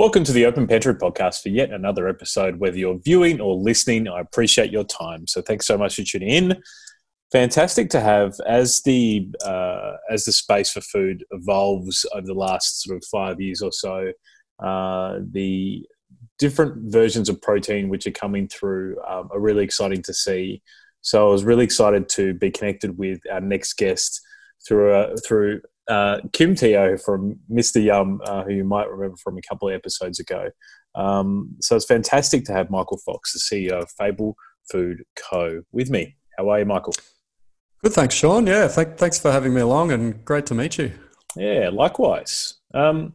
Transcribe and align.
Welcome 0.00 0.24
to 0.24 0.32
the 0.32 0.46
Open 0.46 0.66
Pantry 0.66 0.94
podcast 0.94 1.42
for 1.42 1.50
yet 1.50 1.72
another 1.72 2.08
episode. 2.08 2.56
Whether 2.56 2.78
you're 2.78 2.98
viewing 3.04 3.38
or 3.38 3.54
listening, 3.54 4.08
I 4.08 4.20
appreciate 4.20 4.72
your 4.72 4.84
time. 4.84 5.26
So 5.26 5.42
thanks 5.42 5.66
so 5.66 5.76
much 5.76 5.96
for 5.96 6.02
tuning 6.02 6.30
in. 6.30 6.62
Fantastic 7.32 7.90
to 7.90 8.00
have 8.00 8.32
as 8.46 8.80
the 8.80 9.28
uh, 9.44 9.98
as 10.10 10.24
the 10.24 10.32
space 10.32 10.72
for 10.72 10.80
food 10.80 11.22
evolves 11.32 12.06
over 12.14 12.26
the 12.26 12.32
last 12.32 12.80
sort 12.80 12.96
of 12.96 13.04
five 13.12 13.42
years 13.42 13.60
or 13.60 13.72
so. 13.72 14.10
Uh, 14.58 15.18
the 15.32 15.86
different 16.38 16.90
versions 16.90 17.28
of 17.28 17.42
protein 17.42 17.90
which 17.90 18.06
are 18.06 18.10
coming 18.10 18.48
through 18.48 18.96
um, 19.06 19.28
are 19.30 19.38
really 19.38 19.64
exciting 19.64 20.00
to 20.04 20.14
see. 20.14 20.62
So 21.02 21.28
I 21.28 21.30
was 21.30 21.44
really 21.44 21.64
excited 21.64 22.08
to 22.08 22.32
be 22.32 22.50
connected 22.50 22.96
with 22.96 23.20
our 23.30 23.42
next 23.42 23.74
guest 23.74 24.22
through 24.66 24.94
a, 24.94 25.14
through 25.18 25.60
uh, 25.88 26.18
Kim 26.32 26.54
Teo 26.54 26.96
from 26.96 27.38
Mr. 27.50 27.82
Yum, 27.82 28.20
uh, 28.24 28.44
who 28.44 28.52
you 28.52 28.64
might 28.64 28.90
remember 28.90 29.16
from 29.16 29.38
a 29.38 29.42
couple 29.42 29.68
of 29.68 29.74
episodes 29.74 30.20
ago. 30.20 30.50
Um, 30.94 31.56
so 31.60 31.76
it's 31.76 31.84
fantastic 31.84 32.44
to 32.44 32.52
have 32.52 32.70
Michael 32.70 32.98
Fox, 32.98 33.32
the 33.32 33.38
CEO 33.38 33.82
of 33.82 33.90
Fable 33.92 34.36
Food 34.70 35.04
Co., 35.16 35.62
with 35.72 35.90
me. 35.90 36.16
How 36.38 36.48
are 36.50 36.60
you, 36.60 36.64
Michael? 36.64 36.94
Good, 37.82 37.92
thanks, 37.92 38.14
Sean. 38.14 38.46
Yeah, 38.46 38.68
th- 38.68 38.96
thanks 38.96 39.18
for 39.18 39.32
having 39.32 39.54
me 39.54 39.60
along, 39.60 39.92
and 39.92 40.24
great 40.24 40.46
to 40.46 40.54
meet 40.54 40.78
you. 40.78 40.92
Yeah, 41.36 41.70
likewise. 41.72 42.54
Um, 42.74 43.14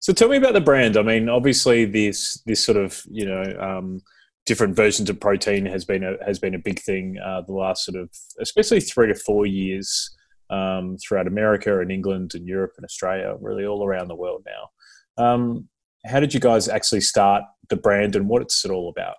so 0.00 0.12
tell 0.12 0.28
me 0.28 0.36
about 0.36 0.54
the 0.54 0.60
brand. 0.60 0.96
I 0.96 1.02
mean, 1.02 1.28
obviously, 1.28 1.84
this 1.84 2.40
this 2.46 2.64
sort 2.64 2.78
of 2.78 3.02
you 3.10 3.26
know 3.26 3.42
um, 3.58 4.00
different 4.46 4.76
versions 4.76 5.10
of 5.10 5.18
protein 5.18 5.66
has 5.66 5.84
been 5.84 6.04
a 6.04 6.16
has 6.24 6.38
been 6.38 6.54
a 6.54 6.58
big 6.58 6.80
thing 6.80 7.18
uh, 7.18 7.42
the 7.42 7.52
last 7.52 7.84
sort 7.84 8.00
of 8.00 8.10
especially 8.40 8.80
three 8.80 9.08
to 9.08 9.14
four 9.14 9.46
years 9.46 10.15
um, 10.50 10.96
throughout 10.98 11.26
America 11.26 11.80
and 11.80 11.90
England 11.90 12.32
and 12.34 12.46
Europe 12.46 12.72
and 12.76 12.84
Australia, 12.84 13.36
really 13.40 13.66
all 13.66 13.84
around 13.84 14.08
the 14.08 14.14
world 14.14 14.46
now. 14.46 15.24
Um, 15.24 15.68
how 16.04 16.20
did 16.20 16.34
you 16.34 16.40
guys 16.40 16.68
actually 16.68 17.00
start 17.00 17.42
the 17.68 17.76
brand 17.76 18.14
and 18.16 18.28
what's 18.28 18.64
it 18.64 18.70
all 18.70 18.88
about? 18.88 19.16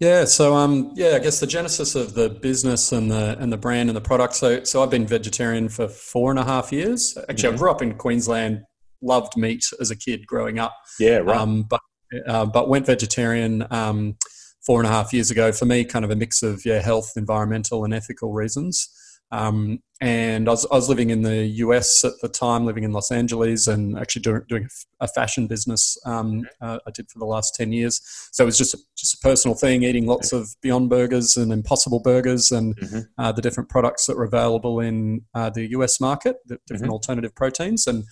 Yeah, 0.00 0.26
so 0.26 0.54
um, 0.54 0.92
yeah, 0.94 1.16
I 1.16 1.18
guess 1.18 1.40
the 1.40 1.46
genesis 1.46 1.96
of 1.96 2.14
the 2.14 2.30
business 2.30 2.92
and 2.92 3.10
the 3.10 3.36
and 3.40 3.52
the 3.52 3.56
brand 3.56 3.88
and 3.88 3.96
the 3.96 4.00
product. 4.00 4.36
So, 4.36 4.62
so 4.62 4.80
I've 4.80 4.90
been 4.90 5.06
vegetarian 5.06 5.68
for 5.68 5.88
four 5.88 6.30
and 6.30 6.38
a 6.38 6.44
half 6.44 6.70
years. 6.70 7.18
Actually, 7.28 7.48
mm-hmm. 7.48 7.54
I 7.54 7.58
grew 7.58 7.70
up 7.72 7.82
in 7.82 7.94
Queensland, 7.94 8.62
loved 9.02 9.36
meat 9.36 9.64
as 9.80 9.90
a 9.90 9.96
kid 9.96 10.24
growing 10.24 10.60
up. 10.60 10.72
Yeah, 11.00 11.16
right. 11.16 11.36
Um, 11.36 11.64
but 11.64 11.80
uh, 12.28 12.46
but 12.46 12.68
went 12.68 12.86
vegetarian 12.86 13.66
um, 13.72 14.16
four 14.64 14.78
and 14.78 14.86
a 14.86 14.92
half 14.92 15.12
years 15.12 15.32
ago. 15.32 15.50
For 15.50 15.64
me, 15.64 15.84
kind 15.84 16.04
of 16.04 16.12
a 16.12 16.16
mix 16.16 16.44
of 16.44 16.64
yeah, 16.64 16.80
health, 16.80 17.14
environmental, 17.16 17.84
and 17.84 17.92
ethical 17.92 18.32
reasons. 18.32 18.88
Um, 19.30 19.80
and 20.00 20.48
I 20.48 20.52
was, 20.52 20.66
I 20.70 20.76
was, 20.76 20.88
living 20.88 21.10
in 21.10 21.22
the 21.22 21.44
US 21.46 22.04
at 22.04 22.12
the 22.22 22.28
time, 22.28 22.64
living 22.64 22.84
in 22.84 22.92
Los 22.92 23.10
Angeles, 23.10 23.66
and 23.66 23.98
actually 23.98 24.22
doing, 24.22 24.42
doing 24.48 24.68
a 25.00 25.08
fashion 25.08 25.46
business. 25.46 25.98
Um, 26.06 26.44
uh, 26.60 26.78
I 26.86 26.90
did 26.92 27.10
for 27.10 27.18
the 27.18 27.26
last 27.26 27.54
ten 27.54 27.72
years. 27.72 28.00
So 28.32 28.44
it 28.44 28.46
was 28.46 28.56
just 28.56 28.74
a, 28.74 28.78
just 28.96 29.14
a 29.14 29.18
personal 29.18 29.56
thing, 29.56 29.82
eating 29.82 30.06
lots 30.06 30.32
of 30.32 30.48
Beyond 30.62 30.88
Burgers 30.88 31.36
and 31.36 31.52
Impossible 31.52 32.00
Burgers, 32.00 32.52
and 32.52 32.76
mm-hmm. 32.76 33.00
uh, 33.18 33.32
the 33.32 33.42
different 33.42 33.68
products 33.68 34.06
that 34.06 34.16
were 34.16 34.24
available 34.24 34.80
in 34.80 35.22
uh, 35.34 35.50
the 35.50 35.70
US 35.72 36.00
market, 36.00 36.36
the 36.46 36.58
different 36.66 36.84
mm-hmm. 36.84 36.92
alternative 36.92 37.34
proteins. 37.34 37.86
And 37.86 38.04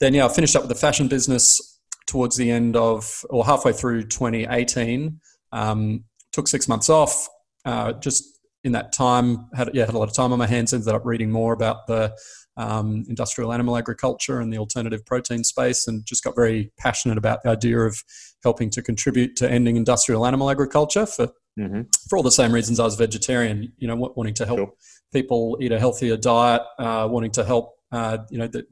then 0.00 0.14
yeah, 0.14 0.26
I 0.26 0.28
finished 0.28 0.54
up 0.56 0.62
with 0.62 0.70
the 0.70 0.74
fashion 0.76 1.08
business 1.08 1.80
towards 2.06 2.36
the 2.36 2.50
end 2.50 2.76
of 2.76 3.24
or 3.28 3.44
halfway 3.44 3.72
through 3.72 4.04
2018. 4.04 5.20
Um, 5.52 6.04
took 6.32 6.48
six 6.48 6.68
months 6.68 6.88
off. 6.88 7.28
Uh, 7.64 7.92
just 7.92 8.33
in 8.64 8.72
that 8.72 8.92
time 8.92 9.46
had 9.54 9.70
yeah 9.74 9.84
had 9.84 9.94
a 9.94 9.98
lot 9.98 10.08
of 10.08 10.14
time 10.14 10.32
on 10.32 10.38
my 10.38 10.46
hands. 10.46 10.72
Ended 10.72 10.88
up 10.88 11.04
reading 11.04 11.30
more 11.30 11.52
about 11.52 11.86
the 11.86 12.16
um, 12.56 13.04
industrial 13.08 13.52
animal 13.52 13.76
agriculture 13.76 14.40
and 14.40 14.52
the 14.52 14.58
alternative 14.58 15.04
protein 15.04 15.44
space, 15.44 15.86
and 15.86 16.04
just 16.04 16.24
got 16.24 16.34
very 16.34 16.72
passionate 16.78 17.18
about 17.18 17.42
the 17.42 17.50
idea 17.50 17.78
of 17.80 18.02
helping 18.42 18.70
to 18.70 18.82
contribute 18.82 19.36
to 19.36 19.50
ending 19.50 19.76
industrial 19.76 20.26
animal 20.26 20.50
agriculture 20.50 21.06
for 21.06 21.28
mm-hmm. 21.58 21.82
for 22.08 22.16
all 22.16 22.22
the 22.22 22.32
same 22.32 22.52
reasons 22.52 22.80
I 22.80 22.84
was 22.84 22.96
vegetarian. 22.96 23.72
You 23.76 23.88
know, 23.88 24.12
wanting 24.16 24.34
to 24.34 24.46
help 24.46 24.58
sure. 24.58 24.72
people 25.12 25.58
eat 25.60 25.72
a 25.72 25.78
healthier 25.78 26.16
diet, 26.16 26.62
uh, 26.78 27.06
wanting 27.10 27.32
to 27.32 27.44
help 27.44 27.74
uh, 27.92 28.18
you 28.30 28.38
know 28.38 28.46
the, 28.46 28.64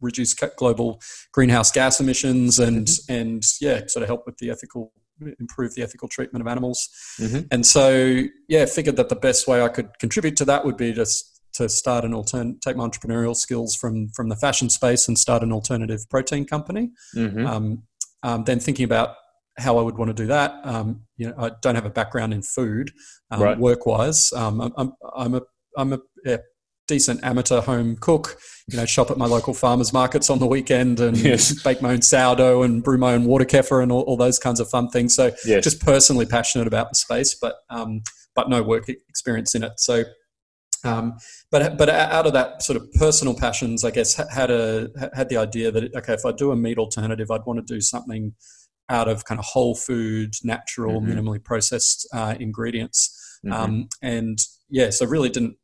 reduce 0.00 0.34
global 0.34 1.00
greenhouse 1.32 1.70
gas 1.70 2.00
emissions, 2.00 2.58
and 2.58 2.86
mm-hmm. 2.86 3.12
and 3.12 3.42
yeah, 3.60 3.82
sort 3.86 4.02
of 4.02 4.08
help 4.08 4.24
with 4.26 4.38
the 4.38 4.50
ethical 4.50 4.92
improve 5.38 5.74
the 5.74 5.82
ethical 5.82 6.08
treatment 6.08 6.42
of 6.42 6.46
animals. 6.46 6.88
Mm-hmm. 7.18 7.46
And 7.50 7.66
so, 7.66 8.22
yeah, 8.48 8.64
figured 8.66 8.96
that 8.96 9.08
the 9.08 9.16
best 9.16 9.48
way 9.48 9.62
I 9.62 9.68
could 9.68 9.98
contribute 9.98 10.36
to 10.38 10.44
that 10.46 10.64
would 10.64 10.76
be 10.76 10.92
to 10.94 11.06
to 11.54 11.68
start 11.70 12.04
an 12.04 12.12
altern 12.12 12.60
take 12.60 12.76
my 12.76 12.86
entrepreneurial 12.86 13.34
skills 13.34 13.74
from 13.74 14.08
from 14.10 14.28
the 14.28 14.36
fashion 14.36 14.68
space 14.68 15.08
and 15.08 15.18
start 15.18 15.42
an 15.42 15.52
alternative 15.52 16.00
protein 16.10 16.44
company. 16.44 16.90
Mm-hmm. 17.14 17.46
Um, 17.46 17.82
um, 18.22 18.44
then 18.44 18.60
thinking 18.60 18.84
about 18.84 19.14
how 19.58 19.78
I 19.78 19.82
would 19.82 19.96
want 19.96 20.10
to 20.10 20.14
do 20.14 20.26
that. 20.26 20.54
Um, 20.64 21.02
you 21.16 21.28
know, 21.28 21.34
I 21.38 21.50
don't 21.62 21.74
have 21.74 21.86
a 21.86 21.90
background 21.90 22.34
in 22.34 22.42
food, 22.42 22.90
um, 23.30 23.40
right. 23.40 23.58
work 23.58 23.86
wise. 23.86 24.32
Um, 24.34 24.60
I'm, 24.60 24.72
I'm, 24.76 24.92
I'm 25.16 25.34
a 25.34 25.40
I'm 25.78 25.92
a 25.92 25.98
yeah, 26.24 26.38
decent 26.86 27.22
amateur 27.22 27.60
home 27.60 27.96
cook. 27.96 28.38
You 28.68 28.76
know, 28.76 28.86
shop 28.86 29.12
at 29.12 29.16
my 29.16 29.26
local 29.26 29.54
farmers 29.54 29.92
markets 29.92 30.28
on 30.28 30.40
the 30.40 30.46
weekend 30.46 30.98
and 30.98 31.16
yes. 31.16 31.62
bake 31.64 31.80
my 31.80 31.92
own 31.92 32.02
sourdough 32.02 32.62
and 32.62 32.82
brew 32.82 32.98
my 32.98 33.14
own 33.14 33.24
water 33.24 33.44
kefir 33.44 33.80
and 33.80 33.92
all, 33.92 34.02
all 34.02 34.16
those 34.16 34.40
kinds 34.40 34.58
of 34.58 34.68
fun 34.68 34.88
things. 34.88 35.14
So, 35.14 35.30
yes. 35.44 35.62
just 35.62 35.80
personally 35.80 36.26
passionate 36.26 36.66
about 36.66 36.88
the 36.90 36.96
space, 36.96 37.34
but 37.34 37.56
um, 37.70 38.02
but 38.34 38.50
no 38.50 38.62
work 38.62 38.88
experience 38.88 39.54
in 39.54 39.62
it. 39.62 39.78
So, 39.78 40.04
um, 40.84 41.16
but 41.50 41.78
but 41.78 41.88
out 41.88 42.26
of 42.26 42.32
that 42.32 42.62
sort 42.62 42.76
of 42.76 42.92
personal 42.94 43.34
passions, 43.34 43.84
I 43.84 43.90
guess 43.90 44.14
had 44.14 44.50
a 44.50 44.88
had 45.14 45.28
the 45.28 45.36
idea 45.36 45.70
that 45.70 45.94
okay, 45.96 46.14
if 46.14 46.26
I 46.26 46.32
do 46.32 46.50
a 46.50 46.56
meat 46.56 46.78
alternative, 46.78 47.30
I'd 47.30 47.46
want 47.46 47.64
to 47.64 47.74
do 47.74 47.80
something 47.80 48.34
out 48.88 49.08
of 49.08 49.24
kind 49.24 49.38
of 49.38 49.44
whole 49.44 49.74
food, 49.74 50.34
natural, 50.44 51.00
mm-hmm. 51.00 51.10
minimally 51.10 51.42
processed 51.42 52.08
uh, 52.12 52.34
ingredients. 52.38 53.38
Mm-hmm. 53.44 53.52
Um, 53.52 53.88
and 54.02 54.38
yeah, 54.70 54.90
so 54.90 55.06
really 55.06 55.28
didn't 55.28 55.56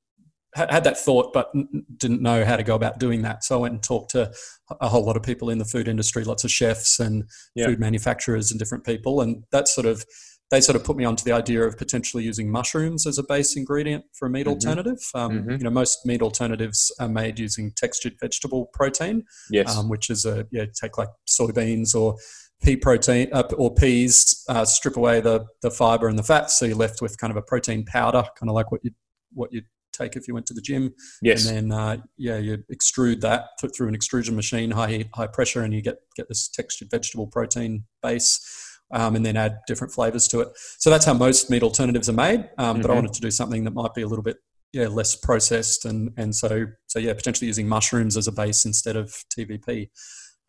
had 0.55 0.85
that 0.85 0.99
thought, 0.99 1.33
but 1.33 1.51
didn't 1.97 2.21
know 2.21 2.45
how 2.45 2.57
to 2.57 2.63
go 2.63 2.75
about 2.75 2.99
doing 2.99 3.23
that. 3.23 3.43
So 3.43 3.57
I 3.57 3.61
went 3.63 3.75
and 3.75 3.83
talked 3.83 4.11
to 4.11 4.33
a 4.81 4.89
whole 4.89 5.05
lot 5.05 5.17
of 5.17 5.23
people 5.23 5.49
in 5.49 5.59
the 5.59 5.65
food 5.65 5.89
industry, 5.89 6.25
lots 6.25 6.45
of 6.45 6.51
chefs 6.51 7.01
and 7.01 7.25
yeah. 7.55 7.67
food 7.67 7.81
manufacturers 7.81 8.51
and 8.51 8.59
different 8.59 8.85
people, 8.85 9.21
and 9.21 9.45
that 9.51 9.69
sort 9.69 9.87
of 9.87 10.05
they 10.51 10.61
sort 10.61 10.77
of 10.77 10.85
put 10.85 10.99
me 10.99 11.05
onto 11.07 11.25
the 11.25 11.33
idea 11.33 11.63
of 11.63 11.79
potentially 11.79 12.23
using 12.23 12.51
mushrooms 12.51 13.07
as 13.07 13.17
a 13.17 13.23
base 13.23 13.57
ingredient 13.57 14.05
for 14.13 14.27
a 14.27 14.31
meat 14.31 14.41
mm-hmm. 14.41 14.51
alternative. 14.51 14.99
Um, 15.15 15.33
mm-hmm. 15.33 15.51
You 15.53 15.59
know, 15.59 15.71
most 15.71 16.05
meat 16.05 16.21
alternatives 16.21 16.95
are 17.01 17.09
made 17.09 17.39
using 17.39 17.73
textured 17.75 18.17
vegetable 18.21 18.67
protein, 18.75 19.25
yes. 19.51 19.75
um, 19.75 19.89
which 19.89 20.11
is 20.11 20.27
a 20.27 20.47
yeah, 20.53 20.67
take 20.79 20.99
like 20.99 21.09
soybeans 21.27 21.95
or 21.95 22.17
pea 22.63 22.77
protein 22.77 23.31
uh, 23.33 23.45
or 23.57 23.75
peas, 23.75 24.45
uh, 24.51 24.67
strip 24.67 24.99
away 24.99 25.23
the 25.23 25.47
the 25.63 25.71
fiber 25.71 26.09
and 26.09 26.19
the 26.19 26.23
fat, 26.23 26.51
so 26.51 26.67
you're 26.67 26.77
left 26.77 27.01
with 27.01 27.17
kind 27.17 27.31
of 27.31 27.39
a 27.39 27.43
protein 27.43 27.87
powder, 27.87 28.25
kind 28.39 28.51
of 28.51 28.55
like 28.55 28.71
what 28.71 28.85
you 28.85 28.91
what 29.33 29.51
you 29.55 29.63
take 29.93 30.17
if 30.17 30.29
you 30.29 30.35
went 30.35 30.47
to 30.47 30.55
the 30.55 30.61
gym. 30.61 30.95
Yes. 31.21 31.47
And 31.47 31.71
then, 31.71 31.79
uh, 31.79 31.97
yeah, 32.17 32.39
you 32.39 32.59
extrude 32.73 33.21
that 33.21 33.49
through 33.75 33.89
an 33.89 33.95
extrusion 33.95 34.37
machine, 34.37 34.71
high 34.71 34.91
heat, 34.91 35.09
high 35.15 35.27
pressure, 35.27 35.63
and 35.63 35.73
you 35.73 35.83
get, 35.83 35.99
get 36.17 36.29
this 36.29 36.49
textured 36.49 36.91
vegetable 36.91 37.27
protein 37.27 37.85
base. 38.03 38.69
Um, 38.95 39.17
and 39.17 39.25
then 39.25 39.39
add 39.39 39.61
different 39.67 39.95
flavors 39.95 40.29
to 40.29 40.41
it. 40.41 40.49
So 40.77 40.91
that's 40.91 41.07
how 41.07 41.15
most 41.15 41.49
meat 41.49 41.63
alternatives 41.63 42.11
are 42.11 42.13
made. 42.13 42.41
Um, 42.59 42.75
mm-hmm. 42.75 42.83
But 42.83 42.91
I 42.91 42.93
mm-hmm. 42.93 42.95
wanted 42.97 43.15
to 43.15 43.21
do 43.23 43.31
something 43.31 43.65
that 43.65 43.71
might 43.71 43.95
be 43.95 44.03
a 44.03 44.07
little 44.07 44.23
bit 44.23 44.37
yeah 44.73 44.89
less 44.89 45.15
processed 45.15 45.85
and 45.85 46.11
and 46.17 46.35
so 46.35 46.67
so 46.87 46.99
yeah 46.99 47.13
potentially 47.13 47.47
using 47.47 47.69
mushrooms 47.69 48.17
as 48.17 48.27
a 48.27 48.33
base 48.33 48.65
instead 48.65 48.97
of 48.97 49.15
TVP. 49.35 49.89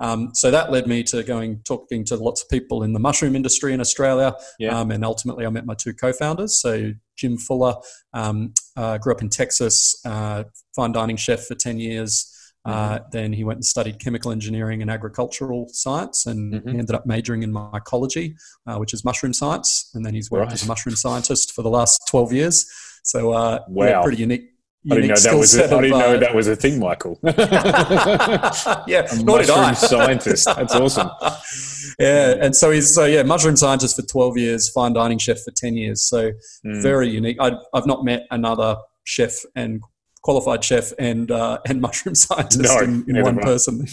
Um, 0.03 0.31
so 0.33 0.51
that 0.51 0.69
led 0.69 0.85
me 0.85 1.01
to 1.03 1.23
going 1.23 1.61
talking 1.63 2.03
to 2.05 2.17
lots 2.17 2.43
of 2.43 2.49
people 2.49 2.83
in 2.83 2.91
the 2.91 2.99
mushroom 2.99 3.35
industry 3.35 3.73
in 3.73 3.79
Australia, 3.79 4.35
yeah. 4.59 4.77
um, 4.77 4.91
and 4.91 5.05
ultimately 5.05 5.45
I 5.45 5.49
met 5.49 5.65
my 5.65 5.75
two 5.75 5.93
co-founders. 5.93 6.59
So 6.59 6.91
Jim 7.15 7.37
Fuller 7.37 7.75
um, 8.13 8.53
uh, 8.75 8.97
grew 8.97 9.13
up 9.13 9.21
in 9.21 9.29
Texas, 9.29 9.95
uh, 10.05 10.43
fine 10.75 10.91
dining 10.91 11.17
chef 11.17 11.45
for 11.45 11.55
ten 11.55 11.79
years. 11.79 12.29
Uh, 12.65 12.95
mm-hmm. 12.95 13.03
then 13.11 13.33
he 13.33 13.43
went 13.43 13.57
and 13.57 13.65
studied 13.65 13.99
chemical 13.99 14.31
engineering 14.31 14.81
and 14.81 14.91
agricultural 14.91 15.67
science, 15.71 16.25
and 16.25 16.53
mm-hmm. 16.53 16.79
ended 16.79 16.95
up 16.95 17.05
majoring 17.05 17.43
in 17.43 17.51
mycology, 17.53 18.35
uh, 18.67 18.77
which 18.77 18.93
is 18.93 19.05
mushroom 19.05 19.33
science. 19.33 19.89
And 19.93 20.05
then 20.05 20.13
he's 20.13 20.29
worked 20.29 20.47
right. 20.47 20.53
as 20.53 20.63
a 20.63 20.67
mushroom 20.67 20.95
scientist 20.95 21.53
for 21.53 21.61
the 21.61 21.69
last 21.69 22.01
twelve 22.09 22.33
years. 22.33 22.65
So 23.03 23.31
uh, 23.31 23.59
wow, 23.69 23.85
yeah, 23.85 24.01
pretty 24.01 24.21
unique 24.21 24.52
I 24.91 24.95
didn't 24.95 25.09
know 25.09 25.15
that 25.15 25.37
was. 25.37 25.55
A, 25.55 25.63
I 25.63 25.81
didn't 25.81 25.89
know 25.91 26.15
uh, 26.15 26.17
that 26.17 26.35
was 26.35 26.47
a 26.47 26.55
thing, 26.55 26.79
Michael. 26.79 27.17
yeah, 27.23 29.07
a 29.09 29.23
nor 29.23 29.37
mushroom 29.37 29.75
scientist. 29.75 30.45
That's 30.45 30.75
awesome. 30.75 31.09
yeah, 31.99 32.35
and 32.41 32.53
so 32.53 32.69
he's 32.69 32.93
so 32.93 33.05
yeah, 33.05 33.23
mushroom 33.23 33.55
scientist 33.55 33.95
for 33.95 34.01
twelve 34.01 34.37
years, 34.37 34.69
fine 34.69 34.91
dining 34.93 35.19
chef 35.19 35.39
for 35.39 35.51
ten 35.51 35.77
years. 35.77 36.03
So 36.03 36.31
mm. 36.65 36.81
very 36.81 37.09
unique. 37.09 37.37
I, 37.39 37.53
have 37.73 37.85
not 37.85 38.03
met 38.03 38.23
another 38.29 38.75
chef 39.05 39.39
and 39.55 39.81
qualified 40.21 40.63
chef 40.65 40.91
and 40.99 41.31
uh, 41.31 41.59
and 41.67 41.79
mushroom 41.87 42.15
scientist 42.15 42.63
no, 42.63 42.79
in, 42.79 43.05
in 43.07 43.23
one 43.23 43.37
person. 43.37 43.87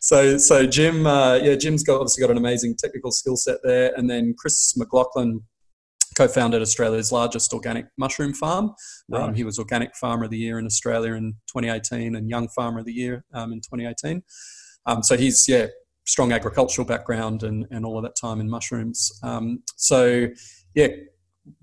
so 0.00 0.38
so 0.38 0.66
Jim, 0.66 1.06
uh, 1.06 1.34
yeah, 1.34 1.56
Jim's 1.56 1.82
got 1.82 1.96
obviously 1.96 2.22
got 2.22 2.30
an 2.30 2.38
amazing 2.38 2.74
technical 2.76 3.10
skill 3.10 3.36
set 3.36 3.58
there, 3.62 3.92
and 3.96 4.08
then 4.08 4.34
Chris 4.38 4.74
McLaughlin 4.78 5.42
co-founded 6.20 6.60
Australia's 6.60 7.12
largest 7.12 7.54
organic 7.54 7.86
mushroom 7.96 8.34
farm. 8.34 8.72
Right. 9.08 9.22
Um, 9.22 9.34
he 9.34 9.44
was 9.44 9.58
Organic 9.58 9.96
Farmer 9.96 10.24
of 10.24 10.30
the 10.30 10.36
Year 10.36 10.58
in 10.58 10.66
Australia 10.66 11.14
in 11.14 11.32
2018 11.46 12.14
and 12.14 12.28
Young 12.28 12.48
Farmer 12.48 12.80
of 12.80 12.84
the 12.84 12.92
Year 12.92 13.24
um, 13.32 13.52
in 13.52 13.60
2018. 13.60 14.22
Um, 14.84 15.02
so 15.02 15.16
he's 15.16 15.46
yeah 15.48 15.66
strong 16.06 16.32
agricultural 16.32 16.86
background 16.86 17.42
and, 17.42 17.66
and 17.70 17.86
all 17.86 17.96
of 17.96 18.02
that 18.02 18.16
time 18.20 18.40
in 18.40 18.50
mushrooms. 18.50 19.10
Um, 19.22 19.62
so, 19.76 20.26
yeah, 20.74 20.88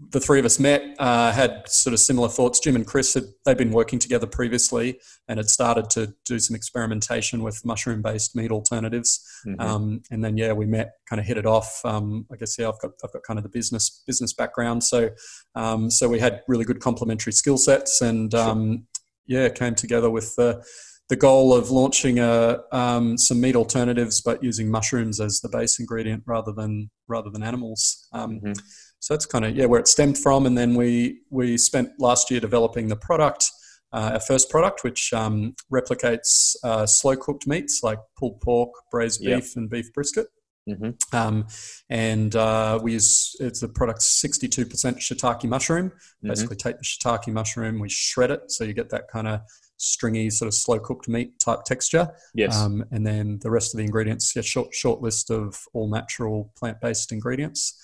the 0.09 0.19
three 0.19 0.39
of 0.39 0.45
us 0.45 0.59
met, 0.59 0.95
uh, 0.99 1.31
had 1.31 1.67
sort 1.67 1.93
of 1.93 1.99
similar 1.99 2.29
thoughts. 2.29 2.59
Jim 2.59 2.75
and 2.75 2.85
Chris 2.85 3.13
had 3.13 3.25
they'd 3.45 3.57
been 3.57 3.71
working 3.71 3.99
together 3.99 4.27
previously 4.27 4.99
and 5.27 5.37
had 5.37 5.49
started 5.49 5.89
to 5.91 6.13
do 6.25 6.39
some 6.39 6.55
experimentation 6.55 7.43
with 7.43 7.65
mushroom-based 7.65 8.35
meat 8.35 8.51
alternatives. 8.51 9.25
Mm-hmm. 9.45 9.61
Um, 9.61 10.01
and 10.11 10.23
then 10.23 10.37
yeah, 10.37 10.53
we 10.53 10.65
met, 10.65 10.93
kind 11.09 11.19
of 11.19 11.25
hit 11.25 11.37
it 11.37 11.45
off. 11.45 11.81
Um, 11.83 12.25
I 12.31 12.35
guess 12.35 12.57
yeah, 12.57 12.69
I've 12.69 12.79
got 12.79 12.91
I've 13.03 13.13
got 13.13 13.23
kind 13.23 13.37
of 13.37 13.43
the 13.43 13.49
business 13.49 14.03
business 14.05 14.33
background, 14.33 14.83
so 14.83 15.09
um, 15.55 15.91
so 15.91 16.07
we 16.07 16.19
had 16.19 16.41
really 16.47 16.65
good 16.65 16.79
complementary 16.79 17.33
skill 17.33 17.57
sets, 17.57 18.01
and 18.01 18.33
um, 18.33 18.87
yeah, 19.25 19.49
came 19.49 19.75
together 19.75 20.09
with 20.09 20.35
the 20.35 20.63
the 21.09 21.15
goal 21.15 21.53
of 21.53 21.71
launching 21.71 22.19
a, 22.19 22.59
um, 22.71 23.17
some 23.17 23.39
meat 23.39 23.55
alternatives, 23.55 24.19
but 24.21 24.43
using 24.43 24.69
mushrooms 24.69 25.19
as 25.19 25.39
the 25.39 25.49
base 25.49 25.79
ingredient 25.79 26.23
rather 26.25 26.51
than 26.51 26.89
rather 27.07 27.29
than 27.29 27.43
animals. 27.43 28.07
Um, 28.11 28.39
mm-hmm. 28.39 28.53
So 28.99 29.13
that's 29.13 29.25
kind 29.25 29.45
of 29.45 29.55
yeah 29.55 29.65
where 29.65 29.79
it 29.79 29.87
stemmed 29.87 30.17
from, 30.17 30.45
and 30.45 30.57
then 30.57 30.75
we 30.75 31.21
we 31.29 31.57
spent 31.57 31.91
last 31.99 32.29
year 32.29 32.39
developing 32.39 32.89
the 32.89 32.95
product, 32.95 33.49
uh, 33.93 34.11
our 34.13 34.19
first 34.19 34.49
product, 34.49 34.83
which 34.83 35.13
um, 35.13 35.55
replicates 35.71 36.55
uh, 36.63 36.85
slow 36.85 37.15
cooked 37.15 37.47
meats 37.47 37.81
like 37.83 37.99
pulled 38.17 38.41
pork, 38.41 38.71
braised 38.91 39.23
beef, 39.23 39.55
and 39.55 39.69
beef 39.69 39.93
brisket. 39.93 40.27
Mm-hmm. 40.67 41.15
Um, 41.15 41.47
and 41.89 42.35
uh, 42.35 42.79
we 42.81 42.93
use 42.93 43.35
it's 43.39 43.61
the 43.61 43.69
product 43.69 44.01
62% 44.01 44.67
shiitake 44.97 45.45
mushroom. 45.45 45.89
Mm-hmm. 45.89 46.27
Basically, 46.27 46.57
take 46.57 46.77
the 46.77 46.83
shiitake 46.83 47.31
mushroom, 47.31 47.79
we 47.79 47.87
shred 47.87 48.31
it, 48.31 48.51
so 48.51 48.65
you 48.65 48.73
get 48.73 48.89
that 48.89 49.07
kind 49.07 49.27
of 49.29 49.41
stringy, 49.77 50.29
sort 50.29 50.47
of 50.47 50.53
slow 50.53 50.79
cooked 50.79 51.07
meat 51.07 51.39
type 51.39 51.63
texture. 51.63 52.09
Yes. 52.33 52.57
Um, 52.57 52.83
and 52.91 53.05
then 53.05 53.39
the 53.41 53.51
rest 53.51 53.73
of 53.73 53.77
the 53.77 53.85
ingredients, 53.85 54.35
yeah, 54.35 54.41
short 54.41 54.73
short 54.73 55.01
list 55.01 55.31
of 55.31 55.59
all 55.73 55.89
natural 55.89 56.51
plant 56.57 56.81
based 56.81 57.11
ingredients. 57.11 57.81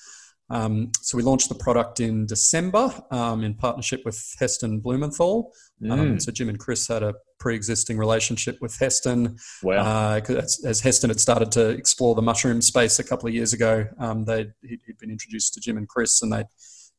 Um, 0.50 0.92
so 1.01 1.18
we 1.18 1.24
launched 1.24 1.50
the 1.50 1.56
product 1.56 2.00
in 2.00 2.25
December 2.25 2.94
um, 3.12 3.44
in 3.44 3.56
partnership 3.56 4.01
with 4.06 4.36
Heston 4.40 4.81
Blumenthal. 4.81 5.51
Um, 5.90 6.16
mm. 6.16 6.22
so 6.22 6.31
Jim 6.31 6.50
and 6.50 6.60
Chris 6.60 6.88
had 6.88 7.01
a 7.01 7.13
pre-existing 7.40 7.98
relationship 7.98 8.57
with 8.62 8.78
Heston. 8.78 9.38
Wow. 9.63 9.78
Uh, 9.84 10.22
as, 10.30 10.62
as, 10.66 10.81
Heston 10.81 11.10
had 11.10 11.19
started 11.19 11.51
to 11.54 11.69
explore 11.69 12.13
the 12.13 12.22
mushroom 12.22 12.62
space 12.62 13.00
a 13.00 13.04
couple 13.04 13.28
of 13.28 13.34
years 13.34 13.54
ago, 13.54 13.88
um, 14.00 14.25
they 14.25 14.51
he'd, 14.62 14.80
he'd, 14.86 14.98
been 15.00 15.10
introduced 15.10 15.54
to 15.56 15.60
Jim 15.60 15.78
and 15.78 15.88
Chris, 15.88 16.22
and 16.22 16.31
they'd 16.31 16.48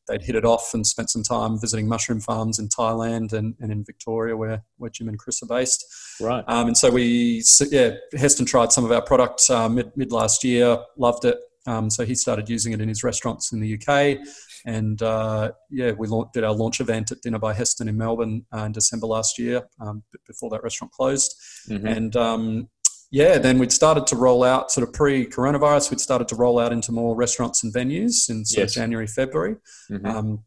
they'd 0.07 0.21
hit 0.21 0.35
it 0.35 0.45
off 0.45 0.73
and 0.73 0.85
spent 0.85 1.09
some 1.09 1.23
time 1.23 1.59
visiting 1.59 1.87
mushroom 1.87 2.19
farms 2.19 2.59
in 2.59 2.67
Thailand 2.67 3.33
and, 3.33 3.55
and 3.59 3.71
in 3.71 3.83
Victoria, 3.83 4.35
where 4.35 4.63
where 4.77 4.89
Jim 4.89 5.09
and 5.09 5.19
Chris 5.19 5.41
are 5.43 5.47
based. 5.47 5.85
Right. 6.21 6.43
Um, 6.47 6.67
and 6.67 6.77
so 6.77 6.89
we, 6.89 7.43
yeah, 7.71 7.91
Heston 8.17 8.45
tried 8.45 8.71
some 8.71 8.85
of 8.85 8.91
our 8.91 9.01
products 9.01 9.49
uh, 9.49 9.69
mid 9.69 9.91
mid 9.95 10.11
last 10.11 10.43
year, 10.43 10.77
loved 10.97 11.25
it. 11.25 11.37
Um, 11.67 11.89
so 11.89 12.05
he 12.05 12.15
started 12.15 12.47
using 12.49 12.73
it 12.73 12.81
in 12.81 12.87
his 12.87 13.03
restaurants 13.03 13.51
in 13.51 13.59
the 13.59 13.79
UK. 13.79 14.19
And 14.65 15.01
uh, 15.01 15.51
yeah, 15.69 15.91
we 15.91 16.07
did 16.33 16.43
our 16.43 16.53
launch 16.53 16.79
event 16.79 17.11
at 17.11 17.21
Dinner 17.21 17.39
by 17.39 17.53
Heston 17.53 17.87
in 17.87 17.97
Melbourne 17.97 18.45
uh, 18.53 18.63
in 18.63 18.71
December 18.71 19.07
last 19.07 19.37
year, 19.37 19.63
um, 19.79 20.03
before 20.27 20.49
that 20.51 20.63
restaurant 20.63 20.91
closed. 20.91 21.35
Mm-hmm. 21.69 21.87
And 21.87 22.15
um, 22.15 22.69
yeah, 23.15 23.37
then 23.37 23.59
we'd 23.59 23.71
started 23.71 24.05
to 24.07 24.17
roll 24.17 24.43
out 24.43 24.71
sort 24.71 24.85
of 24.85 24.93
pre 24.93 25.25
coronavirus, 25.25 25.89
we'd 25.89 26.01
started 26.01 26.27
to 26.27 26.35
roll 26.35 26.59
out 26.59 26.73
into 26.73 26.91
more 26.91 27.15
restaurants 27.15 27.63
and 27.63 27.73
venues 27.73 28.29
in 28.29 28.43
sort 28.43 28.63
yes. 28.63 28.71
of 28.71 28.73
January, 28.73 29.07
February. 29.07 29.55
Mm-hmm. 29.89 30.05
Um, 30.05 30.43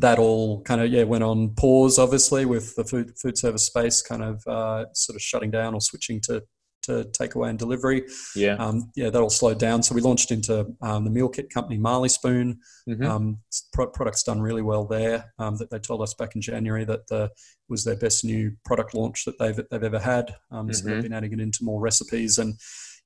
that 0.00 0.18
all 0.18 0.62
kind 0.62 0.80
of 0.80 0.90
yeah 0.90 1.04
went 1.04 1.22
on 1.22 1.50
pause 1.50 1.98
obviously 1.98 2.46
with 2.46 2.74
the 2.76 2.84
food 2.84 3.12
food 3.20 3.36
service 3.36 3.66
space 3.66 4.00
kind 4.00 4.22
of 4.22 4.42
uh, 4.48 4.86
sort 4.94 5.14
of 5.14 5.22
shutting 5.22 5.50
down 5.50 5.74
or 5.74 5.80
switching 5.82 6.18
to 6.18 6.42
to 6.82 7.04
takeaway 7.18 7.50
and 7.50 7.58
delivery. 7.58 8.04
Yeah, 8.34 8.54
um, 8.54 8.90
yeah, 8.94 9.10
that 9.10 9.20
all 9.20 9.30
slowed 9.30 9.58
down. 9.58 9.82
So 9.82 9.94
we 9.94 10.00
launched 10.00 10.30
into 10.30 10.66
um, 10.80 11.04
the 11.04 11.10
meal 11.10 11.28
kit 11.28 11.50
company 11.50 11.78
Marley 11.78 12.08
Spoon. 12.08 12.58
Mm-hmm. 12.88 13.04
Um, 13.04 13.38
pro- 13.72 13.90
product's 13.90 14.22
done 14.22 14.40
really 14.40 14.62
well 14.62 14.84
there. 14.84 15.32
Um, 15.38 15.56
that 15.56 15.70
they 15.70 15.78
told 15.78 16.02
us 16.02 16.14
back 16.14 16.34
in 16.34 16.42
January 16.42 16.84
that 16.84 17.06
the, 17.08 17.30
was 17.68 17.84
their 17.84 17.96
best 17.96 18.24
new 18.24 18.52
product 18.64 18.94
launch 18.94 19.24
that 19.24 19.38
they've 19.38 19.60
they've 19.70 19.84
ever 19.84 19.98
had. 19.98 20.34
Mm-hmm. 20.52 20.72
So 20.72 20.84
they've 20.84 20.94
mm-hmm. 20.94 21.02
been 21.02 21.12
adding 21.12 21.32
it 21.32 21.40
into 21.40 21.64
more 21.64 21.80
recipes 21.80 22.38
and 22.38 22.54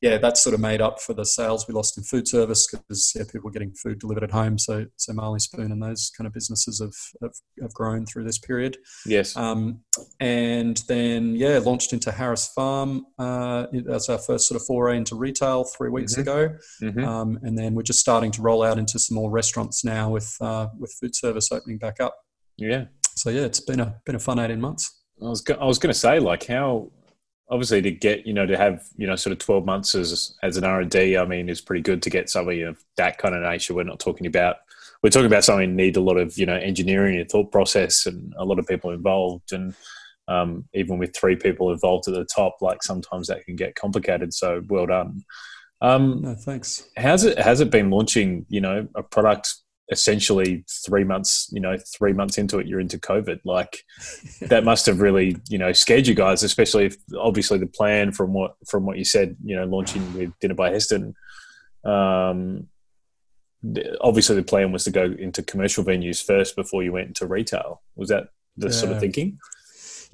yeah, 0.03 0.19
that 0.19 0.37
sort 0.37 0.53
of 0.53 0.61
made 0.61 0.83
up 0.83 1.01
for 1.01 1.15
the 1.15 1.25
sales 1.25 1.67
we 1.67 1.73
lost 1.73 1.97
in 1.97 2.05
food 2.05 2.29
service 2.29 2.69
because 2.71 3.15
yeah, 3.17 3.23
people 3.23 3.45
were 3.45 3.51
getting 3.51 3.73
food 3.73 3.99
delivered 3.99 4.25
at 4.25 4.31
home. 4.31 4.59
So, 4.59 4.87
so 4.97 5.13
Marley 5.15 5.39
Spoon 5.39 5.73
and 5.73 5.83
those 5.83 6.11
kind 6.15 6.27
of 6.27 6.35
businesses 6.35 6.81
have, 6.81 6.95
have, 7.23 7.35
have 7.63 7.73
grown 7.73 8.05
through 8.05 8.25
this 8.25 8.39
period. 8.39 8.77
Yes. 9.07 9.35
Um, 9.37 9.81
and 10.21 10.83
then, 10.89 11.35
yeah, 11.35 11.59
launched 11.59 11.95
into 11.95 12.13
Harris 12.13 12.47
Farm. 12.49 13.07
Uh, 13.19 13.67
that's 13.87 14.11
our 14.11 14.19
first 14.19 14.49
sort 14.49 14.61
of 14.61 14.67
foray 14.67 14.99
into 14.99 15.15
retail 15.15 15.65
three 15.65 15.89
weeks 15.89 16.13
mm-hmm. 16.13 16.21
ago. 16.21 16.57
Mm-hmm. 16.83 17.05
Um, 17.05 17.39
and 17.43 17.57
then 17.57 17.75
we're 17.75 17.83
just 17.83 18.01
starting 18.01 18.31
to 18.33 18.43
roll 18.43 18.63
out 18.63 18.79
into 18.79 18.99
some 18.99 19.15
more 19.15 19.31
restaurants 19.31 19.83
now 19.83 20.11
with, 20.11 20.37
uh, 20.43 20.69
with 20.79 20.95
food 21.01 21.17
service 21.17 21.51
opening 21.51 21.79
back 21.79 22.01
up. 22.01 22.15
Yeah. 22.59 22.85
So 23.15 23.31
yeah, 23.31 23.43
it's 23.43 23.61
been 23.61 23.81
a, 23.81 23.97
been 24.05 24.15
a 24.15 24.19
fun 24.19 24.39
18 24.39 24.61
months. 24.61 25.05
I 25.23 25.29
was, 25.29 25.41
go- 25.41 25.55
I 25.55 25.65
was 25.65 25.79
going 25.79 25.93
to 25.93 25.99
say 25.99 26.19
like 26.19 26.47
how, 26.47 26.91
obviously 27.49 27.81
to 27.83 27.91
get 27.91 28.27
you 28.27 28.33
know 28.33 28.47
to 28.47 28.57
have 28.57 28.85
you 28.97 29.07
know 29.07 29.17
sort 29.17 29.33
of 29.33 29.39
12 29.39 29.65
months 29.65 29.95
as 29.95 30.37
as 30.43 30.57
an 30.57 30.65
r&d 30.65 31.17
i 31.17 31.25
mean 31.25 31.49
is 31.49 31.61
pretty 31.61 31.83
good 31.83 32.03
to 32.03 32.11
get 32.11 32.29
something 32.29 32.63
of 32.65 32.83
that 32.97 33.19
kind 33.19 33.35
of 33.35 33.43
nature. 33.43 33.75
We're 33.75 33.85
not 33.85 34.01
talking 34.01 34.27
about 34.27 34.57
we're 35.03 35.11
talking 35.11 35.27
about 35.27 35.45
something 35.45 35.71
that 35.71 35.83
need 35.83 35.97
a 35.97 36.01
lot 36.01 36.17
of 36.17 36.37
you 36.39 36.47
know 36.47 36.57
engineering 36.57 37.19
and 37.19 37.29
thought 37.29 37.53
process 37.53 38.07
and 38.07 38.35
a 38.39 38.45
lot 38.45 38.59
of 38.59 38.67
people 38.67 38.91
involved. 38.91 39.53
And 39.53 39.75
um, 40.29 40.65
even 40.75 40.99
with 40.99 41.15
three 41.15 41.37
people 41.37 41.71
involved 41.71 42.09
at 42.09 42.15
the 42.15 42.25
top 42.25 42.57
like 42.61 42.83
sometimes 42.83 43.29
that 43.29 43.45
can 43.45 43.57
get 43.57 43.77
complicated. 43.77 44.35
So 44.35 44.63
well 44.69 44.87
done. 44.87 45.25
Um, 45.83 46.23
no, 46.23 46.35
thanks. 46.35 46.89
how's 46.97 47.25
it 47.25 47.39
has 47.39 47.61
it 47.61 47.71
been 47.71 47.91
launching 47.91 48.47
you 48.49 48.61
know 48.61 48.89
a 48.95 49.03
product 49.03 49.57
essentially 49.91 50.65
three 50.85 51.05
months, 51.05 51.49
you 51.53 51.61
know, 51.61 51.77
three 51.97 52.13
months 52.13 52.39
into 52.39 52.59
it, 52.59 52.67
you're 52.67 52.81
into 52.81 52.99
COVID. 52.99 53.41
Like 53.45 53.85
that 54.41 54.65
must 54.65 54.87
have 54.87 55.01
really, 55.01 55.37
you 55.49 55.59
know, 55.59 55.73
scared 55.73 56.07
you 56.07 56.15
guys, 56.15 56.43
especially 56.43 56.87
if 56.87 56.97
obviously 57.19 57.59
the 57.59 57.67
plan 57.67 58.13
from 58.13 58.33
what 58.33 58.57
from 58.69 58.85
what 58.87 58.99
you 58.99 59.05
said, 59.05 59.37
you 59.45 59.57
know, 59.57 59.65
launching 59.65 60.15
with 60.15 60.33
Dinner 60.41 60.55
by 60.55 60.71
Heston. 60.71 61.15
Um, 61.85 62.69
obviously 64.01 64.37
the 64.37 64.43
plan 64.43 64.73
was 64.73 64.85
to 64.85 64.91
go 64.91 65.05
into 65.05 65.43
commercial 65.43 65.85
venues 65.85 66.25
first 66.25 66.57
before 66.57 66.83
you 66.83 66.93
went 66.93 67.09
into 67.09 67.27
retail. 67.27 67.83
Was 67.95 68.09
that 68.09 68.29
the 68.57 68.69
yeah. 68.69 68.73
sort 68.73 68.93
of 68.93 69.01
thinking? 69.01 69.39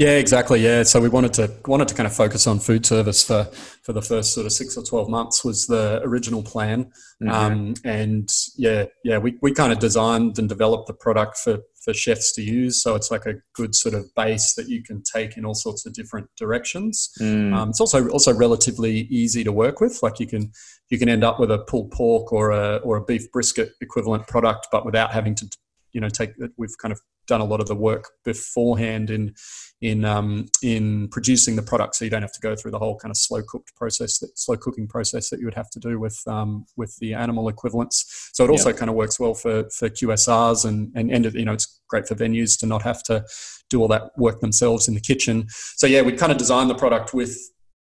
Yeah, 0.03 0.17
exactly. 0.17 0.61
Yeah, 0.61 0.83
so 0.83 1.01
we 1.01 1.09
wanted 1.09 1.33
to 1.35 1.53
wanted 1.67 1.87
to 1.87 1.95
kind 1.95 2.09
of 2.09 2.15
focus 2.15 2.49
on 2.49 2.59
food 2.59 2.85
service 2.85 3.23
for 3.23 3.45
for 3.85 3.93
the 3.93 4.03
first 4.03 4.35
sort 4.35 4.47
of 4.47 4.53
six 4.53 4.77
or 4.77 4.83
twelve 4.83 5.09
months 5.09 5.45
was 5.45 5.69
the 5.69 6.01
original 6.03 6.43
plan, 6.43 6.87
mm-hmm. 7.23 7.31
um, 7.31 7.75
and 7.85 8.29
yeah, 8.57 8.87
yeah, 9.05 9.19
we, 9.19 9.39
we 9.43 9.55
kind 9.55 9.73
of 9.73 9.79
designed 9.79 10.41
and 10.41 10.49
developed 10.49 10.89
the 10.89 10.93
product 10.95 11.39
for 11.39 11.61
for 11.85 11.95
chefs 11.95 12.33
to 12.33 12.43
use. 12.43 12.83
So 12.83 12.97
it's 12.97 13.13
like 13.13 13.27
a 13.27 13.35
good 13.55 13.77
sort 13.77 13.95
of 13.95 14.13
base 14.17 14.55
that 14.55 14.69
you 14.69 14.83
can 14.83 15.05
take 15.05 15.37
in 15.37 15.45
all 15.45 15.55
sorts 15.55 15.87
of 15.87 15.93
different 15.93 16.29
directions. 16.37 17.11
Mm. 17.21 17.55
Um, 17.55 17.71
it's 17.71 17.81
also 17.81 18.09
also 18.09 18.35
relatively 18.35 19.03
easy 19.03 19.45
to 19.45 19.53
work 19.53 19.81
with. 19.81 20.03
Like 20.03 20.19
you 20.19 20.27
can 20.27 20.51
you 20.89 20.99
can 20.99 21.09
end 21.09 21.23
up 21.23 21.39
with 21.39 21.53
a 21.53 21.59
pulled 21.59 21.93
pork 21.93 22.33
or 22.33 22.51
a 22.51 22.77
or 22.79 22.97
a 22.97 23.05
beef 23.05 23.31
brisket 23.31 23.71
equivalent 23.81 24.27
product, 24.27 24.67
but 24.73 24.85
without 24.85 25.13
having 25.13 25.37
to 25.37 25.49
you 25.93 26.01
know 26.01 26.09
take 26.09 26.37
that 26.37 26.53
we've 26.57 26.77
kind 26.79 26.93
of 26.93 27.01
done 27.27 27.41
a 27.41 27.45
lot 27.45 27.61
of 27.61 27.69
the 27.69 27.75
work 27.75 28.11
beforehand 28.25 29.11
in 29.11 29.35
in 29.81 30.05
um, 30.05 30.47
in 30.63 31.09
producing 31.09 31.57
the 31.57 31.63
product, 31.63 31.97
so 31.97 32.05
you 32.05 32.11
don't 32.11 32.23
have 32.23 32.33
to 32.33 32.41
go 32.41 32.55
through 32.55 32.71
the 32.71 32.79
whole 32.79 32.97
kind 32.97 33.11
of 33.11 33.17
slow 33.17 33.43
cooked 33.43 33.75
process, 33.75 34.19
that 34.19 34.39
slow 34.39 34.57
cooking 34.57 34.87
process 34.87 35.29
that 35.31 35.41
you 35.41 35.45
would 35.45 35.55
have 35.55 35.71
to 35.71 35.81
do 35.81 35.99
with 35.99 36.21
um, 36.27 36.67
with 36.77 36.97
the 36.99 37.15
animal 37.15 37.49
equivalents. 37.49 38.31
So 38.33 38.45
it 38.45 38.51
also 38.51 38.71
yeah. 38.71 38.77
kind 38.77 38.91
of 38.91 38.95
works 38.95 39.19
well 39.19 39.35
for 39.35 39.69
for 39.71 39.89
QSRs 39.89 40.65
and 40.65 40.93
and 40.95 41.35
you 41.35 41.45
know 41.45 41.53
it's 41.53 41.81
great 41.89 42.07
for 42.07 42.15
venues 42.15 42.59
to 42.61 42.67
not 42.67 42.83
have 42.83 43.03
to 43.05 43.25
do 43.71 43.81
all 43.81 43.89
that 43.89 44.17
work 44.17 44.41
themselves 44.41 44.87
in 44.87 44.95
the 44.95 45.01
kitchen. 45.01 45.47
So 45.77 45.87
yeah, 45.87 46.03
we 46.03 46.13
kind 46.13 46.31
of 46.31 46.39
designed 46.39 46.71
the 46.71 46.75
product 46.75 47.13
with 47.13 47.37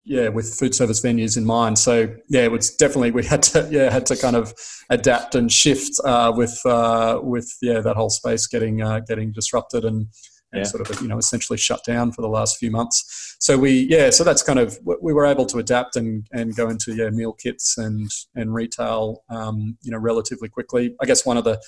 yeah 0.05 0.29
with 0.29 0.53
food 0.55 0.75
service 0.75 1.01
venues 1.01 1.37
in 1.37 1.45
mind 1.45 1.79
so 1.79 2.13
yeah 2.29 2.43
it 2.43 2.51
was 2.51 2.75
definitely 2.75 3.11
we 3.11 3.25
had 3.25 3.43
to 3.43 3.69
yeah 3.71 3.91
had 3.91 4.05
to 4.05 4.17
kind 4.17 4.35
of 4.35 4.53
adapt 4.91 5.35
and 5.35 5.53
shift 5.53 5.93
uh, 6.05 6.33
with 6.35 6.61
uh, 6.67 7.21
with 7.23 7.57
yeah 7.63 7.81
that 7.81 7.97
whole 7.97 8.11
space 8.11 8.47
getting 8.47 8.83
uh, 8.83 9.01
getting 9.01 9.33
disrupted 9.33 9.85
and 9.85 10.07
and 10.53 10.65
yeah. 10.65 10.71
sort 10.71 10.89
of 10.89 11.01
you 11.01 11.09
know 11.09 11.19
essentially 11.19 11.59
shut 11.59 11.85
down 11.85 12.13
for 12.13 12.23
the 12.23 12.29
last 12.29 12.59
few 12.59 12.71
months. 12.71 13.37
So 13.41 13.59
we 13.59 13.87
yeah, 13.89 14.11
so 14.11 14.23
that's 14.25 14.43
kind 14.43 14.59
of 14.59 14.79
we 14.85 15.13
were 15.13 15.25
able 15.25 15.47
to 15.47 15.59
adapt 15.59 15.97
and 15.97 16.27
and 16.33 16.55
go 16.55 16.69
into 16.69 16.95
yeah 16.95 17.11
meal 17.11 17.33
kits 17.33 17.79
and 17.79 18.11
and 18.35 18.55
retail 18.55 19.25
um, 19.31 19.77
you 19.83 19.91
know 19.91 19.99
relatively 19.99 20.49
quickly. 20.49 20.95
I 21.01 21.07
guess 21.07 21.25
one 21.25 21.37
of 21.37 21.45
the 21.45 21.61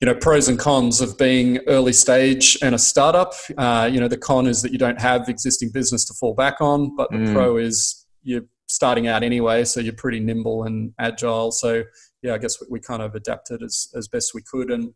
you 0.00 0.06
know 0.06 0.14
pros 0.14 0.48
and 0.48 0.58
cons 0.58 1.00
of 1.00 1.16
being 1.16 1.58
early 1.66 1.92
stage 1.92 2.58
and 2.62 2.74
a 2.74 2.78
startup. 2.78 3.34
Uh, 3.56 3.88
you 3.90 4.00
know 4.00 4.08
the 4.08 4.18
con 4.18 4.46
is 4.46 4.62
that 4.62 4.72
you 4.72 4.78
don't 4.78 5.00
have 5.00 5.28
existing 5.28 5.70
business 5.72 6.04
to 6.06 6.14
fall 6.14 6.34
back 6.34 6.60
on, 6.60 6.94
but 6.96 7.10
the 7.10 7.18
mm. 7.18 7.32
pro 7.32 7.56
is 7.56 8.06
you're 8.22 8.42
starting 8.68 9.06
out 9.06 9.22
anyway, 9.22 9.64
so 9.64 9.80
you're 9.80 9.94
pretty 9.94 10.20
nimble 10.20 10.64
and 10.64 10.92
agile. 10.98 11.52
So 11.52 11.84
yeah, 12.22 12.34
I 12.34 12.38
guess 12.38 12.60
we, 12.60 12.66
we 12.70 12.80
kind 12.80 13.02
of 13.02 13.14
adapted 13.14 13.62
as 13.62 13.88
as 13.94 14.08
best 14.08 14.32
we 14.34 14.42
could 14.42 14.70
and 14.70 14.92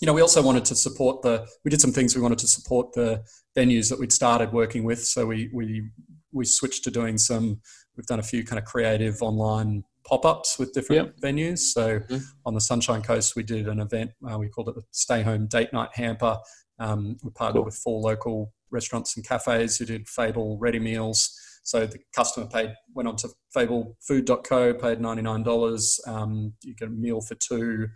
you 0.00 0.06
know, 0.06 0.14
we 0.14 0.22
also 0.22 0.42
wanted 0.42 0.64
to 0.66 0.74
support 0.74 1.22
the. 1.22 1.46
We 1.64 1.70
did 1.70 1.80
some 1.80 1.92
things. 1.92 2.16
We 2.16 2.22
wanted 2.22 2.38
to 2.38 2.48
support 2.48 2.92
the 2.94 3.22
venues 3.56 3.90
that 3.90 3.98
we'd 3.98 4.12
started 4.12 4.52
working 4.52 4.84
with. 4.84 5.04
So 5.04 5.26
we 5.26 5.50
we 5.52 5.90
we 6.32 6.46
switched 6.46 6.84
to 6.84 6.90
doing 6.90 7.18
some. 7.18 7.60
We've 7.96 8.06
done 8.06 8.18
a 8.18 8.22
few 8.22 8.44
kind 8.44 8.58
of 8.58 8.64
creative 8.64 9.20
online 9.20 9.84
pop-ups 10.10 10.58
with 10.58 10.72
different 10.72 11.12
yep. 11.22 11.32
venues. 11.32 11.58
So 11.58 12.00
mm-hmm. 12.00 12.16
on 12.44 12.54
the 12.54 12.60
Sunshine 12.60 13.00
Coast, 13.00 13.36
we 13.36 13.44
did 13.44 13.68
an 13.68 13.78
event. 13.78 14.10
Uh, 14.28 14.38
we 14.38 14.48
called 14.48 14.68
it 14.68 14.74
the 14.74 14.82
Stay 14.90 15.22
Home 15.22 15.46
Date 15.46 15.72
Night 15.72 15.90
Hamper. 15.94 16.36
Um, 16.80 17.16
we 17.22 17.30
partnered 17.30 17.60
cool. 17.60 17.64
with 17.64 17.76
four 17.76 18.00
local 18.00 18.52
restaurants 18.72 19.16
and 19.16 19.26
cafes 19.26 19.76
who 19.76 19.84
did 19.84 20.08
Fable 20.08 20.58
ready 20.58 20.80
meals. 20.80 21.32
So 21.62 21.86
the 21.86 22.00
customer 22.14 22.46
paid 22.46 22.74
went 22.94 23.08
on 23.08 23.16
to 23.16 23.28
fablefood.co, 23.56 24.74
paid 24.74 24.98
$99. 24.98 26.08
Um, 26.08 26.54
you 26.64 26.74
get 26.74 26.88
a 26.88 26.90
meal 26.90 27.20
for 27.20 27.36
two. 27.36 27.86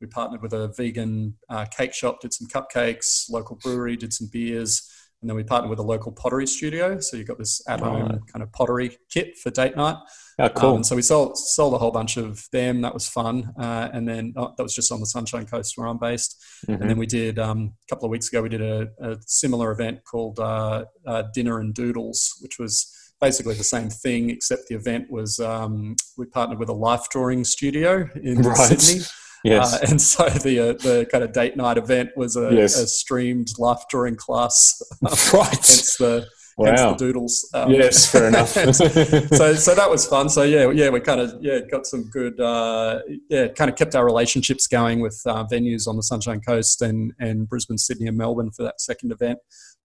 We 0.00 0.06
partnered 0.06 0.42
with 0.42 0.52
a 0.52 0.68
vegan 0.76 1.36
uh, 1.48 1.64
cake 1.76 1.92
shop, 1.92 2.20
did 2.20 2.32
some 2.32 2.46
cupcakes, 2.46 3.28
local 3.30 3.56
brewery, 3.56 3.96
did 3.96 4.12
some 4.12 4.28
beers. 4.32 4.88
And 5.24 5.30
then 5.30 5.36
we 5.36 5.42
partnered 5.42 5.70
with 5.70 5.78
a 5.78 5.82
local 5.82 6.12
pottery 6.12 6.46
studio. 6.46 7.00
So 7.00 7.16
you've 7.16 7.26
got 7.26 7.38
this 7.38 7.66
at 7.66 7.80
home 7.80 8.02
right. 8.02 8.20
kind 8.30 8.42
of 8.42 8.52
pottery 8.52 8.98
kit 9.08 9.38
for 9.38 9.48
date 9.48 9.74
night. 9.74 9.96
Oh, 10.38 10.50
cool. 10.50 10.74
Um, 10.74 10.84
so 10.84 10.94
we 10.94 11.00
sold, 11.00 11.38
sold 11.38 11.72
a 11.72 11.78
whole 11.78 11.92
bunch 11.92 12.18
of 12.18 12.46
them. 12.52 12.82
That 12.82 12.92
was 12.92 13.08
fun. 13.08 13.50
Uh, 13.58 13.88
and 13.90 14.06
then 14.06 14.34
oh, 14.36 14.52
that 14.54 14.62
was 14.62 14.74
just 14.74 14.92
on 14.92 15.00
the 15.00 15.06
Sunshine 15.06 15.46
Coast 15.46 15.78
where 15.78 15.86
I'm 15.86 15.96
based. 15.96 16.44
Mm-hmm. 16.68 16.82
And 16.82 16.90
then 16.90 16.98
we 16.98 17.06
did, 17.06 17.38
um, 17.38 17.72
a 17.88 17.88
couple 17.88 18.04
of 18.04 18.10
weeks 18.10 18.28
ago, 18.28 18.42
we 18.42 18.50
did 18.50 18.60
a, 18.60 18.88
a 19.00 19.16
similar 19.20 19.72
event 19.72 20.04
called 20.04 20.38
uh, 20.38 20.84
uh, 21.06 21.22
Dinner 21.32 21.58
and 21.58 21.72
Doodles, 21.72 22.36
which 22.42 22.58
was 22.58 22.94
basically 23.18 23.54
the 23.54 23.64
same 23.64 23.88
thing, 23.88 24.28
except 24.28 24.68
the 24.68 24.74
event 24.74 25.10
was 25.10 25.40
um, 25.40 25.96
we 26.18 26.26
partnered 26.26 26.58
with 26.58 26.68
a 26.68 26.74
life 26.74 27.08
drawing 27.08 27.44
studio 27.44 28.10
in 28.22 28.42
right. 28.42 28.78
Sydney. 28.78 29.06
Yes. 29.44 29.74
Uh, 29.74 29.86
and 29.90 30.00
so 30.00 30.28
the 30.28 30.58
uh, 30.58 30.72
the 30.72 31.06
kind 31.10 31.22
of 31.22 31.32
date 31.32 31.56
night 31.56 31.76
event 31.76 32.10
was 32.16 32.34
a, 32.36 32.52
yes. 32.52 32.78
a 32.78 32.86
streamed 32.86 33.48
life 33.58 33.84
drawing 33.90 34.16
class. 34.16 34.82
right. 35.02 35.48
hence 35.50 35.96
the 35.98 36.26
wow. 36.56 36.66
hence 36.66 36.80
the 36.80 36.94
doodles. 36.94 37.50
Um, 37.52 37.70
yes, 37.70 38.10
fair 38.10 38.28
enough. 38.28 38.48
so 38.48 39.54
so 39.54 39.74
that 39.74 39.90
was 39.90 40.06
fun. 40.06 40.30
So 40.30 40.44
yeah, 40.44 40.70
yeah, 40.70 40.88
we 40.88 41.00
kind 41.00 41.20
of 41.20 41.36
yeah 41.42 41.60
got 41.70 41.86
some 41.86 42.04
good 42.04 42.40
uh, 42.40 43.00
yeah 43.28 43.48
kind 43.48 43.70
of 43.70 43.76
kept 43.76 43.94
our 43.94 44.04
relationships 44.06 44.66
going 44.66 45.00
with 45.00 45.20
uh, 45.26 45.44
venues 45.44 45.86
on 45.86 45.96
the 45.96 46.02
Sunshine 46.02 46.40
Coast 46.40 46.80
and 46.80 47.12
and 47.20 47.46
Brisbane, 47.46 47.78
Sydney, 47.78 48.06
and 48.06 48.16
Melbourne 48.16 48.50
for 48.50 48.62
that 48.62 48.80
second 48.80 49.12
event. 49.12 49.38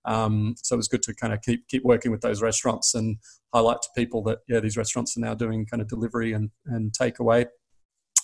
Um, 0.05 0.55
so 0.63 0.75
it 0.75 0.77
was 0.77 0.87
good 0.87 1.03
to 1.03 1.13
kind 1.13 1.33
of 1.33 1.41
keep 1.41 1.67
keep 1.67 1.83
working 1.83 2.11
with 2.11 2.21
those 2.21 2.41
restaurants 2.41 2.95
and 2.95 3.17
highlight 3.53 3.81
to 3.81 3.89
people 3.93 4.23
that 4.23 4.39
yeah 4.47 4.61
these 4.61 4.77
restaurants 4.77 5.17
are 5.17 5.19
now 5.19 5.33
doing 5.33 5.65
kind 5.65 5.81
of 5.81 5.89
delivery 5.89 6.31
and 6.31 6.49
and 6.67 6.93
takeaway 6.93 7.45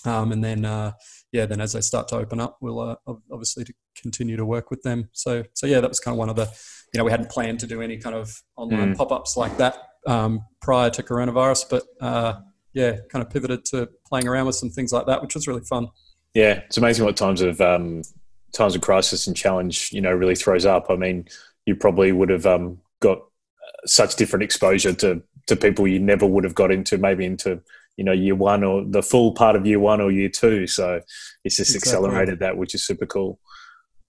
um, 0.06 0.32
and 0.32 0.44
then, 0.44 0.66
uh, 0.66 0.92
yeah, 1.32 1.46
then 1.46 1.62
as 1.62 1.74
they 1.74 1.82
start 1.82 2.08
to 2.10 2.18
open 2.18 2.40
up, 2.40 2.58
we'll 2.62 2.80
uh, 2.80 2.96
obviously 3.32 3.64
to 3.64 3.74
continue 4.02 4.38
to 4.38 4.46
work 4.46 4.70
with 4.72 4.82
them. 4.84 5.10
So, 5.14 5.44
so 5.54 5.68
yeah, 5.68 5.80
that 5.80 5.90
was 5.90 6.00
kind 6.00 6.14
of 6.14 6.20
one 6.20 6.30
of 6.30 6.36
the, 6.36 6.50
you 6.94 6.98
know, 6.98 7.04
we 7.04 7.12
hadn't 7.12 7.30
planned 7.30 7.60
to 7.62 7.68
do 7.68 7.82
any 7.82 7.98
kind 7.98 8.16
of 8.16 8.42
online 8.56 8.94
mm. 8.94 8.98
pop-ups 8.98 9.36
like 9.36 9.58
that 9.58 9.78
um, 10.08 10.42
prior 10.62 10.90
to 10.92 11.04
coronavirus, 11.04 11.66
but 11.70 11.84
uh, 12.02 12.40
yeah, 12.74 12.98
kind 13.10 13.26
of 13.26 13.30
pivoted 13.30 13.66
to 13.66 13.90
playing 14.08 14.28
around 14.28 14.46
with 14.46 14.56
some 14.56 14.70
things 14.70 14.92
like 14.92 15.06
that, 15.08 15.22
which 15.22 15.36
was 15.36 15.48
really 15.48 15.64
fun. 15.64 15.88
Yeah, 16.34 16.62
it's 16.66 16.78
amazing 16.78 17.06
what 17.06 17.16
times 17.16 17.42
of 17.42 17.62
um, 17.62 18.02
times 18.54 18.76
of 18.76 18.82
crisis 18.82 19.28
and 19.28 19.36
challenge, 19.36 19.92
you 19.94 20.02
know, 20.02 20.12
really 20.12 20.36
throws 20.36 20.66
up. 20.66 20.88
I 20.90 20.96
mean, 20.96 21.28
you 21.66 21.76
probably 21.76 22.12
would 22.12 22.30
have 22.30 22.46
um, 22.46 22.80
got 23.00 23.20
such 23.86 24.16
different 24.16 24.44
exposure 24.44 24.94
to 24.94 25.22
to 25.48 25.56
people 25.56 25.88
you 25.88 26.00
never 26.00 26.26
would 26.26 26.44
have 26.44 26.56
got 26.56 26.72
into, 26.72 26.98
maybe 26.98 27.24
into 27.24 27.62
you 27.98 28.04
know 28.04 28.12
year 28.12 28.36
one 28.36 28.64
or 28.64 28.84
the 28.86 29.04
full 29.04 29.34
part 29.34 29.56
of 29.56 29.66
year 29.66 29.80
one 29.80 30.02
or 30.02 30.12
year 30.12 30.30
two. 30.30 30.68
So 30.68 31.02
it's 31.44 31.58
just 31.58 31.76
exactly. 31.76 31.90
accelerated 31.90 32.40
that, 32.40 32.58
which 32.58 32.76
is 32.76 32.86
super 32.86 33.06
cool. 33.06 33.40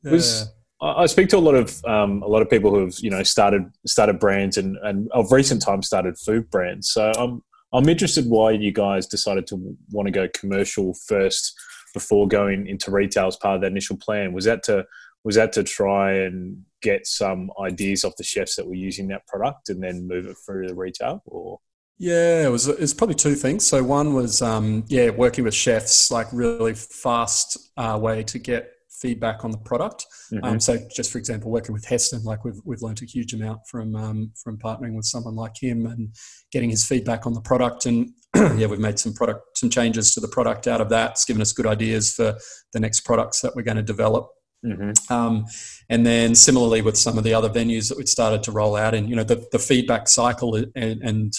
Yeah. 0.02 0.12
Was 0.12 0.52
I 0.81 1.07
speak 1.07 1.31
to 1.31 1.38
a 1.38 1.40
lot 1.40 1.55
of 1.55 1.83
um, 1.87 2.23
a 2.23 2.28
lot 2.28 2.43
of 2.43 2.50
people 2.50 2.71
who 2.71 2.81
have 2.81 2.95
you 3.00 3.11
know 3.11 3.23
started 3.23 3.64
started 3.87 4.19
brands 4.19 4.59
and 4.59 4.76
and 4.83 5.11
of 5.12 5.33
recent 5.33 5.62
times 5.62 5.87
started 5.87 6.19
food 6.19 6.50
brands. 6.50 6.93
So 6.93 7.12
I'm 7.16 7.43
I'm 7.73 7.88
interested 7.88 8.26
why 8.26 8.52
you 8.52 8.73
guys 8.73 9.07
decided 9.07 9.47
to 9.49 9.76
want 9.90 10.07
to 10.07 10.12
go 10.12 10.28
commercial 10.35 10.95
first 11.07 11.55
before 11.95 12.28
going 12.28 12.66
into 12.66 12.90
retail 12.90 13.26
as 13.26 13.37
part 13.37 13.57
of 13.57 13.62
that 13.62 13.71
initial 13.71 13.97
plan. 13.97 14.35
Was 14.35 14.45
that 14.45 14.62
to 14.64 14.85
was 15.25 15.37
that 15.37 15.52
to 15.55 15.64
try 15.64 16.12
and 16.12 16.62
get 16.83 17.07
some 17.07 17.50
ideas 17.61 18.05
off 18.05 18.16
the 18.16 18.23
chefs 18.23 18.55
that 18.57 18.66
were 18.66 18.75
using 18.75 19.09
that 19.09 19.26
product 19.26 19.71
and 19.71 19.83
then 19.83 20.07
move 20.07 20.26
it 20.26 20.37
through 20.45 20.69
the 20.69 20.75
retail 20.75 21.23
or 21.26 21.59
yeah, 21.99 22.47
it 22.47 22.50
was. 22.50 22.69
It's 22.69 22.95
probably 22.95 23.15
two 23.15 23.35
things. 23.35 23.67
So 23.67 23.83
one 23.83 24.12
was, 24.12 24.43
um, 24.43 24.85
yeah, 24.88 25.11
working 25.11 25.45
with 25.45 25.55
chefs, 25.55 26.11
like 26.11 26.26
really 26.33 26.75
fast 26.75 27.71
uh, 27.76 27.99
way 28.00 28.23
to 28.25 28.38
get 28.38 28.71
feedback 28.91 29.45
on 29.45 29.50
the 29.50 29.59
product. 29.59 30.07
Mm-hmm. 30.33 30.45
Um, 30.45 30.61
so 30.61 30.79
just 30.95 31.11
for 31.11 31.19
example, 31.19 31.50
working 31.50 31.73
with 31.73 31.85
Heston, 31.85 32.23
like 32.25 32.45
we've 32.45 32.61
we've 32.65 32.83
learned 32.83 33.00
a 33.03 33.07
huge 33.07 33.33
amount 33.33 33.61
from 33.71 33.95
um, 33.95 34.33
from 34.43 34.59
partnering 34.59 34.95
with 34.95 35.07
someone 35.07 35.37
like 35.37 35.55
him 35.61 35.87
and 35.87 36.15
getting 36.53 36.71
his 36.71 36.85
feedback 36.85 37.26
on 37.26 37.33
the 37.33 37.41
product. 37.41 37.87
And 37.87 38.11
yeah, 38.35 38.67
we've 38.67 38.79
made 38.79 38.99
some 38.99 39.15
product 39.15 39.57
some 39.57 39.71
changes 39.71 40.12
to 40.15 40.21
the 40.21 40.29
product 40.29 40.67
out 40.67 40.81
of 40.81 40.91
that. 40.91 41.12
It's 41.12 41.25
given 41.25 41.43
us 41.43 41.53
good 41.53 41.67
ideas 41.67 42.12
for 42.12 42.37
the 42.73 42.81
next 42.81 43.00
products 43.00 43.41
that 43.41 43.55
we're 43.55 43.62
going 43.62 43.79
to 43.79 43.83
develop. 43.83 44.29
Mm-hmm. 44.65 45.12
Um, 45.12 45.47
and 45.88 46.05
then 46.05 46.35
similarly 46.35 46.83
with 46.83 46.97
some 46.97 47.19
of 47.19 47.25
the 47.25 47.35
other 47.35 47.49
venues 47.49 47.88
that 47.88 47.97
we've 47.97 48.09
started 48.09 48.43
to 48.45 48.53
roll 48.53 48.75
out 48.75 48.95
in, 48.95 49.07
you 49.07 49.15
know, 49.15 49.23
the, 49.23 49.47
the 49.53 49.59
feedback 49.59 50.09
cycle 50.09 50.57
and, 50.57 50.73
and 50.75 51.33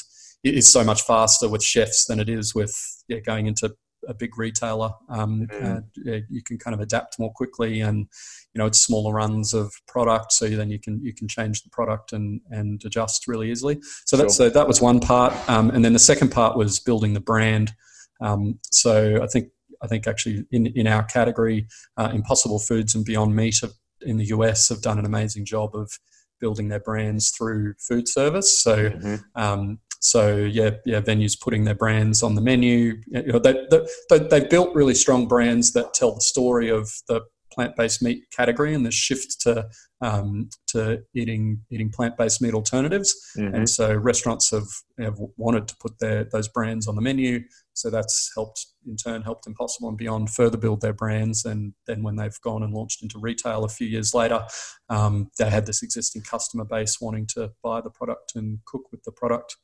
is 0.56 0.72
so 0.72 0.84
much 0.84 1.02
faster 1.04 1.50
with 1.50 1.64
chefs 1.64 2.06
than 2.06 2.20
it 2.20 2.30
is 2.30 2.54
with 2.54 2.76
yeah, 3.08 3.20
going 3.20 3.48
into 3.48 3.76
a 4.08 4.14
big 4.14 4.38
retailer. 4.38 4.92
Um, 5.10 5.48
mm. 5.52 5.84
uh, 6.08 6.20
you 6.30 6.42
can 6.44 6.58
kind 6.58 6.74
of 6.74 6.80
adapt 6.80 7.20
more 7.20 7.32
quickly, 7.34 7.82
and 7.82 8.08
you 8.54 8.60
know 8.60 8.66
it's 8.66 8.80
smaller 8.80 9.14
runs 9.14 9.54
of 9.54 9.74
product, 9.88 10.32
so 10.32 10.48
then 10.48 10.70
you 10.70 10.80
can 10.80 11.02
you 11.04 11.14
can 11.14 11.28
change 11.28 11.64
the 11.64 11.70
product 11.70 12.14
and 12.14 12.42
and 12.50 12.82
adjust 12.86 13.28
really 13.28 13.52
easily. 13.52 13.80
So 14.06 14.18
sure. 14.18 14.26
that's 14.26 14.36
so 14.36 14.50
that 14.50 14.68
was 14.68 14.82
one 14.82 15.00
part, 15.00 15.34
um, 15.50 15.70
and 15.70 15.84
then 15.84 15.94
the 15.94 16.00
second 16.00 16.32
part 16.32 16.58
was 16.58 16.80
building 16.80 17.14
the 17.14 17.20
brand. 17.20 17.74
Um, 18.22 18.60
so 18.72 19.22
I 19.22 19.28
think 19.28 19.50
I 19.82 19.88
think 19.88 20.08
actually 20.08 20.46
in 20.52 20.68
in 20.68 20.88
our 20.88 21.04
category, 21.04 21.68
uh, 21.98 22.12
Impossible 22.14 22.60
Foods 22.60 22.96
and 22.96 23.06
Beyond 23.06 23.36
Meat 23.36 23.60
have, 23.62 23.74
in 24.02 24.18
the 24.18 24.26
US 24.26 24.70
have 24.70 24.82
done 24.82 25.00
an 25.00 25.06
amazing 25.06 25.46
job 25.46 25.76
of 25.76 25.92
building 26.40 26.68
their 26.70 26.80
brands 26.80 27.32
through 27.32 27.74
food 27.80 28.08
service. 28.08 28.64
So 28.64 28.92
mm-hmm. 28.92 29.16
um, 29.36 29.80
so 30.00 30.38
yeah, 30.38 30.72
yeah, 30.86 31.02
venues 31.02 31.40
putting 31.40 31.64
their 31.64 31.76
brands 31.76 32.24
on 32.24 32.36
the 32.36 32.42
menu. 32.42 33.02
You 33.08 33.34
know, 33.34 33.40
they, 33.40 33.68
they, 34.10 34.20
they've 34.20 34.50
built 34.50 34.76
really 34.76 34.96
strong 34.96 35.28
brands 35.28 35.74
that 35.74 35.94
tell 35.94 36.14
the 36.14 36.22
story 36.22 36.70
of 36.70 36.90
the 37.08 37.22
plant-based 37.58 38.04
meat 38.04 38.24
category 38.32 38.76
and 38.76 38.86
the 38.86 38.92
shift 38.92 39.42
to 39.42 39.68
um, 40.02 40.48
to 40.68 41.02
eating 41.16 41.60
eating 41.72 41.90
plant-based 41.90 42.40
meat 42.40 42.54
alternatives. 42.54 43.16
Mm-hmm. 43.36 43.56
And 43.56 43.70
so 43.70 43.96
restaurants 43.96 44.52
have, 44.52 44.68
have 45.00 45.18
wanted 45.38 45.68
to 45.68 45.76
put 45.82 45.98
their 46.00 46.24
those 46.24 46.48
brands 46.48 46.88
on 46.88 46.96
the 46.96 47.02
menu. 47.02 47.42
So 47.74 47.90
that's 47.90 48.32
helped 48.36 48.66
in 48.88 48.96
turn 48.96 49.24
helped 49.24 49.48
Impossible 49.48 49.90
and 49.90 49.98
Beyond 49.98 50.30
further 50.30 50.58
build 50.58 50.82
their 50.82 50.94
brands. 50.94 51.46
And 51.46 51.74
then 51.88 52.04
when 52.04 52.16
they've 52.16 52.42
gone 52.44 52.64
and 52.64 52.74
launched 52.74 53.02
into 53.02 53.20
retail 53.20 53.64
a 53.66 53.70
few 53.70 53.88
years 53.88 54.14
later, 54.14 54.46
um, 54.90 55.30
they 55.40 55.50
had 55.50 55.66
this 55.66 55.84
existing 55.84 56.24
customer 56.24 56.66
base 56.66 56.98
wanting 57.02 57.28
to 57.34 57.52
buy 57.64 57.82
the 57.82 57.90
product 57.90 58.34
and 58.36 58.60
cook 58.66 58.84
with 58.92 59.04
the 59.04 59.12
product. 59.12 59.58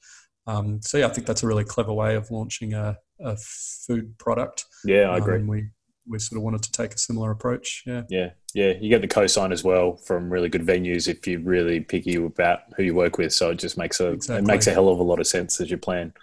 Um, 0.46 0.82
so 0.82 0.98
yeah, 0.98 1.08
I 1.08 1.10
think 1.10 1.26
that's 1.26 1.44
a 1.44 1.48
really 1.48 1.64
clever 1.64 1.94
way 1.94 2.16
of 2.16 2.30
launching 2.30 2.74
a, 2.74 2.98
a 3.20 3.38
food 3.38 4.18
product. 4.18 4.66
Yeah, 4.84 5.10
I 5.10 5.18
agree. 5.18 5.38
Um, 5.38 5.48
we 5.48 5.70
we 6.06 6.20
sort 6.20 6.38
of 6.38 6.44
wanted 6.44 6.62
to 6.64 6.72
take 6.72 6.94
a 6.94 6.98
similar 6.98 7.32
approach. 7.32 7.84
Yeah, 7.86 8.04
yeah, 8.10 8.32
yeah. 8.54 8.74
You 8.80 8.90
get 8.90 9.02
the 9.02 9.08
cosign 9.08 9.52
as 9.52 9.64
well 9.64 9.96
from 9.96 10.30
really 10.30 10.50
good 10.50 10.66
venues 10.66 11.08
if 11.08 11.26
you're 11.26 11.40
really 11.40 11.80
picky 11.80 12.16
about 12.16 12.60
who 12.76 12.84
you 12.84 12.94
work 12.94 13.18
with. 13.18 13.34
So 13.34 13.52
it 13.52 13.60
just 13.60 13.78
makes 13.78 14.00
a 14.00 14.12
exactly. 14.12 14.44
it 14.44 14.48
makes 14.48 14.68
a 14.68 14.72
hell 14.72 14.90
of 14.90 15.00
a 15.00 15.04
lot 15.04 15.20
of 15.20 15.28
sense 15.28 15.62
as 15.62 15.72
you 15.72 15.78
plan. 15.78 16.14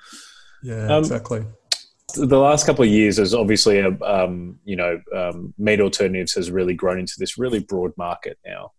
Yeah, 0.62 0.94
um, 0.94 0.98
exactly. 0.98 1.44
The 2.14 2.38
last 2.38 2.66
couple 2.66 2.84
of 2.84 2.90
years, 2.90 3.16
there's 3.16 3.34
obviously 3.34 3.78
a 3.78 3.96
um, 4.02 4.58
you 4.64 4.76
know 4.76 5.00
um, 5.14 5.54
meat 5.56 5.80
alternatives 5.80 6.34
has 6.34 6.50
really 6.50 6.74
grown 6.74 6.98
into 6.98 7.14
this 7.18 7.38
really 7.38 7.60
broad 7.60 7.92
market 7.96 8.38
now, 8.44 8.72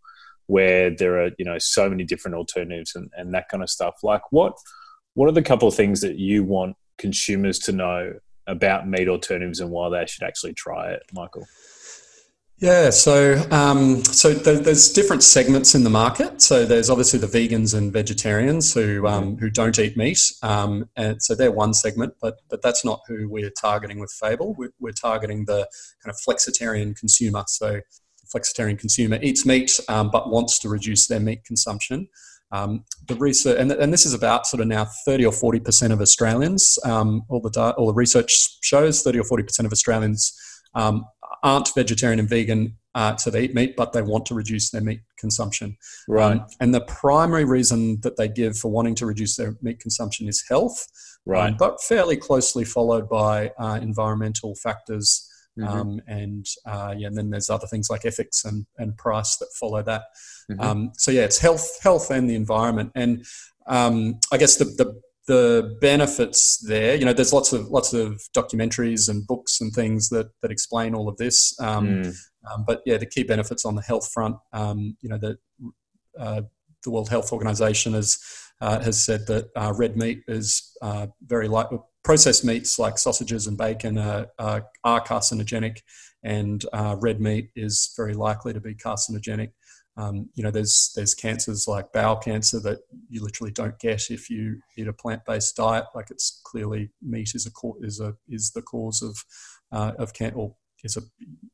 where 0.46 0.92
there 0.96 1.24
are 1.24 1.32
you 1.40 1.46
know 1.46 1.58
so 1.58 1.90
many 1.90 2.04
different 2.04 2.36
alternatives 2.36 2.96
and, 2.96 3.10
and 3.18 3.34
that 3.34 3.50
kind 3.50 3.64
of 3.64 3.70
stuff. 3.70 3.96
Like 4.04 4.32
what 4.32 4.54
what 5.14 5.28
are 5.28 5.34
the 5.34 5.42
couple 5.42 5.68
of 5.68 5.76
things 5.76 6.02
that 6.02 6.18
you 6.18 6.44
want 6.44 6.76
consumers 6.98 7.60
to 7.60 7.72
know 7.72 8.14
about 8.48 8.88
meat 8.88 9.08
alternatives 9.08 9.60
and 9.60 9.70
why 9.70 9.90
they 9.90 10.06
should 10.06 10.24
actually 10.24 10.54
try 10.54 10.92
it, 10.92 11.04
Michael? 11.14 11.46
Yeah, 12.62 12.92
so 12.92 13.44
um, 13.50 14.06
so 14.06 14.36
there's 14.36 14.94
different 14.94 15.24
segments 15.24 15.74
in 15.74 15.84
the 15.84 15.90
market. 15.90 16.44
So 16.44 16.64
there's 16.64 16.92
obviously 16.92 17.18
the 17.18 17.26
vegans 17.26 17.76
and 17.76 17.92
vegetarians 17.92 18.72
who 18.72 19.08
um, 19.08 19.38
who 19.38 19.50
don't 19.50 19.80
eat 19.80 19.98
meat, 19.98 20.20
um, 20.44 20.88
and 20.96 21.24
so 21.24 21.34
they're 21.34 21.52
one 21.52 21.74
segment. 21.74 22.14
But 22.22 22.36
but 22.52 22.62
that's 22.62 22.86
not 22.86 23.02
who 23.08 23.28
we're 23.28 23.50
targeting 23.50 23.98
with 23.98 24.12
Fable. 24.12 24.54
We're, 24.54 24.74
we're 24.80 24.92
targeting 24.92 25.46
the 25.46 25.68
kind 26.04 26.14
of 26.14 26.18
flexitarian 26.18 26.96
consumer. 26.96 27.46
So 27.48 27.82
the 27.82 28.40
flexitarian 28.40 28.78
consumer 28.78 29.18
eats 29.24 29.44
meat 29.44 29.80
um, 29.90 30.12
but 30.12 30.30
wants 30.30 30.60
to 30.60 30.70
reduce 30.70 31.08
their 31.08 31.20
meat 31.20 31.44
consumption. 31.44 32.10
Um, 32.52 32.84
the 33.08 33.16
research, 33.16 33.58
and, 33.60 33.72
and, 33.72 33.94
this 33.94 34.06
is 34.06 34.14
about 34.14 34.46
sort 34.46 34.60
of 34.60 34.68
now 34.68 34.86
30 35.06 35.26
or 35.26 35.32
40% 35.32 35.94
of 35.94 36.02
Australians, 36.02 36.78
um, 36.84 37.24
all, 37.30 37.40
the 37.40 37.74
all 37.78 37.88
the 37.88 37.94
research 37.94 38.58
shows 38.62 39.02
30 39.04 39.20
or 39.20 39.24
40% 39.24 39.66
of 39.66 39.72
Australians 39.72 40.34
um, 40.76 41.06
aren't 41.44 41.74
vegetarian 41.74 42.20
and 42.20 42.28
vegan 42.28 42.76
uh, 42.94 43.16
so 43.16 43.30
they 43.30 43.44
eat 43.44 43.56
meat, 43.56 43.76
but 43.76 43.94
they 43.94 44.02
want 44.02 44.26
to 44.26 44.36
reduce 44.36 44.70
their 44.70 44.82
meat 44.82 45.02
consumption. 45.18 45.78
Right. 46.08 46.40
Um, 46.40 46.46
and 46.60 46.74
the 46.74 46.82
primary 46.82 47.46
reason 47.46 48.02
that 48.02 48.18
they 48.18 48.28
give 48.28 48.58
for 48.58 48.70
wanting 48.70 48.96
to 48.96 49.06
reduce 49.06 49.38
their 49.38 49.56
meat 49.62 49.80
consumption 49.80 50.28
is 50.28 50.44
health. 50.50 50.86
Right. 51.26 51.52
Um, 51.52 51.58
but 51.58 51.82
fairly 51.82 52.18
closely 52.18 52.66
followed 52.66 53.08
by 53.08 53.52
uh, 53.58 53.80
environmental 53.82 54.56
factors. 54.56 55.28
Mm-hmm. 55.60 55.68
Um, 55.68 56.02
and 56.08 56.46
uh, 56.66 56.94
yeah, 56.98 57.08
and 57.08 57.18
then 57.18 57.30
there's 57.30 57.50
other 57.50 57.68
things 57.68 57.90
like 57.90 58.06
ethics 58.06 58.46
and, 58.46 58.66
and 58.78 58.96
price 58.98 59.38
that 59.38 59.50
follow 59.60 59.82
that. 59.84 60.04
Mm-hmm. 60.50 60.62
Um, 60.62 60.92
so 60.98 61.12
yeah, 61.12 61.24
it's 61.24 61.40
health, 61.40 61.80
health, 61.82 62.10
and 62.10 62.30
the 62.30 62.36
environment. 62.36 62.92
And 62.96 63.26
um, 63.68 64.20
I 64.32 64.38
guess 64.38 64.58
the, 64.58 64.66
the 64.66 65.02
the 65.28 65.78
benefits 65.80 66.58
there, 66.68 66.96
you 66.96 67.06
know, 67.06 67.14
there's 67.14 67.34
lots 67.34 67.54
of 67.54 67.68
lots 67.68 67.94
of 67.94 68.22
documentaries 68.36 69.10
and 69.10 69.28
books 69.28 69.62
and 69.62 69.72
things 69.74 70.10
that 70.10 70.30
that 70.42 70.52
explain 70.52 70.96
all 70.96 71.08
of 71.08 71.18
this. 71.18 71.60
Um, 71.60 72.04
mm. 72.04 72.16
but 72.66 72.82
yeah, 72.86 72.98
the 72.98 73.06
key 73.06 73.24
benefits 73.24 73.66
on 73.66 73.76
the 73.76 73.82
health 73.82 74.12
front, 74.12 74.38
um, 74.54 74.98
you 75.02 75.10
know, 75.10 75.18
that 75.18 75.38
uh, 76.18 76.42
the 76.84 76.92
World 76.92 77.10
Health 77.10 77.32
Organization 77.32 77.94
has 77.94 78.20
uh, 78.62 78.80
has 78.80 79.04
said 79.04 79.28
that 79.28 79.50
uh, 79.56 79.74
red 79.76 79.98
meat 79.98 80.24
is 80.28 80.76
uh, 80.82 81.08
very 81.26 81.48
like 81.48 81.68
processed 82.04 82.44
meats 82.44 82.80
like 82.80 82.98
sausages 82.98 83.48
and 83.48 83.58
bacon 83.58 83.98
are, 83.98 84.28
are 84.40 85.04
carcinogenic, 85.04 85.80
and 86.24 86.66
uh, 86.74 86.96
red 87.00 87.20
meat 87.20 87.50
is 87.56 87.94
very 87.96 88.14
likely 88.14 88.54
to 88.54 88.60
be 88.60 88.76
carcinogenic. 88.76 89.52
Um, 89.98 90.30
you 90.36 90.44
know, 90.44 90.52
there's 90.52 90.92
there's 90.96 91.14
cancers 91.14 91.68
like 91.68 91.92
bowel 91.92 92.16
cancer 92.16 92.60
that 92.62 92.80
you 93.10 93.22
literally 93.24 93.52
don't 93.52 93.78
get 93.80 94.10
if 94.10 94.30
you 94.30 94.60
eat 94.78 94.88
a 94.88 94.94
plant-based 94.94 95.56
diet. 95.56 95.86
Like 95.94 96.10
it's 96.10 96.42
clearly 96.46 96.92
meat 97.02 97.32
is 97.36 97.46
a 97.46 97.52
is 97.86 98.00
a 98.00 98.16
is 98.30 98.52
the 98.52 98.62
cause 98.62 99.02
of 99.02 99.18
uh, 99.72 99.92
of 100.00 100.14
cancer 100.14 100.38
or 100.38 100.56
is 100.84 100.98
a 100.98 101.02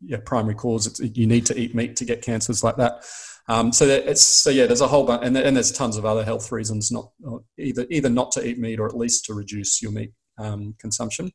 yeah, 0.01 0.17
primary 0.25 0.55
cause. 0.55 0.87
It's, 0.87 0.99
you 0.99 1.27
need 1.27 1.45
to 1.47 1.59
eat 1.59 1.75
meat 1.75 1.95
to 1.97 2.05
get 2.05 2.21
cancers 2.21 2.63
like 2.63 2.77
that. 2.77 3.03
Um, 3.49 3.71
so 3.71 3.85
that 3.87 4.07
it's 4.07 4.21
so 4.21 4.49
yeah, 4.49 4.65
there's 4.65 4.81
a 4.81 4.87
whole 4.87 5.05
bunch, 5.05 5.25
and, 5.25 5.35
and 5.35 5.55
there's 5.55 5.71
tons 5.71 5.97
of 5.97 6.05
other 6.05 6.23
health 6.23 6.51
reasons 6.51 6.91
not 6.91 7.11
either 7.57 7.85
either 7.89 8.09
not 8.09 8.31
to 8.33 8.45
eat 8.45 8.59
meat 8.59 8.79
or 8.79 8.87
at 8.87 8.95
least 8.95 9.25
to 9.25 9.33
reduce 9.33 9.81
your 9.81 9.91
meat 9.91 10.11
um, 10.37 10.75
consumption. 10.79 11.31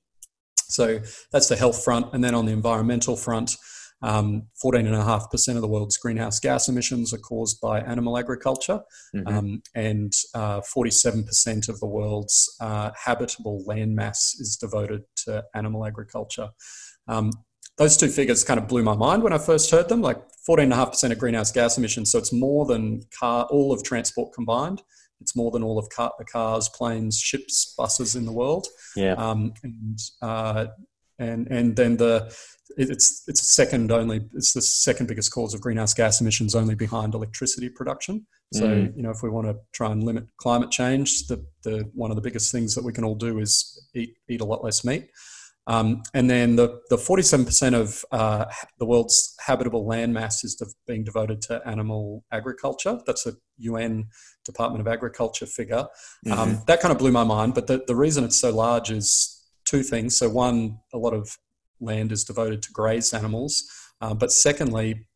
So 0.56 1.00
that's 1.30 1.49
the 1.49 1.56
health 1.56 1.85
front, 1.85 2.06
and 2.12 2.23
then 2.23 2.35
on 2.35 2.47
the 2.47 2.52
environmental 2.52 3.16
front. 3.16 3.56
Um, 4.04 4.49
14.5% 4.62 5.54
of 5.54 5.61
the 5.61 5.68
world's 5.68 5.97
greenhouse 5.97 6.40
gas 6.40 6.68
emissions 6.68 7.14
are 7.14 7.18
caused 7.18 7.61
by 7.61 7.80
animal 7.80 8.18
agriculture, 8.18 8.80
mm-hmm. 9.14 9.28
um, 9.28 9.62
and 9.76 10.12
uh, 10.35 10.61
47% 10.61 11.68
of 11.68 11.78
the 11.78 11.87
world's 11.87 12.52
uh, 12.61 12.90
habitable 13.00 13.62
land 13.64 13.94
mass 13.94 14.35
is 14.40 14.56
devoted 14.56 15.04
to 15.25 15.44
animal 15.54 15.87
agriculture. 15.87 16.49
Um, 17.06 17.30
those 17.78 17.97
two 17.97 18.09
figures 18.09 18.44
kind 18.44 18.59
of 18.61 18.68
blew 18.68 18.82
my 18.82 18.94
mind 18.94 19.23
when 19.23 19.32
I 19.32 19.38
first 19.38 19.71
heard 19.71 19.88
them 19.88 20.02
like 20.02 20.18
14.5% 20.49 21.12
of 21.12 21.18
greenhouse 21.18 21.52
gas 21.52 21.78
emissions. 21.78 22.11
So 22.11 22.18
it's 22.18 22.32
more 22.32 22.66
than 22.66 23.02
car, 23.18 23.47
all 23.50 23.73
of 23.73 23.82
transport 23.82 24.32
combined. 24.35 24.82
It's 25.22 25.36
more 25.36 25.50
than 25.50 25.62
all 25.62 25.78
of 25.78 25.88
car, 25.88 26.12
the 26.18 26.24
cars, 26.24 26.68
planes, 26.68 27.18
ships, 27.18 27.74
buses 27.78 28.14
in 28.14 28.26
the 28.26 28.32
world. 28.32 28.66
Yeah. 28.96 29.14
Um, 29.14 29.54
and, 29.62 29.98
uh, 30.20 30.66
and, 31.18 31.46
and 31.48 31.76
then 31.76 31.96
the 31.96 32.34
it's 32.76 33.22
it's 33.26 33.54
second 33.54 33.92
only 33.92 34.22
it's 34.34 34.52
the 34.52 34.62
second 34.62 35.06
biggest 35.06 35.32
cause 35.32 35.54
of 35.54 35.60
greenhouse 35.60 35.94
gas 35.94 36.20
emissions 36.20 36.54
only 36.54 36.74
behind 36.74 37.14
electricity 37.14 37.68
production 37.68 38.26
so 38.52 38.66
mm. 38.66 38.96
you 38.96 39.02
know 39.02 39.10
if 39.10 39.22
we 39.22 39.28
want 39.28 39.46
to 39.46 39.56
try 39.72 39.92
and 39.92 40.04
limit 40.04 40.24
climate 40.38 40.70
change 40.70 41.26
the, 41.26 41.44
the 41.64 41.88
one 41.94 42.10
of 42.10 42.16
the 42.16 42.22
biggest 42.22 42.50
things 42.52 42.74
that 42.74 42.84
we 42.84 42.92
can 42.92 43.04
all 43.04 43.14
do 43.14 43.38
is 43.38 43.88
eat 43.94 44.14
eat 44.28 44.40
a 44.40 44.44
lot 44.44 44.64
less 44.64 44.84
meat 44.84 45.10
um, 45.66 46.02
and 46.12 46.28
then 46.28 46.57
the, 46.57 46.81
the 46.90 46.97
47% 46.97 47.75
of 47.75 48.04
uh, 48.11 48.47
the 48.78 48.87
world's 48.87 49.37
habitable 49.45 49.87
land 49.87 50.12
mass 50.12 50.42
is 50.42 50.57
de- 50.57 50.66
being 50.87 51.04
devoted 51.04 51.40
to 51.42 51.62
animal 51.66 52.25
agriculture. 52.33 52.99
That's 53.07 53.26
a 53.26 53.35
UN 53.59 54.07
Department 54.45 54.81
of 54.81 54.92
Agriculture 54.92 55.47
figure. 55.47 55.87
Um, 56.31 56.38
mm-hmm. 56.50 56.64
that 56.66 56.81
kind 56.81 56.90
of 56.90 56.99
blew 56.99 57.12
my 57.12 57.23
mind. 57.23 57.54
But 57.54 57.69
the, 57.69 57.83
the 57.87 57.95
reason 57.95 58.25
it's 58.25 58.40
so 58.40 58.50
large 58.50 58.90
is 58.90 59.47
two 59.64 59.85
things. 59.85 60.16
So, 60.16 60.28
one, 60.28 60.78
a 60.92 60.99
lot 60.99 61.14
of 61.14 61.38
land 61.81 62.11
is 62.11 62.25
devoted 62.25 62.62
to 62.64 62.73
graze 62.73 63.14
animals. 63.14 63.64
Uh, 64.01 64.14
but 64.14 64.33
secondly, 64.33 65.07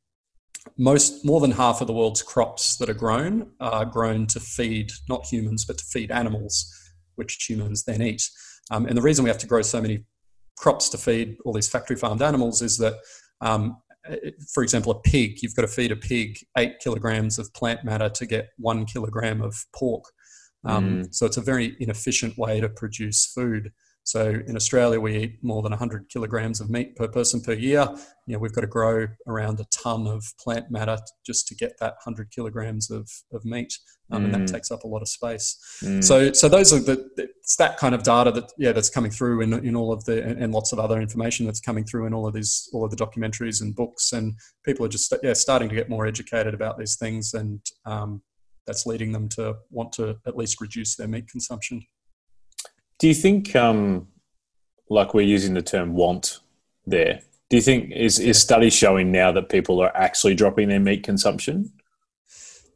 most 0.78 1.24
more 1.24 1.40
than 1.40 1.52
half 1.52 1.80
of 1.80 1.88
the 1.88 1.92
world's 1.92 2.22
crops 2.22 2.76
that 2.76 2.88
are 2.88 2.94
grown 2.94 3.50
are 3.60 3.84
grown 3.84 4.26
to 4.26 4.40
feed 4.40 4.90
not 5.08 5.26
humans 5.26 5.64
but 5.64 5.78
to 5.78 5.84
feed 5.84 6.10
animals, 6.10 6.72
which 7.16 7.46
humans 7.48 7.84
then 7.84 8.02
eat. 8.02 8.28
Um, 8.70 8.86
and 8.86 8.96
the 8.96 9.02
reason 9.02 9.24
we 9.24 9.30
have 9.30 9.38
to 9.38 9.46
grow 9.46 9.62
so 9.62 9.80
many 9.80 10.04
crops 10.56 10.88
to 10.90 10.98
feed 10.98 11.36
all 11.44 11.52
these 11.52 11.68
factory 11.68 11.96
farmed 11.96 12.22
animals 12.22 12.62
is 12.62 12.78
that, 12.78 12.94
um, 13.40 13.76
for 14.52 14.62
example, 14.62 14.92
a 14.92 15.00
pig, 15.00 15.42
you've 15.42 15.54
got 15.54 15.62
to 15.62 15.68
feed 15.68 15.92
a 15.92 15.96
pig 15.96 16.38
eight 16.56 16.78
kilograms 16.80 17.38
of 17.38 17.52
plant 17.54 17.84
matter 17.84 18.08
to 18.08 18.26
get 18.26 18.50
one 18.56 18.84
kilogram 18.86 19.42
of 19.42 19.64
pork. 19.74 20.04
Um, 20.64 21.04
mm. 21.04 21.14
So 21.14 21.26
it's 21.26 21.36
a 21.36 21.42
very 21.42 21.76
inefficient 21.80 22.36
way 22.38 22.60
to 22.60 22.68
produce 22.68 23.26
food. 23.26 23.72
So 24.06 24.40
in 24.46 24.54
Australia, 24.54 25.00
we 25.00 25.16
eat 25.16 25.38
more 25.42 25.62
than 25.62 25.72
100 25.72 26.08
kilograms 26.08 26.60
of 26.60 26.70
meat 26.70 26.94
per 26.94 27.08
person 27.08 27.40
per 27.40 27.54
year. 27.54 27.88
You 28.26 28.34
know, 28.34 28.38
we've 28.38 28.52
got 28.52 28.60
to 28.60 28.68
grow 28.68 29.08
around 29.26 29.58
a 29.58 29.64
ton 29.72 30.06
of 30.06 30.24
plant 30.38 30.70
matter 30.70 30.96
just 31.26 31.48
to 31.48 31.56
get 31.56 31.72
that 31.80 31.94
100 32.04 32.30
kilograms 32.30 32.88
of, 32.88 33.10
of 33.32 33.44
meat, 33.44 33.76
um, 34.12 34.22
mm. 34.22 34.24
and 34.26 34.34
that 34.34 34.40
mm. 34.42 34.52
takes 34.52 34.70
up 34.70 34.84
a 34.84 34.86
lot 34.86 35.02
of 35.02 35.08
space. 35.08 35.58
Mm. 35.82 36.04
So, 36.04 36.32
so 36.32 36.48
those 36.48 36.72
are 36.72 36.78
the 36.78 37.04
it's 37.18 37.56
that 37.56 37.78
kind 37.78 37.96
of 37.96 38.04
data 38.04 38.30
that 38.30 38.52
yeah 38.58 38.70
that's 38.70 38.88
coming 38.88 39.10
through 39.10 39.40
in, 39.40 39.52
in 39.52 39.74
all 39.74 39.92
of 39.92 40.04
the 40.04 40.22
and 40.22 40.54
lots 40.54 40.72
of 40.72 40.78
other 40.78 41.00
information 41.00 41.44
that's 41.44 41.60
coming 41.60 41.84
through 41.84 42.06
in 42.06 42.14
all 42.14 42.28
of 42.28 42.34
these 42.34 42.70
all 42.72 42.84
of 42.84 42.92
the 42.92 42.96
documentaries 42.96 43.60
and 43.60 43.74
books, 43.74 44.12
and 44.12 44.34
people 44.64 44.86
are 44.86 44.88
just 44.88 45.12
yeah 45.24 45.32
starting 45.32 45.68
to 45.68 45.74
get 45.74 45.90
more 45.90 46.06
educated 46.06 46.54
about 46.54 46.78
these 46.78 46.94
things, 46.94 47.34
and 47.34 47.60
um, 47.86 48.22
that's 48.68 48.86
leading 48.86 49.10
them 49.10 49.28
to 49.30 49.56
want 49.70 49.92
to 49.94 50.16
at 50.28 50.36
least 50.36 50.60
reduce 50.60 50.94
their 50.94 51.08
meat 51.08 51.26
consumption. 51.28 51.84
Do 52.98 53.08
you 53.08 53.14
think, 53.14 53.54
um, 53.54 54.08
like 54.88 55.14
we're 55.14 55.22
using 55.22 55.54
the 55.54 55.62
term 55.62 55.94
want 55.94 56.40
there, 56.86 57.20
do 57.48 57.56
you 57.56 57.62
think 57.62 57.92
is, 57.92 58.18
is 58.18 58.40
studies 58.40 58.74
showing 58.74 59.12
now 59.12 59.30
that 59.32 59.48
people 59.48 59.80
are 59.80 59.96
actually 59.96 60.34
dropping 60.34 60.68
their 60.68 60.80
meat 60.80 61.02
consumption? 61.02 61.72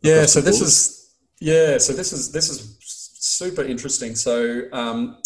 Yeah, 0.02 0.26
so 0.26 0.40
this 0.40 0.60
is 0.60 1.14
yeah, 1.40 1.78
so 1.78 1.92
this 1.92 2.12
is 2.12 2.32
this 2.32 2.48
is 2.48 2.76
super 2.80 3.62
interesting. 3.62 4.14
So 4.14 4.62
um, 4.72 5.18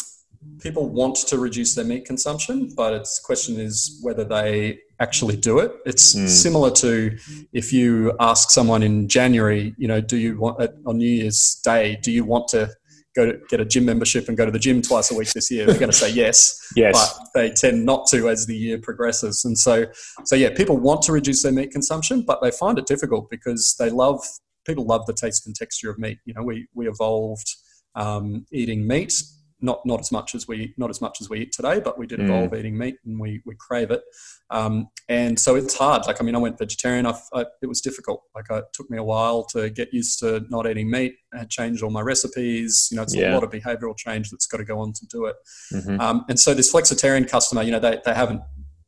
people 0.61 0.88
want 0.88 1.16
to 1.16 1.38
reduce 1.38 1.74
their 1.74 1.85
meat 1.85 2.04
consumption, 2.04 2.72
but 2.76 2.92
its 2.92 3.18
question 3.18 3.59
is 3.59 3.98
whether 4.02 4.24
they 4.24 4.78
actually 5.00 5.37
do 5.37 5.59
it. 5.59 5.72
It's 5.85 6.14
mm. 6.14 6.28
similar 6.28 6.70
to 6.72 7.16
if 7.52 7.72
you 7.72 8.14
ask 8.20 8.50
someone 8.50 8.83
in 8.83 9.09
January, 9.09 9.74
you 9.76 9.88
know, 9.88 10.00
do 10.00 10.16
you 10.16 10.38
want 10.38 10.61
on 10.87 10.98
New 10.98 11.09
Year's 11.09 11.61
Day, 11.64 11.98
do 12.02 12.11
you 12.11 12.24
want 12.24 12.48
to 12.48 12.70
go 13.14 13.27
to 13.27 13.38
get 13.48 13.61
a 13.61 13.64
gym 13.64 13.85
membership 13.85 14.29
and 14.29 14.37
go 14.37 14.44
to 14.44 14.50
the 14.50 14.59
gym 14.59 14.83
twice 14.83 15.11
a 15.11 15.14
week 15.14 15.33
this 15.33 15.50
year, 15.50 15.66
they're 15.66 15.79
going 15.79 15.90
to 15.90 15.96
say 15.96 16.11
yes. 16.12 16.59
yes. 16.77 17.18
But 17.18 17.29
they 17.35 17.50
tend 17.50 17.85
not 17.85 18.07
to 18.09 18.29
as 18.29 18.46
the 18.46 18.57
year 18.57 18.79
progresses. 18.79 19.44
And 19.44 19.59
so, 19.59 19.87
so 20.24 20.37
yeah, 20.37 20.50
people 20.55 20.77
want 20.77 21.03
to 21.03 21.12
reduce 21.12 21.42
their 21.42 21.53
meat 21.53 21.70
consumption, 21.70 22.22
but 22.22 22.42
they 22.42 22.50
find 22.50 22.79
it 22.79 22.87
difficult 22.87 23.31
because 23.31 23.77
they 23.79 23.90
love, 23.90 24.24
people 24.66 24.85
love 24.85 25.07
the 25.07 25.12
taste 25.12 25.46
and 25.46 25.55
texture 25.55 25.90
of 25.90 25.98
meat. 25.98 26.18
You 26.24 26.35
know, 26.35 26.42
we, 26.42 26.66
we 26.74 26.88
evolved 26.88 27.48
um, 27.94 28.46
eating 28.53 28.87
meat 28.87 29.22
not 29.64 29.85
not 29.85 30.00
as 30.00 30.12
much 30.12 30.35
as 30.35 30.46
we 30.46 30.74
not 30.77 30.90
as 30.90 31.00
much 31.00 31.20
as 31.20 31.29
we 31.29 31.40
eat 31.40 31.53
today, 31.53 31.81
but 31.81 31.98
we 31.98 32.07
did 32.07 32.20
mm. 32.20 32.24
evolve 32.24 32.55
eating 32.55 32.77
meat 32.77 32.96
and 33.05 33.18
we 33.18 33.40
we 33.44 33.57
crave 33.57 33.90
it. 33.90 34.03
Um, 34.50 34.88
and 35.09 35.40
so 35.40 35.57
it's 35.57 35.77
hard. 35.77 36.07
Like 36.07 36.20
I 36.20 36.24
mean, 36.24 36.35
I 36.35 36.38
went 36.38 36.59
vegetarian. 36.59 37.07
I, 37.07 37.18
I, 37.33 37.46
it 37.62 37.66
was 37.66 37.81
difficult. 37.81 38.22
Like 38.35 38.46
it 38.50 38.64
took 38.72 38.90
me 38.90 38.98
a 38.98 39.03
while 39.03 39.44
to 39.46 39.70
get 39.70 39.92
used 39.92 40.18
to 40.20 40.44
not 40.50 40.66
eating 40.66 40.90
meat. 40.90 41.16
I 41.33 41.38
had 41.38 41.50
changed 41.50 41.83
all 41.83 41.90
my 41.90 42.03
recipes. 42.03 42.88
You 42.90 42.96
know, 42.96 43.03
it's 43.03 43.14
yeah. 43.14 43.33
a 43.33 43.35
lot 43.35 43.42
of 43.42 43.50
behavioural 43.50 43.96
change 43.96 44.31
that's 44.31 44.46
got 44.46 44.59
to 44.59 44.64
go 44.64 44.79
on 44.79 44.92
to 44.92 45.07
do 45.07 45.24
it. 45.27 45.37
Mm-hmm. 45.72 46.00
Um, 46.00 46.24
and 46.29 46.38
so 46.38 46.55
this 46.55 46.72
flexitarian 46.72 47.29
customer, 47.29 47.62
you 47.62 47.72
know, 47.72 47.81
they 47.81 47.98
they 48.05 48.14
haven't 48.14 48.42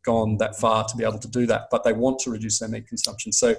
gone 0.05 0.37
that 0.37 0.57
far 0.57 0.85
to 0.85 0.97
be 0.97 1.05
able 1.05 1.19
to 1.19 1.29
do 1.29 1.47
that, 1.47 1.69
but 1.71 1.83
they 1.83 1.93
want 1.93 2.19
to 2.21 2.31
reduce 2.31 2.61
their 2.61 2.69
meat 2.69 2.87
consumption. 2.87 3.33
So 3.33 3.57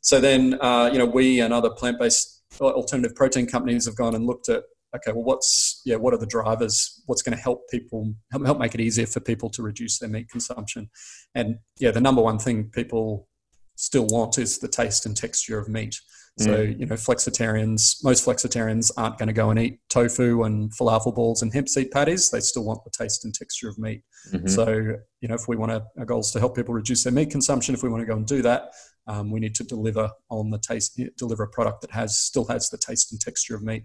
so 0.00 0.20
then 0.20 0.58
uh, 0.60 0.90
you 0.92 0.98
know 0.98 1.06
we 1.06 1.40
and 1.40 1.52
other 1.52 1.70
plant 1.70 1.98
based 1.98 2.40
alternative 2.60 3.14
protein 3.14 3.46
companies 3.46 3.86
have 3.86 3.96
gone 3.96 4.14
and 4.14 4.26
looked 4.26 4.48
at 4.48 4.64
okay, 4.94 5.12
well, 5.12 5.24
what's 5.24 5.80
yeah, 5.84 5.96
what 5.96 6.14
are 6.14 6.18
the 6.18 6.26
drivers? 6.26 7.02
What's 7.06 7.22
going 7.22 7.36
to 7.36 7.42
help 7.42 7.68
people 7.70 8.14
help, 8.30 8.44
help 8.44 8.58
make 8.58 8.74
it 8.74 8.80
easier 8.80 9.06
for 9.06 9.20
people 9.20 9.50
to 9.50 9.62
reduce 9.62 9.98
their 9.98 10.08
meat 10.08 10.28
consumption? 10.30 10.90
And 11.34 11.56
yeah, 11.78 11.90
the 11.90 12.00
number 12.00 12.22
one 12.22 12.38
thing 12.38 12.70
people 12.72 13.28
still 13.76 14.06
want 14.06 14.38
is 14.38 14.58
the 14.58 14.68
taste 14.68 15.06
and 15.06 15.16
texture 15.16 15.58
of 15.58 15.68
meat. 15.68 15.96
So 16.38 16.48
mm. 16.48 16.78
you 16.78 16.86
know, 16.86 16.94
flexitarians, 16.94 18.02
most 18.02 18.24
flexitarians 18.24 18.90
aren't 18.96 19.18
going 19.18 19.26
to 19.26 19.34
go 19.34 19.50
and 19.50 19.60
eat 19.60 19.80
tofu 19.90 20.44
and 20.44 20.72
falafel 20.74 21.14
balls 21.14 21.42
and 21.42 21.52
hemp 21.52 21.68
seed 21.68 21.90
patties. 21.90 22.30
They 22.30 22.40
still 22.40 22.64
want 22.64 22.82
the 22.84 22.90
taste 22.90 23.26
and 23.26 23.34
texture 23.34 23.68
of 23.68 23.78
meat. 23.78 24.02
Mm-hmm. 24.32 24.46
So 24.46 24.96
you 25.20 25.28
know, 25.28 25.34
if 25.34 25.46
we 25.46 25.56
want 25.56 25.72
to, 25.72 25.84
our 25.98 26.06
goal 26.06 26.20
is 26.20 26.30
to 26.30 26.38
help 26.38 26.56
people 26.56 26.72
reduce 26.72 27.04
their 27.04 27.12
meat 27.12 27.30
consumption. 27.30 27.74
If 27.74 27.82
we 27.82 27.90
want 27.90 28.00
to 28.00 28.06
go 28.06 28.16
and 28.16 28.26
do 28.26 28.40
that, 28.42 28.70
um, 29.06 29.30
we 29.30 29.40
need 29.40 29.54
to 29.56 29.64
deliver 29.64 30.10
on 30.30 30.50
the 30.50 30.58
taste, 30.58 30.98
deliver 31.18 31.42
a 31.42 31.48
product 31.48 31.82
that 31.82 31.90
has 31.90 32.18
still 32.18 32.46
has 32.46 32.70
the 32.70 32.78
taste 32.78 33.12
and 33.12 33.20
texture 33.20 33.54
of 33.54 33.62
meat. 33.62 33.84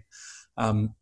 Um, 0.58 0.94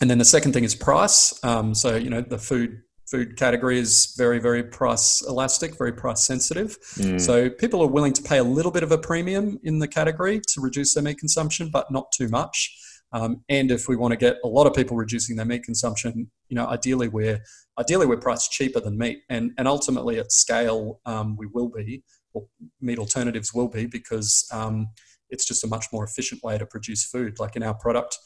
and 0.00 0.10
then 0.10 0.18
the 0.18 0.24
second 0.24 0.52
thing 0.52 0.64
is 0.64 0.74
price. 0.74 1.38
Um, 1.44 1.74
so 1.74 1.96
you 1.96 2.10
know 2.10 2.20
the 2.20 2.38
food 2.38 2.82
food 3.06 3.36
category 3.36 3.78
is 3.78 4.14
very, 4.18 4.40
very 4.40 4.64
price 4.64 5.22
elastic, 5.22 5.78
very 5.78 5.92
price 5.92 6.26
sensitive. 6.26 6.76
Mm. 6.96 7.20
So 7.20 7.48
people 7.48 7.80
are 7.82 7.86
willing 7.86 8.12
to 8.14 8.22
pay 8.22 8.38
a 8.38 8.44
little 8.44 8.72
bit 8.72 8.82
of 8.82 8.90
a 8.90 8.98
premium 8.98 9.58
in 9.62 9.78
the 9.78 9.88
category 9.88 10.40
to 10.40 10.60
reduce 10.60 10.94
their 10.94 11.04
meat 11.04 11.18
consumption, 11.18 11.70
but 11.72 11.90
not 11.90 12.10
too 12.12 12.28
much. 12.28 12.76
Um, 13.12 13.44
and 13.48 13.70
if 13.70 13.88
we 13.88 13.96
want 13.96 14.12
to 14.12 14.16
get 14.16 14.38
a 14.44 14.48
lot 14.48 14.66
of 14.66 14.74
people 14.74 14.96
reducing 14.96 15.36
their 15.36 15.46
meat 15.46 15.62
consumption, 15.62 16.30
you 16.48 16.56
know, 16.56 16.66
ideally 16.66 17.08
we're 17.08 17.40
ideally 17.78 18.06
we're 18.06 18.16
priced 18.16 18.50
cheaper 18.50 18.80
than 18.80 18.98
meat, 18.98 19.20
and 19.30 19.52
and 19.56 19.68
ultimately 19.68 20.18
at 20.18 20.32
scale 20.32 21.00
um, 21.06 21.36
we 21.36 21.46
will 21.46 21.68
be, 21.68 22.02
or 22.34 22.46
meat 22.80 22.98
alternatives 22.98 23.54
will 23.54 23.68
be, 23.68 23.86
because 23.86 24.48
um, 24.52 24.88
it's 25.30 25.46
just 25.46 25.62
a 25.62 25.68
much 25.68 25.86
more 25.92 26.04
efficient 26.04 26.42
way 26.42 26.58
to 26.58 26.66
produce 26.66 27.04
food. 27.04 27.38
Like 27.38 27.54
in 27.54 27.62
our 27.62 27.74
product, 27.74 28.18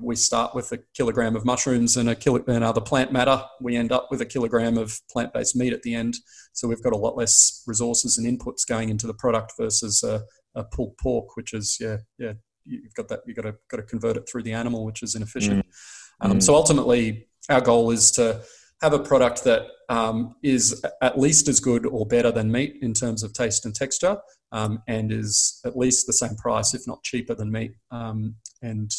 we 0.00 0.16
start 0.16 0.54
with 0.54 0.72
a 0.72 0.78
kilogram 0.94 1.36
of 1.36 1.44
mushrooms 1.44 1.96
and 1.96 2.08
a 2.08 2.14
kilo 2.14 2.42
and 2.48 2.64
other 2.64 2.80
plant 2.80 3.12
matter. 3.12 3.44
We 3.60 3.76
end 3.76 3.92
up 3.92 4.08
with 4.10 4.20
a 4.20 4.26
kilogram 4.26 4.76
of 4.78 4.98
plant-based 5.10 5.54
meat 5.54 5.72
at 5.72 5.82
the 5.82 5.94
end. 5.94 6.16
So 6.52 6.66
we've 6.66 6.82
got 6.82 6.92
a 6.92 6.96
lot 6.96 7.16
less 7.16 7.62
resources 7.66 8.18
and 8.18 8.26
inputs 8.26 8.66
going 8.66 8.88
into 8.88 9.06
the 9.06 9.14
product 9.14 9.52
versus 9.58 10.02
a, 10.02 10.22
a 10.54 10.64
pulled 10.64 10.96
pork, 10.98 11.36
which 11.36 11.52
is 11.52 11.78
yeah 11.80 11.98
yeah 12.18 12.32
you've 12.64 12.94
got 12.94 13.08
that 13.08 13.20
you've 13.26 13.36
got 13.36 13.42
to 13.42 13.54
got 13.70 13.76
to 13.76 13.82
convert 13.82 14.16
it 14.16 14.28
through 14.28 14.42
the 14.42 14.52
animal, 14.52 14.84
which 14.84 15.02
is 15.02 15.14
inefficient. 15.14 15.64
Mm. 15.64 16.30
Um, 16.30 16.38
mm. 16.38 16.42
So 16.42 16.54
ultimately, 16.54 17.28
our 17.48 17.60
goal 17.60 17.90
is 17.90 18.10
to 18.12 18.42
have 18.82 18.92
a 18.92 18.98
product 18.98 19.44
that 19.44 19.66
um, 19.88 20.34
is 20.42 20.84
at 21.00 21.18
least 21.18 21.48
as 21.48 21.60
good 21.60 21.86
or 21.86 22.06
better 22.06 22.30
than 22.30 22.50
meat 22.50 22.76
in 22.82 22.92
terms 22.92 23.22
of 23.22 23.32
taste 23.32 23.64
and 23.64 23.74
texture, 23.74 24.18
um, 24.52 24.82
and 24.88 25.12
is 25.12 25.60
at 25.64 25.76
least 25.76 26.06
the 26.06 26.12
same 26.12 26.36
price, 26.36 26.74
if 26.74 26.82
not 26.86 27.02
cheaper 27.02 27.34
than 27.34 27.50
meat. 27.50 27.72
Um, 27.90 28.36
and 28.62 28.90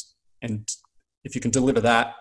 and 0.42 0.68
if 1.24 1.36
you 1.36 1.42
can 1.42 1.52
deliver 1.52 1.82
that, 1.82 2.16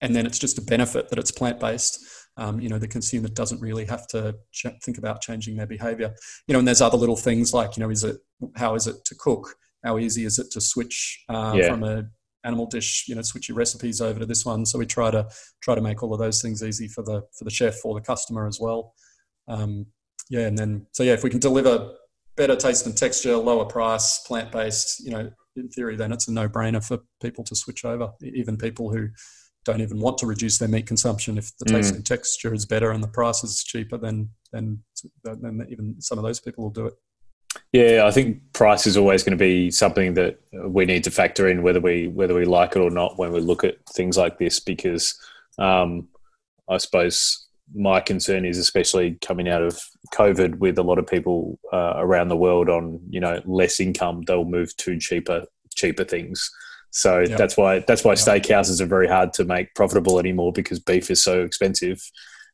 and 0.00 0.14
then 0.14 0.26
it's 0.26 0.38
just 0.38 0.58
a 0.58 0.62
benefit 0.62 1.08
that 1.08 1.18
it's 1.18 1.30
plant 1.30 1.58
based. 1.58 2.04
Um, 2.36 2.60
you 2.60 2.68
know, 2.68 2.78
the 2.78 2.88
consumer 2.88 3.28
doesn't 3.28 3.60
really 3.60 3.84
have 3.86 4.06
to 4.08 4.34
ch- 4.52 4.66
think 4.82 4.98
about 4.98 5.20
changing 5.20 5.56
their 5.56 5.66
behavior. 5.66 6.14
You 6.46 6.52
know, 6.52 6.58
and 6.58 6.66
there's 6.66 6.80
other 6.80 6.96
little 6.96 7.16
things 7.16 7.54
like, 7.54 7.76
you 7.76 7.82
know, 7.82 7.90
is 7.90 8.04
it 8.04 8.16
how 8.56 8.74
is 8.74 8.86
it 8.86 9.04
to 9.06 9.14
cook? 9.14 9.54
How 9.84 9.98
easy 9.98 10.24
is 10.24 10.38
it 10.38 10.50
to 10.52 10.60
switch 10.60 11.24
uh, 11.28 11.54
yeah. 11.56 11.68
from 11.68 11.84
a 11.84 12.04
animal 12.44 12.66
dish? 12.66 13.04
You 13.06 13.14
know, 13.14 13.22
switch 13.22 13.48
your 13.48 13.56
recipes 13.56 14.00
over 14.00 14.18
to 14.18 14.26
this 14.26 14.44
one. 14.44 14.66
So 14.66 14.78
we 14.78 14.86
try 14.86 15.10
to 15.10 15.28
try 15.62 15.74
to 15.74 15.80
make 15.80 16.02
all 16.02 16.12
of 16.12 16.18
those 16.18 16.42
things 16.42 16.62
easy 16.62 16.88
for 16.88 17.02
the 17.02 17.22
for 17.38 17.44
the 17.44 17.50
chef 17.50 17.84
or 17.84 17.94
the 17.94 18.00
customer 18.04 18.46
as 18.46 18.58
well. 18.60 18.94
Um, 19.46 19.86
yeah, 20.28 20.46
and 20.46 20.58
then 20.58 20.86
so 20.92 21.02
yeah, 21.02 21.12
if 21.12 21.22
we 21.22 21.30
can 21.30 21.40
deliver 21.40 21.94
better 22.36 22.56
taste 22.56 22.86
and 22.86 22.96
texture, 22.96 23.36
lower 23.36 23.64
price, 23.64 24.18
plant 24.26 24.50
based, 24.50 25.04
you 25.04 25.12
know, 25.12 25.30
in 25.56 25.68
theory, 25.68 25.96
then 25.96 26.12
it's 26.12 26.28
a 26.28 26.32
no 26.32 26.48
brainer 26.48 26.84
for 26.84 26.98
people 27.22 27.44
to 27.44 27.54
switch 27.54 27.84
over. 27.84 28.12
Even 28.22 28.56
people 28.56 28.90
who 28.90 29.08
don't 29.64 29.80
even 29.80 30.00
want 30.00 30.18
to 30.18 30.26
reduce 30.26 30.58
their 30.58 30.68
meat 30.68 30.86
consumption, 30.86 31.38
if 31.38 31.56
the 31.58 31.64
taste 31.64 31.92
mm. 31.92 31.96
and 31.96 32.06
texture 32.06 32.52
is 32.52 32.66
better 32.66 32.90
and 32.90 33.02
the 33.02 33.08
price 33.08 33.42
is 33.44 33.64
cheaper, 33.64 33.96
then 33.98 34.28
then 34.52 34.82
then 35.22 35.66
even 35.70 36.00
some 36.00 36.18
of 36.18 36.24
those 36.24 36.40
people 36.40 36.64
will 36.64 36.70
do 36.70 36.86
it. 36.86 36.94
Yeah, 37.72 38.04
I 38.06 38.10
think 38.10 38.40
price 38.52 38.86
is 38.86 38.96
always 38.96 39.22
going 39.22 39.36
to 39.36 39.42
be 39.42 39.70
something 39.70 40.14
that 40.14 40.40
we 40.52 40.84
need 40.84 41.04
to 41.04 41.10
factor 41.10 41.48
in, 41.48 41.62
whether 41.62 41.80
we 41.80 42.08
whether 42.08 42.34
we 42.34 42.44
like 42.44 42.76
it 42.76 42.80
or 42.80 42.90
not, 42.90 43.18
when 43.18 43.32
we 43.32 43.40
look 43.40 43.64
at 43.64 43.76
things 43.90 44.16
like 44.16 44.38
this. 44.38 44.60
Because 44.60 45.18
um, 45.58 46.08
I 46.68 46.78
suppose 46.78 47.43
my 47.72 48.00
concern 48.00 48.44
is 48.44 48.58
especially 48.58 49.18
coming 49.24 49.48
out 49.48 49.62
of 49.62 49.80
COVID 50.12 50.58
with 50.58 50.78
a 50.78 50.82
lot 50.82 50.98
of 50.98 51.06
people 51.06 51.58
uh, 51.72 51.94
around 51.96 52.28
the 52.28 52.36
world 52.36 52.68
on 52.68 53.00
you 53.08 53.20
know 53.20 53.40
less 53.44 53.80
income, 53.80 54.22
they'll 54.22 54.44
move 54.44 54.76
to 54.78 54.98
cheaper 54.98 55.44
cheaper 55.74 56.04
things. 56.04 56.50
So 56.90 57.20
yep. 57.20 57.38
that's 57.38 57.56
why 57.56 57.80
that's 57.80 58.04
why 58.04 58.12
yep. 58.12 58.18
steakhouses 58.18 58.80
are 58.80 58.86
very 58.86 59.08
hard 59.08 59.32
to 59.34 59.44
make 59.44 59.74
profitable 59.74 60.18
anymore 60.18 60.52
because 60.52 60.78
beef 60.78 61.10
is 61.10 61.22
so 61.22 61.42
expensive, 61.42 62.00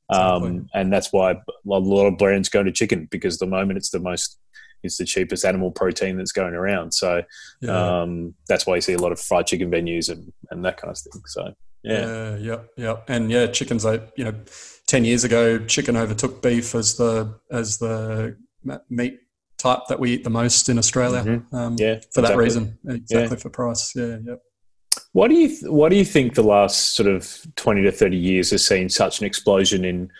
um, 0.09 0.69
and 0.75 0.93
that's 0.93 1.13
why 1.13 1.33
a 1.33 1.39
lot 1.65 2.07
of 2.07 2.17
brands 2.17 2.49
go 2.49 2.63
to 2.63 2.73
chicken 2.73 3.07
because 3.11 3.39
the 3.39 3.47
moment 3.47 3.77
it's 3.77 3.91
the 3.91 4.01
most 4.01 4.39
it's 4.83 4.97
the 4.97 5.05
cheapest 5.05 5.45
animal 5.45 5.71
protein 5.71 6.17
that's 6.17 6.33
going 6.33 6.55
around. 6.55 6.93
So 6.93 7.23
yeah. 7.61 8.01
um, 8.01 8.35
that's 8.49 8.67
why 8.67 8.77
you 8.77 8.81
see 8.81 8.95
a 8.95 8.99
lot 8.99 9.13
of 9.13 9.21
fried 9.21 9.47
chicken 9.47 9.71
venues 9.71 10.11
and, 10.11 10.33
and 10.51 10.65
that 10.65 10.79
kind 10.79 10.91
of 10.91 10.99
thing. 10.99 11.23
So 11.27 11.55
yeah, 11.83 12.07
yeah, 12.07 12.37
yep, 12.37 12.71
yep, 12.77 13.05
and 13.09 13.31
yeah, 13.31 13.47
chickens. 13.47 13.85
Like 13.85 14.13
you 14.17 14.25
know, 14.25 14.35
ten 14.91 15.05
years 15.05 15.23
ago, 15.23 15.59
chicken 15.67 15.97
overtook 15.97 16.43
beef 16.43 16.75
as 16.75 16.97
the 16.97 17.39
as 17.51 17.79
the 17.79 18.37
meat 18.91 19.21
type 19.57 19.81
that 19.89 20.01
we 20.01 20.13
eat 20.13 20.25
the 20.25 20.31
most 20.31 20.69
in 20.69 20.79
Australia. 20.79 21.23
Mm-hmm. 21.23 21.57
Um, 21.57 21.77
yeah, 21.79 22.01
for 22.13 22.23
that 22.23 22.37
reason, 22.37 22.77
exactly 22.89 23.37
yeah. 23.37 23.43
for 23.43 23.51
price. 23.51 23.93
Yeah, 23.95 24.17
yep. 24.25 24.43
What 25.13 25.29
do 25.29 25.35
you 25.35 25.71
What 25.71 25.91
do 25.91 25.97
you 25.97 26.05
think 26.05 26.35
the 26.35 26.43
last 26.43 26.97
sort 26.97 27.09
of 27.09 27.47
twenty 27.55 27.83
to 27.83 27.93
thirty 27.93 28.17
years 28.17 28.51
has 28.51 28.67
seen 28.67 28.89
such 28.89 29.21
an 29.21 29.27
explosion 29.27 29.85
in 29.85 30.11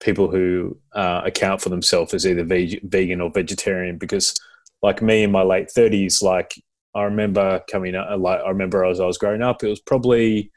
people 0.00 0.30
who 0.30 0.78
uh, 0.94 1.22
account 1.24 1.60
for 1.60 1.68
themselves 1.68 2.14
as 2.14 2.24
either 2.24 2.44
veg- 2.44 2.88
vegan 2.88 3.20
or 3.20 3.30
vegetarian? 3.30 3.98
Because, 3.98 4.34
like 4.80 5.02
me 5.02 5.24
in 5.24 5.32
my 5.32 5.42
late 5.42 5.70
thirties, 5.72 6.22
like 6.22 6.54
I 6.94 7.02
remember 7.02 7.60
coming 7.68 7.96
up, 7.96 8.06
like 8.20 8.40
I 8.40 8.48
remember 8.48 8.84
as 8.84 9.00
I 9.00 9.06
was 9.06 9.18
growing 9.18 9.42
up, 9.42 9.64
it 9.64 9.68
was 9.68 9.80
probably 9.80 10.52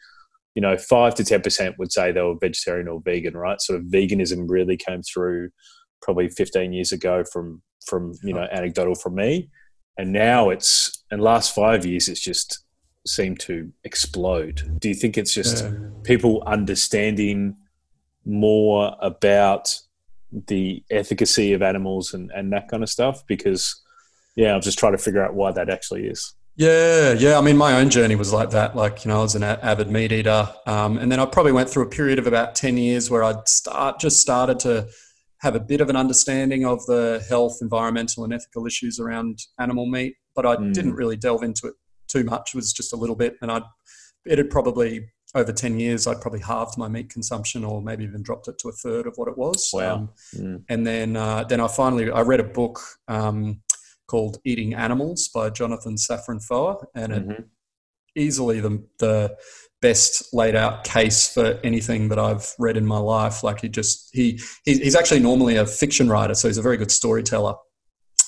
you 0.55 0.61
know, 0.61 0.77
five 0.77 1.15
to 1.15 1.23
ten 1.23 1.41
percent 1.41 1.77
would 1.79 1.91
say 1.91 2.11
they 2.11 2.21
were 2.21 2.35
vegetarian 2.39 2.87
or 2.87 3.01
vegan, 3.01 3.35
right? 3.35 3.59
Sort 3.61 3.79
of 3.79 3.85
veganism 3.85 4.45
really 4.47 4.77
came 4.77 5.01
through 5.01 5.49
probably 6.01 6.27
15 6.27 6.73
years 6.73 6.91
ago 6.91 7.23
from 7.31 7.61
from 7.85 8.13
you 8.23 8.33
know 8.33 8.47
anecdotal 8.51 8.95
from 8.95 9.15
me, 9.15 9.49
and 9.97 10.11
now 10.11 10.49
it's 10.49 11.03
in 11.11 11.19
last 11.19 11.55
five 11.55 11.85
years 11.85 12.07
it's 12.07 12.19
just 12.19 12.63
seemed 13.05 13.39
to 13.41 13.71
explode. 13.83 14.77
Do 14.79 14.89
you 14.89 14.95
think 14.95 15.17
it's 15.17 15.33
just 15.33 15.63
yeah. 15.63 15.71
people 16.03 16.43
understanding 16.45 17.57
more 18.25 18.95
about 19.01 19.77
the 20.31 20.83
efficacy 20.89 21.53
of 21.53 21.61
animals 21.61 22.13
and, 22.13 22.31
and 22.31 22.51
that 22.53 22.69
kind 22.69 22.83
of 22.83 22.89
stuff? 22.89 23.25
Because 23.27 23.81
yeah, 24.35 24.55
I'm 24.55 24.61
just 24.61 24.79
trying 24.79 24.93
to 24.93 24.97
figure 24.97 25.23
out 25.23 25.33
why 25.33 25.51
that 25.51 25.69
actually 25.69 26.07
is. 26.07 26.33
Yeah, 26.55 27.13
yeah. 27.13 27.37
I 27.37 27.41
mean, 27.41 27.57
my 27.57 27.79
own 27.79 27.89
journey 27.89 28.15
was 28.15 28.31
like 28.31 28.51
that. 28.51 28.75
Like, 28.75 29.03
you 29.03 29.09
know, 29.09 29.19
I 29.19 29.21
was 29.23 29.35
an 29.35 29.43
avid 29.43 29.89
meat 29.89 30.11
eater, 30.11 30.49
um, 30.67 30.97
and 30.97 31.11
then 31.11 31.19
I 31.19 31.25
probably 31.25 31.51
went 31.51 31.69
through 31.69 31.83
a 31.83 31.89
period 31.89 32.19
of 32.19 32.27
about 32.27 32.53
ten 32.53 32.77
years 32.77 33.09
where 33.09 33.23
I'd 33.23 33.47
start 33.47 33.99
just 33.99 34.19
started 34.19 34.59
to 34.59 34.87
have 35.39 35.55
a 35.55 35.59
bit 35.59 35.81
of 35.81 35.89
an 35.89 35.95
understanding 35.95 36.63
of 36.65 36.85
the 36.85 37.25
health, 37.27 37.57
environmental, 37.61 38.23
and 38.23 38.33
ethical 38.33 38.67
issues 38.67 38.99
around 38.99 39.39
animal 39.59 39.87
meat, 39.87 40.15
but 40.35 40.45
I 40.45 40.55
mm. 40.55 40.73
didn't 40.73 40.93
really 40.93 41.17
delve 41.17 41.43
into 41.43 41.67
it 41.67 41.73
too 42.07 42.23
much. 42.23 42.51
It 42.53 42.57
was 42.57 42.71
just 42.71 42.93
a 42.93 42.97
little 42.97 43.15
bit, 43.15 43.35
and 43.41 43.51
I'd 43.51 43.63
it 44.25 44.37
had 44.37 44.49
probably 44.49 45.09
over 45.35 45.51
10 45.51 45.79
years 45.79 46.05
i'd 46.07 46.21
probably 46.21 46.39
halved 46.39 46.77
my 46.77 46.87
meat 46.87 47.09
consumption 47.09 47.63
or 47.63 47.81
maybe 47.81 48.03
even 48.03 48.21
dropped 48.21 48.47
it 48.47 48.57
to 48.59 48.69
a 48.69 48.71
third 48.71 49.07
of 49.07 49.13
what 49.15 49.27
it 49.27 49.37
was 49.37 49.69
wow 49.73 49.95
um, 49.95 50.09
mm. 50.35 50.63
and 50.69 50.85
then 50.85 51.15
uh, 51.15 51.43
then 51.43 51.59
i 51.59 51.67
finally 51.67 52.11
i 52.11 52.21
read 52.21 52.39
a 52.39 52.43
book 52.43 52.79
um, 53.07 53.59
called 54.13 54.37
Eating 54.45 54.75
Animals 54.75 55.27
by 55.27 55.49
Jonathan 55.49 55.95
Safran 55.95 56.39
Foer, 56.39 56.87
and 56.93 57.13
mm-hmm. 57.13 57.31
it 57.31 57.45
easily 58.15 58.59
the, 58.59 58.85
the 58.99 59.35
best 59.81 60.31
laid 60.31 60.55
out 60.55 60.83
case 60.83 61.33
for 61.33 61.59
anything 61.63 62.09
that 62.09 62.19
I've 62.19 62.53
read 62.59 62.77
in 62.77 62.85
my 62.85 62.99
life. 62.99 63.41
Like 63.41 63.61
he 63.61 63.69
just 63.69 64.11
he 64.13 64.39
he's 64.65 64.95
actually 64.95 65.21
normally 65.21 65.55
a 65.55 65.65
fiction 65.65 66.09
writer, 66.09 66.35
so 66.35 66.47
he's 66.47 66.59
a 66.59 66.61
very 66.61 66.77
good 66.77 66.91
storyteller. 66.91 67.55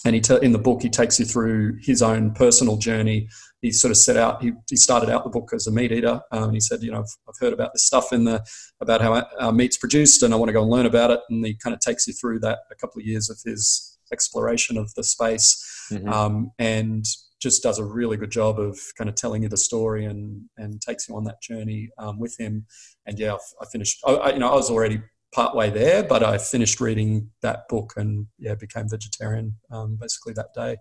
And 0.06 0.16
he 0.16 0.22
te- 0.22 0.42
in 0.42 0.54
the 0.54 0.58
book 0.58 0.82
he 0.82 0.90
takes 0.90 1.20
you 1.20 1.26
through 1.26 1.78
his 1.84 2.02
own 2.02 2.32
personal 2.32 2.78
journey. 2.78 3.30
He 3.62 3.72
sort 3.72 3.92
of 3.92 3.98
set 3.98 4.18
out. 4.18 4.42
He, 4.42 4.54
he 4.68 4.78
started 4.78 5.12
out 5.12 5.24
the 5.24 5.30
book 5.30 5.52
as 5.54 5.68
a 5.68 5.72
meat 5.72 5.92
eater. 5.92 6.20
Um, 6.32 6.52
he 6.52 6.60
said, 6.60 6.82
you 6.82 6.92
know, 6.92 7.02
I've, 7.02 7.16
I've, 7.30 7.40
heard 7.40 7.54
about 7.54 7.74
this 7.74 7.86
stuff 7.86 8.12
in 8.12 8.24
the 8.24 8.44
about 8.82 9.02
how 9.02 9.24
our 9.40 9.52
meat's 9.52 9.78
produced, 9.78 10.24
and 10.24 10.34
I 10.34 10.38
want 10.38 10.50
to 10.50 10.54
go 10.54 10.64
and 10.64 10.72
learn 10.72 10.88
about 10.88 11.12
it. 11.12 11.20
And 11.30 11.46
he 11.46 11.54
kind 11.54 11.76
of 11.76 11.80
takes 11.80 12.08
you 12.08 12.14
through 12.14 12.40
that 12.40 12.62
a 12.72 12.76
couple 12.76 13.00
of 13.00 13.06
years 13.06 13.30
of 13.30 13.38
his 13.46 13.96
exploration 14.12 14.78
of 14.78 14.94
the 14.96 15.04
space, 15.04 15.75
mm-hmm. 15.92 16.10
um, 16.10 16.52
and 16.60 17.06
just 17.42 17.62
does 17.62 17.80
a 17.80 17.86
really 17.86 18.18
good 18.18 18.32
job 18.32 18.60
of 18.60 18.80
kind 18.98 19.10
of 19.10 19.16
telling 19.16 19.44
you 19.44 19.50
the 19.50 19.58
story 19.58 20.06
and 20.06 20.44
and 20.58 20.82
takes 20.82 21.08
you 21.08 21.16
on 21.16 21.24
that 21.26 21.42
journey 21.42 21.90
um, 21.98 22.20
with 22.20 22.36
him. 22.40 22.66
And 23.06 23.20
yeah, 23.20 23.36
I, 23.62 23.66
finished. 23.72 24.02
I, 24.06 24.14
I, 24.14 24.34
you 24.34 24.40
know, 24.40 24.50
I 24.50 24.56
was 24.56 24.72
already 24.72 25.02
partway 25.34 25.70
there, 25.70 26.02
but 26.02 26.24
I 26.24 26.38
finished 26.38 26.80
reading 26.80 27.30
that 27.42 27.68
book 27.68 27.94
and 27.98 28.28
yeah, 28.40 28.56
became 28.56 28.90
vegetarian 28.90 29.58
um, 29.70 29.98
basically 30.00 30.34
that 30.34 30.54
day. 30.56 30.78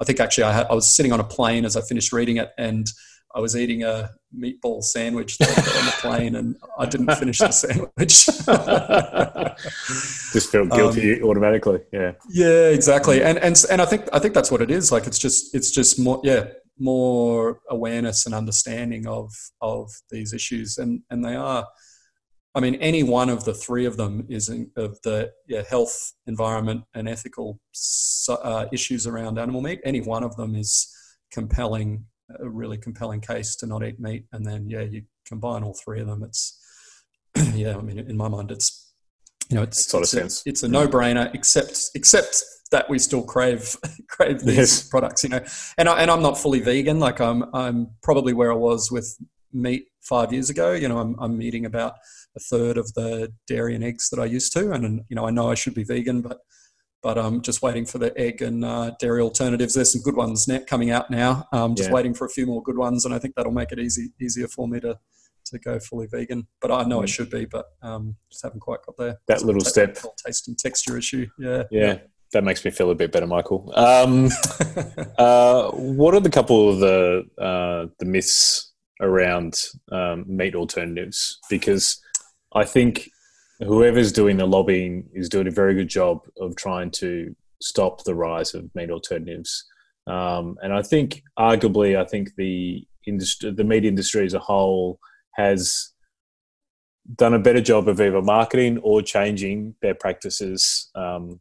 I 0.00 0.04
think 0.04 0.20
actually 0.20 0.44
I, 0.44 0.52
had, 0.52 0.66
I 0.66 0.74
was 0.74 0.94
sitting 0.94 1.12
on 1.12 1.20
a 1.20 1.24
plane 1.24 1.64
as 1.64 1.76
I 1.76 1.80
finished 1.80 2.12
reading 2.12 2.36
it 2.36 2.50
and 2.58 2.86
I 3.34 3.40
was 3.40 3.56
eating 3.56 3.82
a 3.82 4.10
meatball 4.36 4.82
sandwich 4.82 5.36
on 5.40 5.48
the 5.48 5.94
plane, 6.00 6.36
and 6.36 6.56
I 6.78 6.86
didn't 6.86 7.12
finish 7.16 7.38
the 7.38 7.50
sandwich. 7.50 8.26
just 10.32 10.52
felt 10.52 10.70
guilty 10.70 11.20
um, 11.20 11.28
automatically. 11.28 11.80
Yeah. 11.92 12.12
Yeah, 12.30 12.68
exactly. 12.68 13.22
And 13.22 13.38
and 13.38 13.60
and 13.70 13.82
I 13.82 13.86
think 13.86 14.08
I 14.12 14.20
think 14.20 14.34
that's 14.34 14.52
what 14.52 14.62
it 14.62 14.70
is. 14.70 14.92
Like 14.92 15.08
it's 15.08 15.18
just 15.18 15.54
it's 15.54 15.72
just 15.72 15.98
more 15.98 16.20
yeah 16.22 16.44
more 16.78 17.60
awareness 17.70 18.26
and 18.26 18.34
understanding 18.34 19.06
of 19.08 19.32
of 19.60 19.90
these 20.10 20.32
issues, 20.32 20.78
and 20.78 21.02
and 21.10 21.24
they 21.24 21.34
are. 21.34 21.66
I 22.56 22.60
mean, 22.60 22.76
any 22.76 23.02
one 23.02 23.30
of 23.30 23.44
the 23.44 23.52
three 23.52 23.84
of 23.84 23.96
them 23.96 24.26
is 24.28 24.48
in, 24.48 24.70
of 24.76 24.96
the 25.02 25.32
yeah, 25.48 25.64
health, 25.68 26.12
environment, 26.28 26.84
and 26.94 27.08
ethical 27.08 27.58
uh, 28.28 28.66
issues 28.72 29.08
around 29.08 29.40
animal 29.40 29.60
meat. 29.60 29.80
Any 29.84 30.00
one 30.00 30.22
of 30.22 30.36
them 30.36 30.54
is 30.54 30.88
compelling 31.32 32.04
a 32.38 32.48
really 32.48 32.78
compelling 32.78 33.20
case 33.20 33.56
to 33.56 33.66
not 33.66 33.84
eat 33.84 34.00
meat, 34.00 34.24
and 34.32 34.44
then 34.46 34.68
yeah, 34.68 34.82
you 34.82 35.02
combine 35.26 35.62
all 35.62 35.74
three 35.84 36.00
of 36.00 36.06
them. 36.06 36.22
It's 36.22 36.58
yeah, 37.54 37.76
I 37.76 37.80
mean, 37.82 37.98
in 37.98 38.16
my 38.16 38.28
mind, 38.28 38.50
it's 38.50 38.92
you 39.50 39.56
know, 39.56 39.62
it's 39.62 39.84
sort 39.86 40.02
it's 40.02 40.12
of 40.14 40.18
a, 40.18 40.22
sense. 40.22 40.42
it's 40.46 40.62
a 40.62 40.68
no-brainer, 40.68 41.34
except 41.34 41.90
except 41.94 42.42
that 42.70 42.88
we 42.88 42.98
still 42.98 43.22
crave 43.22 43.76
crave 44.08 44.40
these 44.40 44.56
Yes. 44.56 44.88
products, 44.88 45.22
you 45.22 45.30
know. 45.30 45.40
And 45.78 45.88
I, 45.88 46.00
and 46.00 46.10
I'm 46.10 46.22
not 46.22 46.38
fully 46.38 46.60
vegan. 46.60 46.98
Like 46.98 47.20
I'm 47.20 47.44
I'm 47.54 47.88
probably 48.02 48.32
where 48.32 48.52
I 48.52 48.56
was 48.56 48.90
with 48.90 49.16
meat 49.52 49.86
five 50.02 50.32
years 50.32 50.50
ago. 50.50 50.72
You 50.72 50.88
know, 50.88 50.98
I'm 50.98 51.16
I'm 51.20 51.40
eating 51.42 51.66
about 51.66 51.94
a 52.36 52.40
third 52.40 52.78
of 52.78 52.92
the 52.94 53.32
dairy 53.46 53.74
and 53.74 53.84
eggs 53.84 54.08
that 54.10 54.18
I 54.20 54.24
used 54.24 54.52
to, 54.54 54.72
and 54.72 55.02
you 55.08 55.16
know, 55.16 55.26
I 55.26 55.30
know 55.30 55.50
I 55.50 55.54
should 55.54 55.74
be 55.74 55.84
vegan, 55.84 56.22
but 56.22 56.38
but 57.04 57.18
I'm 57.18 57.42
just 57.42 57.60
waiting 57.60 57.84
for 57.84 57.98
the 57.98 58.18
egg 58.18 58.40
and 58.40 58.64
uh, 58.64 58.92
dairy 58.98 59.20
alternatives. 59.20 59.74
There's 59.74 59.92
some 59.92 60.00
good 60.00 60.16
ones 60.16 60.48
now, 60.48 60.60
coming 60.66 60.90
out 60.90 61.10
now. 61.10 61.46
Um, 61.52 61.74
just 61.76 61.90
Yeah. 61.90 61.94
waiting 61.94 62.14
for 62.14 62.24
a 62.24 62.30
few 62.30 62.46
more 62.46 62.62
good 62.62 62.78
ones, 62.78 63.04
and 63.04 63.12
I 63.14 63.18
think 63.18 63.34
that'll 63.36 63.52
make 63.52 63.70
it 63.72 63.78
easy 63.78 64.08
easier 64.20 64.48
for 64.48 64.66
me 64.66 64.80
to 64.80 64.98
to 65.50 65.58
go 65.58 65.78
fully 65.78 66.06
vegan. 66.06 66.46
But 66.62 66.70
I 66.72 66.84
know 66.84 67.02
I 67.02 67.04
Mm. 67.04 67.08
should 67.08 67.28
be, 67.28 67.44
but 67.44 67.66
um, 67.82 68.16
just 68.30 68.42
haven't 68.42 68.60
quite 68.60 68.78
got 68.86 68.96
there. 68.96 69.18
That 69.28 69.42
a 69.42 69.44
little 69.44 69.60
step. 69.60 69.98
taste 70.26 70.48
and 70.48 70.58
texture 70.58 70.96
issue. 70.96 71.26
Yeah. 71.38 71.64
Yeah, 71.70 71.98
that 72.32 72.42
makes 72.42 72.64
me 72.64 72.70
feel 72.70 72.90
a 72.90 72.94
bit 72.94 73.12
better, 73.12 73.26
Michael. 73.26 73.70
Um, 73.76 74.30
uh, 75.18 75.70
what 75.72 76.14
are 76.14 76.20
the 76.20 76.30
couple 76.30 76.70
of 76.70 76.78
the 76.80 77.24
uh, 77.38 77.86
the 77.98 78.06
myths 78.06 78.72
around 79.02 79.62
um, 79.92 80.24
meat 80.26 80.54
alternatives? 80.54 81.38
Because 81.50 82.00
I 82.54 82.64
think 82.64 83.10
whoever's 83.60 84.12
doing 84.12 84.36
the 84.36 84.46
lobbying 84.46 85.08
is 85.12 85.28
doing 85.28 85.46
a 85.46 85.52
very 85.52 85.74
good 85.74 85.88
job 85.88 86.20
of 86.40 86.56
trying 86.56 86.90
to 86.90 87.34
stop 87.60 88.04
the 88.04 88.14
rise 88.14 88.54
of 88.54 88.74
meat 88.74 88.90
alternatives. 88.90 89.64
Um, 90.06 90.58
and 90.62 90.72
I 90.72 90.82
think, 90.82 91.22
arguably, 91.38 91.96
I 91.96 92.04
think 92.04 92.34
the 92.36 92.86
industry, 93.06 93.50
the 93.52 93.64
meat 93.64 93.84
industry 93.84 94.26
as 94.26 94.34
a 94.34 94.38
whole, 94.38 94.98
has 95.32 95.92
done 97.16 97.34
a 97.34 97.38
better 97.38 97.60
job 97.60 97.88
of 97.88 98.00
either 98.00 98.22
marketing 98.22 98.78
or 98.78 99.02
changing 99.02 99.74
their 99.82 99.94
practices 99.94 100.90
um, 100.94 101.40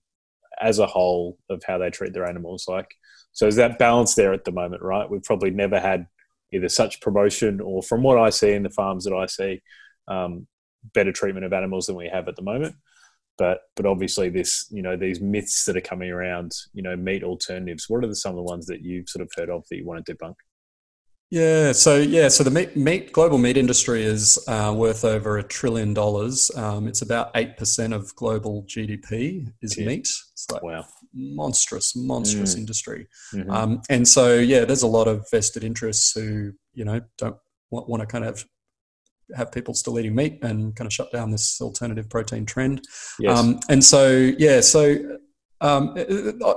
as 0.61 0.79
a 0.79 0.87
whole 0.87 1.37
of 1.49 1.63
how 1.65 1.77
they 1.77 1.89
treat 1.89 2.13
their 2.13 2.27
animals. 2.27 2.65
Like, 2.67 2.87
so 3.31 3.47
is 3.47 3.55
that 3.55 3.79
balance 3.79 4.15
there 4.15 4.33
at 4.33 4.45
the 4.45 4.51
moment, 4.51 4.81
right? 4.81 5.09
We've 5.09 5.23
probably 5.23 5.51
never 5.51 5.79
had 5.79 6.05
either 6.51 6.69
such 6.69 7.01
promotion 7.01 7.59
or, 7.59 7.81
from 7.81 8.03
what 8.03 8.17
I 8.17 8.29
see 8.29 8.51
in 8.51 8.63
the 8.63 8.69
farms 8.69 9.05
that 9.05 9.13
I 9.13 9.25
see, 9.25 9.61
um, 10.07 10.47
better 10.93 11.11
treatment 11.11 11.45
of 11.45 11.53
animals 11.53 11.85
than 11.87 11.95
we 11.95 12.09
have 12.09 12.27
at 12.27 12.35
the 12.35 12.41
moment. 12.41 12.75
But 13.37 13.61
but 13.75 13.85
obviously, 13.85 14.29
this 14.29 14.67
you 14.69 14.81
know 14.83 14.95
these 14.95 15.19
myths 15.19 15.65
that 15.65 15.75
are 15.77 15.81
coming 15.81 16.11
around, 16.11 16.51
you 16.73 16.83
know, 16.83 16.95
meat 16.95 17.23
alternatives. 17.23 17.85
What 17.89 18.03
are 18.03 18.07
the, 18.07 18.15
some 18.15 18.31
of 18.31 18.35
the 18.37 18.43
ones 18.43 18.65
that 18.67 18.81
you've 18.83 19.09
sort 19.09 19.23
of 19.23 19.31
heard 19.35 19.49
of 19.49 19.63
that 19.69 19.77
you 19.77 19.85
want 19.85 20.05
to 20.05 20.15
debunk? 20.15 20.35
Yeah, 21.31 21.71
so 21.71 21.97
yeah, 21.97 22.27
so 22.27 22.43
the 22.43 22.51
meat, 22.51 22.77
meat 22.77 23.11
global 23.11 23.39
meat 23.39 23.57
industry 23.57 24.03
is 24.03 24.37
uh, 24.47 24.71
worth 24.77 25.03
over 25.03 25.39
a 25.39 25.43
trillion 25.43 25.91
dollars. 25.95 26.51
Um, 26.55 26.87
it's 26.87 27.01
about 27.01 27.31
eight 27.33 27.57
percent 27.57 27.91
of 27.91 28.13
global 28.15 28.63
GDP 28.67 29.51
is 29.63 29.75
Yeah. 29.75 29.87
meat. 29.87 30.07
It's 30.33 30.45
like 30.51 30.61
Wow. 30.61 30.85
monstrous, 31.11 31.95
monstrous 31.95 32.53
Mm. 32.53 32.59
industry. 32.59 33.07
Mhm. 33.33 33.49
Um, 33.51 33.81
and 33.89 34.07
so 34.07 34.37
yeah, 34.37 34.63
there's 34.63 34.83
a 34.83 34.87
lot 34.87 35.07
of 35.07 35.25
vested 35.31 35.63
interests 35.63 36.11
who 36.13 36.53
you 36.75 36.85
know 36.85 37.01
don't 37.17 37.37
want, 37.71 37.89
want 37.89 38.01
to 38.01 38.05
kind 38.07 38.25
of 38.25 38.45
have 39.35 39.51
people 39.51 39.73
still 39.73 39.99
eating 39.99 40.15
meat 40.15 40.39
and 40.43 40.75
kind 40.75 40.85
of 40.85 40.93
shut 40.93 41.11
down 41.11 41.31
this 41.31 41.59
alternative 41.61 42.09
protein 42.09 42.45
trend. 42.45 42.83
yes. 43.19 43.37
Um, 43.37 43.59
and 43.69 43.83
so, 43.83 44.31
yeah, 44.37 44.61
so 44.61 45.17
um, 45.61 45.89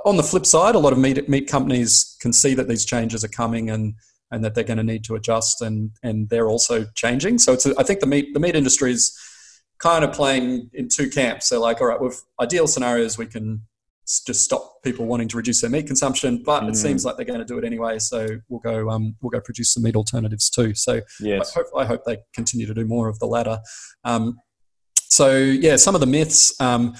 on 0.04 0.16
the 0.16 0.22
flip 0.22 0.44
side, 0.44 0.74
a 0.74 0.78
lot 0.78 0.92
of 0.92 0.98
meat, 0.98 1.28
meat 1.28 1.48
companies 1.48 2.16
can 2.20 2.32
see 2.32 2.54
that 2.54 2.68
these 2.68 2.84
changes 2.84 3.24
are 3.24 3.28
coming 3.28 3.70
and 3.70 3.94
and 4.32 4.44
that 4.44 4.56
they're 4.56 4.64
going 4.64 4.76
to 4.76 4.82
need 4.82 5.04
to 5.04 5.14
adjust, 5.14 5.62
and 5.62 5.92
and 6.02 6.28
they're 6.28 6.48
also 6.48 6.84
changing. 6.96 7.38
So 7.38 7.52
it's 7.52 7.66
a, 7.66 7.74
I 7.78 7.84
think 7.84 8.00
the 8.00 8.06
meat 8.06 8.34
the 8.34 8.40
meat 8.40 8.56
industry 8.56 8.90
is 8.90 9.16
kind 9.78 10.04
of 10.04 10.12
playing 10.12 10.70
in 10.74 10.88
two 10.88 11.08
camps. 11.08 11.48
They're 11.48 11.60
like, 11.60 11.80
all 11.80 11.86
right, 11.86 12.00
with 12.00 12.20
ideal 12.40 12.66
scenarios, 12.66 13.16
we 13.16 13.26
can 13.26 13.62
just 14.26 14.44
stop 14.44 14.82
people 14.84 15.06
wanting 15.06 15.28
to 15.28 15.36
reduce 15.36 15.60
their 15.60 15.70
meat 15.70 15.86
consumption, 15.86 16.42
but 16.44 16.62
Mm. 16.62 16.70
it 16.70 16.76
seems 16.76 17.04
like 17.04 17.16
they're 17.16 17.26
going 17.26 17.38
to 17.40 17.44
do 17.44 17.58
it 17.58 17.64
anyway. 17.64 17.98
So 17.98 18.28
we'll 18.48 18.60
go 18.60 18.88
um, 18.90 19.16
we'll 19.20 19.30
go 19.30 19.40
produce 19.40 19.72
some 19.72 19.82
meat 19.82 19.96
alternatives 19.96 20.48
too. 20.48 20.74
So 20.74 21.00
yes. 21.20 21.56
I 21.56 21.60
hope, 21.60 21.66
I 21.76 21.84
hope 21.84 22.02
they 22.06 22.18
continue 22.34 22.66
to 22.66 22.74
do 22.74 22.86
more 22.86 23.08
of 23.08 23.18
the 23.18 23.26
latter. 23.26 23.58
Um, 24.04 24.38
so 25.08 25.36
yeah, 25.36 25.76
some 25.76 25.94
of 25.94 26.00
the 26.00 26.06
myths. 26.06 26.54
Um, 26.60 26.94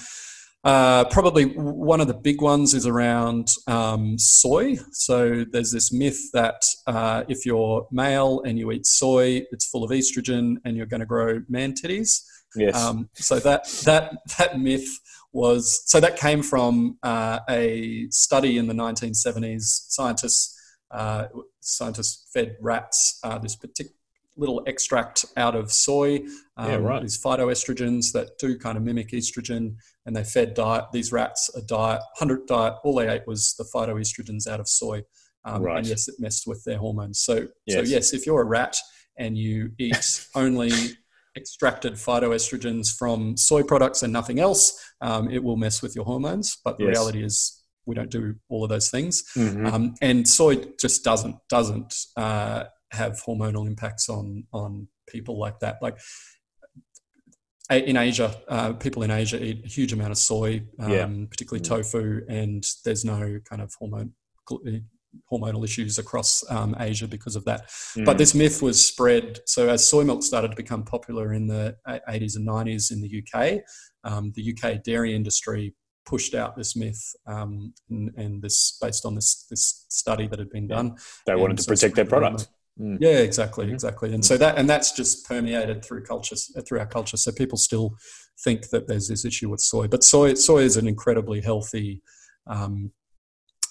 uh, 0.63 1.05
probably 1.05 1.45
one 1.55 2.01
of 2.01 2.07
the 2.07 2.13
big 2.13 2.41
ones 2.41 2.73
is 2.73 2.85
around 2.85 3.47
um, 3.67 4.17
soy. 4.17 4.75
So 4.91 5.45
there's 5.49 5.71
this 5.71 5.93
myth 5.93 6.19
that 6.33 6.61
uh, 6.87 7.23
if 7.29 7.45
you're 7.45 7.87
male 7.91 8.41
and 8.45 8.59
you 8.59 8.71
eat 8.71 8.85
soy, 8.85 9.43
it's 9.51 9.69
full 9.69 9.85
of 9.85 9.91
estrogen 9.91 10.55
and 10.65 10.75
you're 10.75 10.85
going 10.85 10.99
to 10.99 11.05
grow 11.05 11.41
man 11.47 11.73
titties. 11.73 12.21
Yes. 12.55 12.75
Um, 12.75 13.09
so 13.13 13.39
that 13.39 13.65
that 13.85 14.17
that 14.37 14.59
myth 14.59 14.89
was 15.37 15.83
so 15.85 15.99
that 15.99 16.17
came 16.17 16.41
from 16.41 16.97
uh, 17.03 17.39
a 17.47 18.07
study 18.09 18.57
in 18.57 18.65
the 18.67 18.73
1970s. 18.73 19.61
Scientists 19.97 20.55
uh, 20.89 21.25
scientists 21.59 22.27
fed 22.33 22.55
rats 22.59 23.19
uh, 23.23 23.37
this 23.37 23.55
particular 23.55 23.93
little 24.35 24.63
extract 24.67 25.25
out 25.35 25.55
of 25.55 25.71
soy. 25.71 26.17
Um, 26.57 26.69
Yeah, 26.71 26.75
right. 26.77 27.01
These 27.01 27.21
phytoestrogens 27.21 28.11
that 28.13 28.37
do 28.39 28.57
kind 28.57 28.77
of 28.77 28.83
mimic 28.83 29.09
estrogen, 29.11 29.75
and 30.05 30.15
they 30.15 30.23
fed 30.23 30.53
diet 30.53 30.85
these 30.91 31.11
rats 31.11 31.51
a 31.55 31.61
diet, 31.61 32.01
hundred 32.15 32.47
diet. 32.47 32.73
All 32.83 32.95
they 32.95 33.07
ate 33.09 33.27
was 33.27 33.53
the 33.59 33.65
phytoestrogens 33.73 34.47
out 34.47 34.59
of 34.59 34.67
soy. 34.67 35.03
Um, 35.45 35.61
Right. 35.61 35.77
And 35.77 35.87
yes, 35.87 36.07
it 36.07 36.15
messed 36.19 36.45
with 36.47 36.63
their 36.65 36.77
hormones. 36.77 37.19
So, 37.19 37.35
so 37.45 37.49
Yes. 37.67 37.89
yes, 37.89 38.13
if 38.13 38.25
you're 38.25 38.41
a 38.41 38.45
rat 38.45 38.75
and 39.17 39.37
you 39.37 39.71
eat 39.77 40.27
only 40.35 40.71
extracted 41.37 41.93
phytoestrogens 41.93 42.87
from 42.99 43.37
soy 43.37 43.63
products 43.63 44.03
and 44.03 44.11
nothing 44.11 44.39
else, 44.39 44.63
um, 45.01 45.29
it 45.29 45.41
will 45.43 45.55
mess 45.55 45.81
with 45.81 45.95
your 45.95 46.05
hormones. 46.05 46.57
But 46.65 46.77
the 46.77 46.83
Yes. 46.85 46.91
reality 46.93 47.23
is, 47.23 47.63
we 47.85 47.95
don't 47.95 48.11
do 48.11 48.35
all 48.49 48.63
of 48.65 48.69
those 48.69 48.89
things, 48.89 49.23
Mhm. 49.37 49.65
um, 49.71 49.95
and 50.01 50.27
soy 50.27 50.55
just 50.77 51.03
doesn't 51.05 51.37
doesn't 51.49 51.93
uh, 52.17 52.65
have 52.91 53.13
hormonal 53.25 53.65
impacts 53.65 54.09
on 54.09 54.25
on 54.51 54.87
people 55.07 55.39
like 55.39 55.59
that. 55.61 55.75
Like 55.81 55.97
in 57.69 57.97
Asia, 57.97 58.29
uh, 58.47 58.73
people 58.73 59.03
in 59.03 59.11
Asia 59.11 59.41
eat 59.43 59.63
a 59.65 59.67
huge 59.67 59.91
amount 59.93 60.11
of 60.11 60.17
soy, 60.17 60.63
um, 60.79 60.91
Yeah. 60.91 61.05
particularly 61.29 61.61
Mm. 61.63 61.69
tofu, 61.69 62.21
and 62.29 62.65
there's 62.85 63.03
no 63.05 63.39
kind 63.49 63.61
of 63.61 63.73
hormone 63.79 64.13
hormonal 65.31 65.63
issues 65.63 65.97
across 65.97 66.43
um, 66.49 66.75
Asia 66.79 67.07
because 67.07 67.35
of 67.35 67.45
that. 67.45 67.69
But 68.05 68.15
Mm. 68.15 68.17
this 68.17 68.35
myth 68.35 68.61
was 68.61 68.85
spread. 68.85 69.39
So 69.45 69.69
as 69.69 69.87
soy 69.87 70.03
milk 70.03 70.23
started 70.23 70.51
to 70.51 70.55
become 70.57 70.83
popular 70.83 71.33
in 71.33 71.47
the 71.47 71.75
80s 71.87 72.35
and 72.35 72.45
90s 72.47 72.91
in 72.91 73.01
the 73.01 73.09
UK, 73.23 73.61
um, 74.03 74.31
the 74.35 74.53
UK 74.53 74.83
dairy 74.83 75.15
industry 75.15 75.75
pushed 76.05 76.33
out 76.35 76.55
this 76.55 76.75
myth, 76.75 77.03
um, 77.25 77.73
and, 77.89 78.11
and 78.17 78.41
this 78.41 78.77
based 78.81 79.05
on 79.05 79.13
this 79.15 79.45
this 79.49 79.85
study 79.89 80.27
that 80.27 80.39
had 80.39 80.49
been 80.49 80.67
done. 80.67 80.95
they 81.25 81.35
wanted 81.35 81.51
and 81.51 81.57
to 81.59 81.63
so 81.63 81.71
protect 81.71 81.95
their 81.95 82.05
product. 82.05 82.47
Mm. 82.79 82.97
Yeah, 83.01 83.17
exactly, 83.19 83.65
Mhm. 83.65 83.73
exactly. 83.73 84.13
And 84.13 84.23
so 84.23 84.37
that 84.37 84.57
and 84.57 84.69
that's 84.69 84.91
just 84.93 85.25
permeated 85.27 85.83
through 85.83 86.03
cultures 86.03 86.49
through 86.65 86.79
our 86.79 86.85
culture. 86.85 87.17
So 87.17 87.31
people 87.31 87.57
still 87.57 87.95
think 88.43 88.69
that 88.69 88.87
there's 88.87 89.07
this 89.07 89.25
issue 89.25 89.49
with 89.49 89.59
soy, 89.61 89.87
but 89.87 90.03
soy 90.03 90.35
soy 90.35 90.59
is 90.63 90.77
an 90.77 90.87
incredibly 90.87 91.41
healthy. 91.41 92.01
Um, 92.45 92.91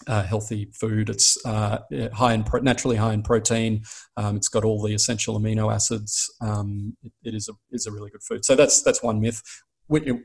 uh, 0.06 0.22
healthy 0.22 0.70
food. 0.72 1.08
It's 1.10 1.38
uh, 1.44 1.78
high 2.12 2.34
in 2.34 2.44
pro- 2.44 2.60
naturally 2.60 2.96
high 2.96 3.12
in 3.14 3.22
protein. 3.22 3.82
Um, 4.16 4.36
it's 4.36 4.48
got 4.48 4.64
all 4.64 4.82
the 4.82 4.94
essential 4.94 5.38
amino 5.38 5.72
acids. 5.72 6.32
Um, 6.40 6.96
it, 7.02 7.12
it 7.24 7.34
is 7.34 7.48
a 7.48 7.52
is 7.70 7.86
a 7.86 7.92
really 7.92 8.10
good 8.10 8.22
food. 8.22 8.44
So 8.44 8.54
that's 8.54 8.82
that's 8.82 9.02
one 9.02 9.20
myth. 9.20 9.42
We, 9.88 10.20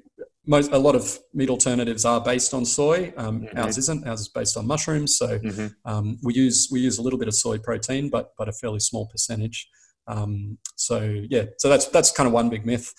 most 0.46 0.72
a 0.72 0.78
lot 0.78 0.96
of 0.96 1.20
meat 1.34 1.50
alternatives 1.50 2.04
are 2.04 2.20
based 2.20 2.54
on 2.54 2.66
soy. 2.66 3.14
Um, 3.16 3.42
Mhm. 3.42 3.58
Ours 3.64 3.78
isn't. 3.78 4.08
Ours 4.08 4.22
is 4.22 4.28
based 4.30 4.58
on 4.58 4.66
mushrooms. 4.66 5.18
So 5.18 5.38
Mhm. 5.40 5.76
um, 5.86 6.18
we 6.24 6.34
use 6.34 6.70
we 6.72 6.80
use 6.80 6.98
a 6.98 7.02
little 7.02 7.20
bit 7.20 7.28
of 7.28 7.36
soy 7.36 7.58
protein, 7.60 8.10
but 8.10 8.32
but 8.38 8.48
a 8.50 8.54
fairly 8.54 8.80
small 8.80 9.06
percentage. 9.08 9.68
Um, 10.08 10.58
so 10.76 10.98
yeah, 11.30 11.46
so 11.60 11.70
that's 11.70 11.86
that's 11.88 12.12
kind 12.12 12.28
of 12.28 12.34
one 12.34 12.50
big 12.50 12.66
myth. 12.66 12.94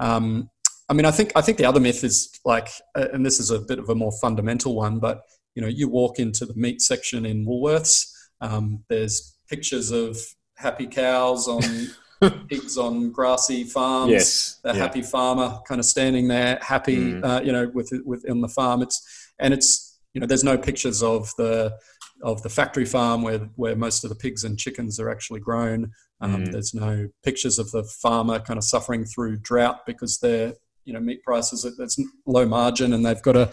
Um, 0.00 0.50
I 0.90 0.94
mean, 0.94 1.04
I 1.04 1.10
think 1.10 1.32
I 1.36 1.40
think 1.42 1.58
the 1.58 1.66
other 1.66 1.80
myth 1.80 2.02
is 2.02 2.30
like, 2.44 2.68
uh, 2.96 3.08
and 3.12 3.24
this 3.24 3.38
is 3.38 3.50
a 3.50 3.58
bit 3.60 3.78
of 3.78 3.88
a 3.90 3.94
more 3.94 4.12
fundamental 4.20 4.74
one, 4.74 4.98
but 4.98 5.22
you 5.58 5.62
know, 5.62 5.66
you 5.68 5.88
walk 5.88 6.20
into 6.20 6.46
the 6.46 6.54
meat 6.54 6.80
section 6.80 7.26
in 7.26 7.44
Woolworths. 7.44 8.12
Um, 8.40 8.84
there's 8.88 9.36
pictures 9.50 9.90
of 9.90 10.16
happy 10.56 10.86
cows 10.86 11.48
on 11.48 11.62
pigs 12.48 12.78
on 12.78 13.10
grassy 13.10 13.64
farms 13.64 14.12
Yes. 14.12 14.60
the 14.62 14.68
Yeah. 14.68 14.74
happy 14.78 15.02
farmer 15.02 15.58
kind 15.66 15.80
of 15.80 15.84
standing 15.84 16.28
there 16.28 16.58
happy 16.62 16.96
Mm. 17.14 17.24
uh, 17.24 17.40
you 17.42 17.50
know 17.52 17.70
with 17.74 17.90
with 18.04 18.28
on 18.30 18.40
the 18.40 18.48
farm 18.48 18.82
it's 18.82 18.98
and 19.40 19.52
it's 19.54 19.98
you 20.14 20.20
know 20.20 20.26
there's 20.28 20.44
no 20.44 20.56
pictures 20.58 21.02
of 21.02 21.32
the 21.38 21.76
of 22.22 22.42
the 22.44 22.48
factory 22.48 22.84
farm 22.84 23.22
where 23.22 23.40
where 23.56 23.74
most 23.76 24.02
of 24.04 24.10
the 24.10 24.16
pigs 24.16 24.42
and 24.44 24.58
chickens 24.58 24.98
are 25.00 25.10
actually 25.10 25.40
grown 25.40 25.90
um, 26.20 26.44
Mm. 26.44 26.52
there's 26.52 26.74
no 26.74 27.08
pictures 27.24 27.58
of 27.58 27.70
the 27.72 27.82
farmer 27.84 28.38
kind 28.40 28.58
of 28.58 28.64
suffering 28.64 29.04
through 29.04 29.38
drought 29.38 29.86
because 29.86 30.18
their 30.18 30.54
you 30.84 30.92
know 30.92 31.00
meat 31.00 31.22
prices 31.24 31.64
it's 31.64 31.98
low 32.26 32.46
margin 32.46 32.92
and 32.92 33.04
they've 33.06 33.22
got 33.22 33.32
to 33.32 33.50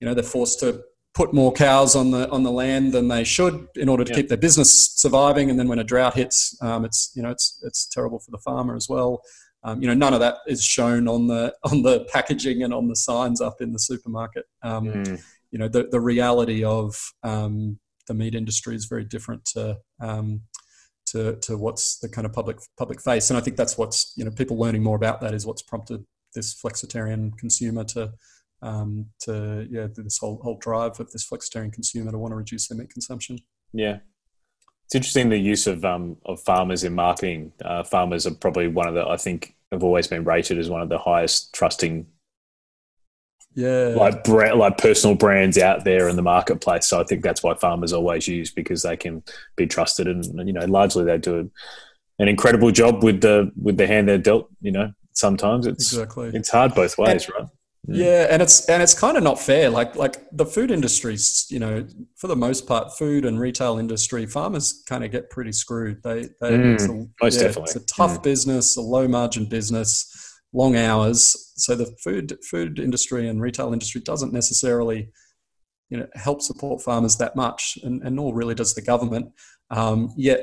you 0.00 0.06
know 0.06 0.14
they're 0.14 0.22
forced 0.38 0.58
to 0.60 0.82
put 1.14 1.32
more 1.32 1.52
cows 1.52 1.96
on 1.96 2.10
the 2.10 2.28
on 2.30 2.42
the 2.42 2.52
land 2.52 2.92
than 2.92 3.08
they 3.08 3.24
should 3.24 3.66
in 3.74 3.88
order 3.88 4.04
to 4.04 4.10
Yeah. 4.10 4.16
keep 4.16 4.28
their 4.28 4.38
business 4.38 4.92
surviving 4.94 5.50
and 5.50 5.58
then 5.58 5.68
when 5.68 5.78
a 5.78 5.84
drought 5.84 6.14
hits 6.14 6.56
um, 6.62 6.84
it's 6.84 7.10
you 7.16 7.22
know 7.22 7.30
it's 7.30 7.60
it's 7.64 7.86
terrible 7.86 8.18
for 8.20 8.30
the 8.30 8.38
farmer 8.38 8.76
as 8.76 8.88
well 8.88 9.20
Um, 9.64 9.82
you 9.82 9.88
know, 9.88 9.94
none 9.94 10.14
of 10.14 10.20
that 10.20 10.36
is 10.46 10.62
shown 10.62 11.08
on 11.08 11.26
the 11.26 11.52
on 11.70 11.82
the 11.82 12.06
packaging 12.12 12.62
and 12.62 12.72
on 12.72 12.86
the 12.88 12.94
signs 12.96 13.40
up 13.40 13.56
in 13.60 13.72
the 13.72 13.78
supermarket. 13.78 14.44
Um, 14.62 14.84
mm. 14.86 15.20
You 15.50 15.58
know, 15.58 15.68
the 15.68 15.88
the 15.90 16.00
reality 16.00 16.62
of 16.62 16.94
um, 17.24 17.78
the 18.06 18.14
meat 18.14 18.34
industry 18.34 18.74
is 18.76 18.86
very 18.86 19.04
different 19.04 19.44
to 19.54 19.78
um, 20.00 20.42
to 21.06 21.36
to 21.46 21.56
what's 21.58 21.98
the 21.98 22.08
kind 22.08 22.26
of 22.26 22.32
public 22.32 22.58
public 22.76 23.00
face, 23.02 23.30
and 23.30 23.36
I 23.38 23.42
think 23.42 23.56
that's 23.56 23.76
what's 23.76 24.12
you 24.16 24.24
know 24.24 24.30
people 24.30 24.56
learning 24.58 24.84
more 24.84 24.96
about 24.96 25.20
that 25.22 25.34
is 25.34 25.44
what's 25.44 25.62
prompted 25.62 26.04
this 26.34 26.54
flexitarian 26.54 27.36
consumer 27.36 27.84
to 27.94 28.12
um, 28.62 29.06
to 29.20 29.66
yeah 29.70 29.86
this 29.94 30.18
whole 30.18 30.40
whole 30.42 30.58
drive 30.58 30.98
of 31.00 31.10
this 31.12 31.28
flexitarian 31.28 31.72
consumer 31.72 32.10
to 32.10 32.18
want 32.18 32.32
to 32.32 32.36
reduce 32.36 32.68
their 32.68 32.78
meat 32.78 32.90
consumption. 32.90 33.38
Yeah, 33.72 33.98
it's 34.86 34.94
interesting 34.94 35.28
the 35.28 35.36
use 35.36 35.66
of 35.66 35.84
um, 35.84 36.16
of 36.24 36.40
farmers 36.40 36.84
in 36.84 36.94
marketing. 36.94 37.52
Uh, 37.62 37.84
farmers 37.84 38.26
are 38.26 38.34
probably 38.34 38.68
one 38.68 38.88
of 38.88 38.94
the 38.94 39.06
I 39.06 39.16
think 39.16 39.54
have 39.70 39.84
always 39.84 40.06
been 40.06 40.24
rated 40.24 40.58
as 40.58 40.70
one 40.70 40.80
of 40.80 40.88
the 40.88 40.98
highest 40.98 41.54
trusting, 41.54 42.06
yeah, 43.54 43.92
like 43.94 44.24
brand, 44.24 44.58
like 44.58 44.78
personal 44.78 45.14
brands 45.14 45.58
out 45.58 45.84
there 45.84 46.08
in 46.08 46.16
the 46.16 46.22
marketplace. 46.22 46.86
So 46.86 47.00
I 47.00 47.04
think 47.04 47.22
that's 47.22 47.42
why 47.42 47.54
farmers 47.54 47.92
always 47.92 48.26
use 48.26 48.50
because 48.50 48.82
they 48.82 48.96
can 48.96 49.22
be 49.56 49.66
trusted, 49.66 50.08
and 50.08 50.24
you 50.46 50.54
know, 50.54 50.64
largely 50.64 51.04
they 51.04 51.18
do 51.18 51.50
an 52.18 52.28
incredible 52.28 52.70
job 52.70 53.04
with 53.04 53.20
the 53.20 53.52
with 53.60 53.76
the 53.76 53.86
hand 53.86 54.08
they're 54.08 54.16
dealt. 54.16 54.48
You 54.62 54.72
know, 54.72 54.92
sometimes 55.12 55.66
it's 55.66 55.92
exactly 55.92 56.30
it's 56.32 56.48
hard 56.48 56.74
both 56.74 56.96
ways, 56.96 57.26
and, 57.26 57.34
right? 57.34 57.48
Yeah, 57.90 58.26
and 58.30 58.42
it's 58.42 58.68
and 58.68 58.82
it's 58.82 58.92
kind 58.92 59.16
of 59.16 59.22
not 59.22 59.40
fair. 59.40 59.70
Like 59.70 59.96
like 59.96 60.16
the 60.30 60.44
food 60.44 60.70
industries, 60.70 61.46
you 61.48 61.58
know, 61.58 61.86
for 62.16 62.26
the 62.26 62.36
most 62.36 62.66
part, 62.66 62.96
food 62.98 63.24
and 63.24 63.40
retail 63.40 63.78
industry, 63.78 64.26
farmers 64.26 64.82
kind 64.86 65.04
of 65.04 65.10
get 65.10 65.30
pretty 65.30 65.52
screwed. 65.52 66.02
They, 66.02 66.28
they 66.40 66.50
mm, 66.50 66.74
it's 66.74 66.84
a, 66.84 67.06
most 67.22 67.36
yeah, 67.36 67.46
definitely. 67.46 67.62
It's 67.62 67.76
a 67.76 67.86
tough 67.86 68.18
mm. 68.18 68.22
business, 68.22 68.76
a 68.76 68.82
low 68.82 69.08
margin 69.08 69.46
business, 69.46 70.38
long 70.52 70.76
hours. 70.76 71.52
So 71.56 71.74
the 71.74 71.86
food 72.04 72.36
food 72.44 72.78
industry 72.78 73.26
and 73.26 73.40
retail 73.40 73.72
industry 73.72 74.02
doesn't 74.02 74.34
necessarily, 74.34 75.08
you 75.88 75.98
know, 75.98 76.06
help 76.14 76.42
support 76.42 76.82
farmers 76.82 77.16
that 77.16 77.36
much, 77.36 77.78
and, 77.82 78.02
and 78.02 78.16
nor 78.16 78.34
really 78.34 78.54
does 78.54 78.74
the 78.74 78.82
government. 78.82 79.32
Um, 79.70 80.12
yet 80.16 80.40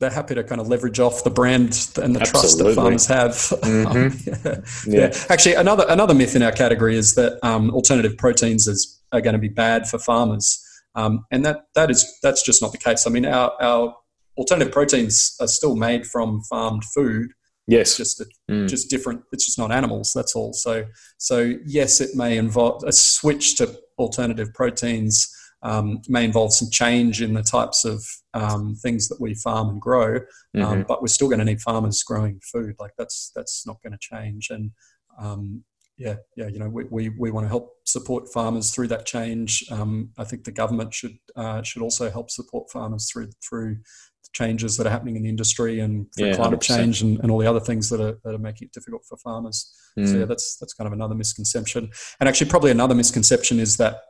they're 0.00 0.10
happy 0.10 0.34
to 0.34 0.42
kind 0.42 0.60
of 0.60 0.68
leverage 0.68 0.98
off 0.98 1.24
the 1.24 1.30
brand 1.30 1.88
and 2.02 2.16
the 2.16 2.20
Absolutely. 2.20 2.24
trust 2.24 2.58
that 2.58 2.74
farmers 2.74 3.06
have. 3.06 3.32
Mm-hmm. 3.32 4.90
yeah. 4.90 5.00
yeah. 5.00 5.24
Actually, 5.28 5.54
another 5.54 5.84
another 5.88 6.14
myth 6.14 6.34
in 6.34 6.42
our 6.42 6.52
category 6.52 6.96
is 6.96 7.14
that 7.14 7.38
um, 7.44 7.70
alternative 7.70 8.16
proteins 8.16 8.66
is, 8.66 9.00
are 9.12 9.20
going 9.20 9.34
to 9.34 9.38
be 9.38 9.48
bad 9.48 9.86
for 9.86 9.98
farmers, 9.98 10.64
um, 10.94 11.24
and 11.30 11.44
that 11.44 11.66
that 11.74 11.90
is 11.90 12.18
that's 12.22 12.42
just 12.42 12.62
not 12.62 12.72
the 12.72 12.78
case. 12.78 13.06
I 13.06 13.10
mean, 13.10 13.26
our 13.26 13.52
our 13.60 13.94
alternative 14.38 14.72
proteins 14.72 15.36
are 15.38 15.48
still 15.48 15.76
made 15.76 16.06
from 16.06 16.40
farmed 16.42 16.84
food. 16.84 17.32
Yes, 17.66 17.98
just 17.98 18.20
a, 18.20 18.26
mm. 18.50 18.68
just 18.68 18.88
different. 18.88 19.22
It's 19.32 19.44
just 19.44 19.58
not 19.58 19.70
animals. 19.70 20.12
That's 20.14 20.34
all. 20.34 20.54
So 20.54 20.86
so 21.18 21.54
yes, 21.66 22.00
it 22.00 22.16
may 22.16 22.38
involve 22.38 22.82
a 22.84 22.92
switch 22.92 23.56
to 23.56 23.78
alternative 23.98 24.54
proteins 24.54 25.36
um, 25.62 26.00
may 26.08 26.24
involve 26.24 26.54
some 26.54 26.70
change 26.70 27.20
in 27.20 27.34
the 27.34 27.42
types 27.42 27.84
of 27.84 28.02
um, 28.34 28.74
things 28.76 29.08
that 29.08 29.20
we 29.20 29.34
farm 29.34 29.68
and 29.68 29.80
grow, 29.80 30.16
um, 30.16 30.22
mm-hmm. 30.54 30.82
but 30.88 31.02
we're 31.02 31.08
still 31.08 31.28
going 31.28 31.38
to 31.38 31.44
need 31.44 31.60
farmers 31.60 32.02
growing 32.02 32.40
food. 32.52 32.76
Like 32.78 32.92
that's 32.96 33.30
that's 33.34 33.66
not 33.66 33.82
going 33.82 33.92
to 33.92 33.98
change. 34.00 34.48
And 34.50 34.70
um, 35.18 35.64
yeah, 36.00 36.16
yeah, 36.34 36.48
you 36.48 36.58
know, 36.58 36.68
we, 36.68 36.84
we, 36.84 37.08
we 37.10 37.30
want 37.30 37.44
to 37.44 37.48
help 37.48 37.74
support 37.84 38.32
farmers 38.32 38.70
through 38.70 38.88
that 38.88 39.04
change. 39.04 39.62
Um, 39.70 40.10
I 40.16 40.24
think 40.24 40.44
the 40.44 40.50
government 40.50 40.94
should 40.94 41.18
uh, 41.36 41.62
should 41.62 41.82
also 41.82 42.10
help 42.10 42.30
support 42.30 42.70
farmers 42.70 43.10
through 43.12 43.28
through 43.46 43.74
the 43.74 44.30
changes 44.32 44.78
that 44.78 44.86
are 44.86 44.90
happening 44.90 45.16
in 45.16 45.24
the 45.24 45.28
industry 45.28 45.80
and 45.80 46.06
yeah, 46.16 46.34
climate 46.34 46.60
100%. 46.60 46.62
change 46.62 47.02
and, 47.02 47.20
and 47.20 47.30
all 47.30 47.38
the 47.38 47.46
other 47.46 47.60
things 47.60 47.90
that 47.90 48.00
are, 48.00 48.18
that 48.24 48.34
are 48.34 48.38
making 48.38 48.66
it 48.68 48.72
difficult 48.72 49.04
for 49.06 49.18
farmers. 49.18 49.70
Mm. 49.98 50.08
So 50.08 50.18
yeah, 50.20 50.24
that's 50.24 50.56
that's 50.56 50.72
kind 50.72 50.86
of 50.86 50.94
another 50.94 51.14
misconception. 51.14 51.90
And 52.18 52.28
actually, 52.30 52.48
probably 52.48 52.70
another 52.70 52.94
misconception 52.94 53.60
is 53.60 53.76
that 53.76 54.00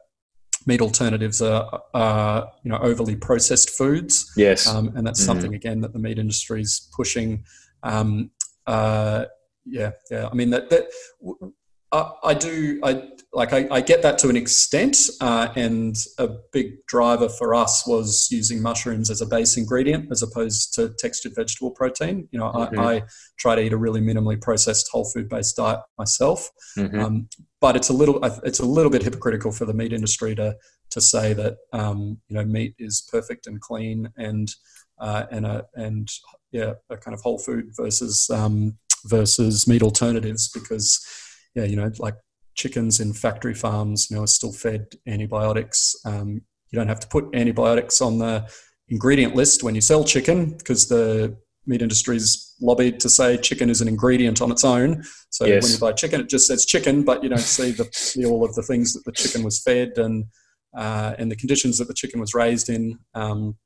meat 0.66 0.81
alternatives 0.81 1.40
are, 1.40 1.83
are 1.94 2.51
you 2.62 2.70
know 2.70 2.79
overly 2.79 3.16
processed 3.16 3.70
foods. 3.70 4.31
Yes, 4.37 4.66
um, 4.66 4.92
and 4.96 5.07
that's 5.07 5.20
mm-hmm. 5.20 5.27
something 5.27 5.55
again 5.55 5.81
that 5.81 5.92
the 5.92 5.99
meat 5.99 6.18
industry 6.18 6.61
is 6.62 6.88
pushing. 6.94 7.44
Um, 7.83 8.31
uh, 8.66 9.27
yeah, 9.64 9.92
yeah. 10.11 10.29
I 10.31 10.35
mean 10.35 10.51
that 10.51 10.70
that 10.70 10.88
I, 11.92 12.11
I 12.24 12.35
do. 12.35 12.81
I 12.83 13.03
like. 13.33 13.53
I, 13.53 13.66
I, 13.70 13.81
get 13.81 14.03
that 14.03 14.18
to 14.18 14.29
an 14.29 14.37
extent, 14.37 14.96
uh, 15.20 15.48
and 15.57 15.96
a 16.18 16.29
big 16.53 16.85
driver 16.87 17.29
for 17.29 17.55
us 17.55 17.85
was 17.87 18.29
using 18.31 18.62
mushrooms 18.62 19.11
as 19.11 19.20
a 19.20 19.26
base 19.26 19.57
ingredient 19.57 20.11
as 20.11 20.22
opposed 20.22 20.74
to 20.74 20.90
textured 20.98 21.33
vegetable 21.35 21.72
protein. 21.72 22.29
You 22.31 22.38
know, 22.38 22.53
mm-hmm. 22.53 22.79
I, 22.79 22.94
I, 22.94 23.03
try 23.38 23.57
to 23.57 23.62
eat 23.62 23.72
a 23.72 23.76
really 23.76 24.00
minimally 24.00 24.40
processed 24.40 24.88
whole 24.92 25.05
food 25.05 25.29
based 25.29 25.57
diet 25.57 25.81
myself, 25.98 26.48
mm-hmm. 26.79 27.00
um, 27.00 27.29
but 27.61 27.74
it's 27.74 27.88
a 27.88 27.94
little. 27.94 28.24
It's 28.44 28.61
a 28.61 28.66
little 28.66 28.90
bit 28.90 29.03
hypocritical 29.03 29.50
for 29.50 29.64
the 29.64 29.74
meat 29.74 29.92
industry 29.92 30.35
to 30.37 30.57
to 30.90 31.00
say 31.00 31.33
that 31.33 31.57
um, 31.72 32.18
you 32.29 32.37
know 32.37 32.44
meat 32.44 32.74
is 32.79 33.07
perfect 33.11 33.46
and 33.46 33.61
clean 33.61 34.11
and 34.16 34.55
uh, 35.00 35.24
and 35.31 35.44
a 35.44 35.64
and 35.74 36.09
yeah 36.53 36.74
a 36.88 36.96
kind 36.96 37.14
of 37.14 37.20
whole 37.22 37.38
food 37.38 37.70
versus 37.76 38.31
um, 38.31 38.76
versus 39.07 39.66
meat 39.66 39.83
alternatives 39.83 40.48
because 40.53 41.05
yeah, 41.54 41.64
you 41.64 41.76
know, 41.76 41.90
like 41.98 42.16
chickens 42.54 43.00
in 43.00 43.12
factory 43.12 43.54
farms, 43.54 44.08
you 44.10 44.16
know, 44.16 44.22
are 44.22 44.28
still 44.28 44.52
fed 44.52 44.86
antibiotics. 45.06 45.94
Um, 46.04 46.42
you 46.70 46.78
don't 46.78 46.88
have 46.88 47.00
to 47.00 47.08
put 47.08 47.34
antibiotics 47.34 48.00
on 48.00 48.18
the 48.18 48.48
ingredient 48.88 49.34
list 49.34 49.62
when 49.62 49.74
you 49.74 49.80
sell 49.80 50.04
chicken 50.04 50.56
because 50.56 50.88
the 50.88 51.36
meat 51.66 51.82
industry's 51.82 52.54
lobbied 52.60 53.00
to 53.00 53.08
say 53.08 53.36
chicken 53.36 53.70
is 53.70 53.80
an 53.80 53.88
ingredient 53.88 54.40
on 54.40 54.50
its 54.50 54.64
own. 54.64 55.02
So 55.30 55.46
yes. 55.46 55.62
when 55.62 55.72
you 55.72 55.78
buy 55.78 55.92
chicken, 55.92 56.20
it 56.20 56.28
just 56.28 56.46
says 56.46 56.66
chicken, 56.66 57.04
but 57.04 57.22
you 57.22 57.28
don't 57.28 57.38
see 57.38 57.70
the, 57.70 57.84
the 58.16 58.26
all 58.26 58.44
of 58.44 58.54
the 58.54 58.62
things 58.62 58.92
that 58.92 59.04
the 59.04 59.12
chicken 59.12 59.42
was 59.42 59.62
fed 59.62 59.98
and 59.98 60.24
uh, 60.76 61.14
and 61.18 61.30
the 61.30 61.36
conditions 61.36 61.78
that 61.78 61.88
the 61.88 61.94
chicken 61.94 62.20
was 62.20 62.34
raised 62.34 62.68
in. 62.68 62.98
Um, 63.14 63.56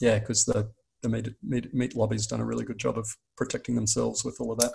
yeah, 0.00 0.18
because 0.18 0.44
the 0.44 0.70
the 1.02 1.08
meat, 1.08 1.28
meat, 1.42 1.72
meat 1.74 1.96
lobby's 1.96 2.26
done 2.26 2.40
a 2.40 2.44
really 2.44 2.64
good 2.64 2.78
job 2.78 2.98
of 2.98 3.08
protecting 3.36 3.74
themselves 3.74 4.24
with 4.24 4.36
all 4.40 4.52
of 4.52 4.58
that. 4.58 4.72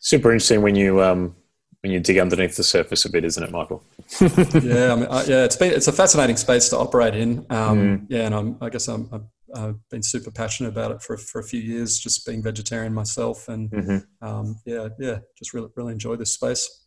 Super 0.00 0.32
interesting 0.32 0.62
when 0.62 0.74
you 0.74 1.02
um, 1.02 1.36
when 1.84 1.92
you 1.92 2.00
dig 2.00 2.16
underneath 2.16 2.56
the 2.56 2.64
surface 2.64 3.04
a 3.04 3.10
bit, 3.10 3.26
isn't 3.26 3.42
it, 3.42 3.50
Michael? 3.50 3.84
yeah, 4.20 4.92
I 4.92 4.96
mean, 4.96 5.06
uh, 5.10 5.22
yeah, 5.28 5.44
it's 5.44 5.54
been 5.54 5.70
it's 5.70 5.86
a 5.86 5.92
fascinating 5.92 6.38
space 6.38 6.70
to 6.70 6.78
operate 6.78 7.14
in. 7.14 7.44
Um, 7.50 7.78
mm. 7.78 8.06
Yeah, 8.08 8.22
and 8.22 8.34
I'm, 8.34 8.56
i 8.62 8.70
guess 8.70 8.88
I'm, 8.88 9.06
i 9.54 9.60
have 9.60 9.76
been 9.90 10.02
super 10.02 10.30
passionate 10.30 10.70
about 10.70 10.92
it 10.92 11.02
for 11.02 11.18
for 11.18 11.40
a 11.40 11.44
few 11.44 11.60
years, 11.60 11.98
just 11.98 12.24
being 12.24 12.42
vegetarian 12.42 12.94
myself, 12.94 13.48
and 13.50 13.70
mm-hmm. 13.70 14.26
um, 14.26 14.56
yeah, 14.64 14.88
yeah, 14.98 15.18
just 15.38 15.52
really 15.52 15.68
really 15.76 15.92
enjoy 15.92 16.16
this 16.16 16.32
space. 16.32 16.86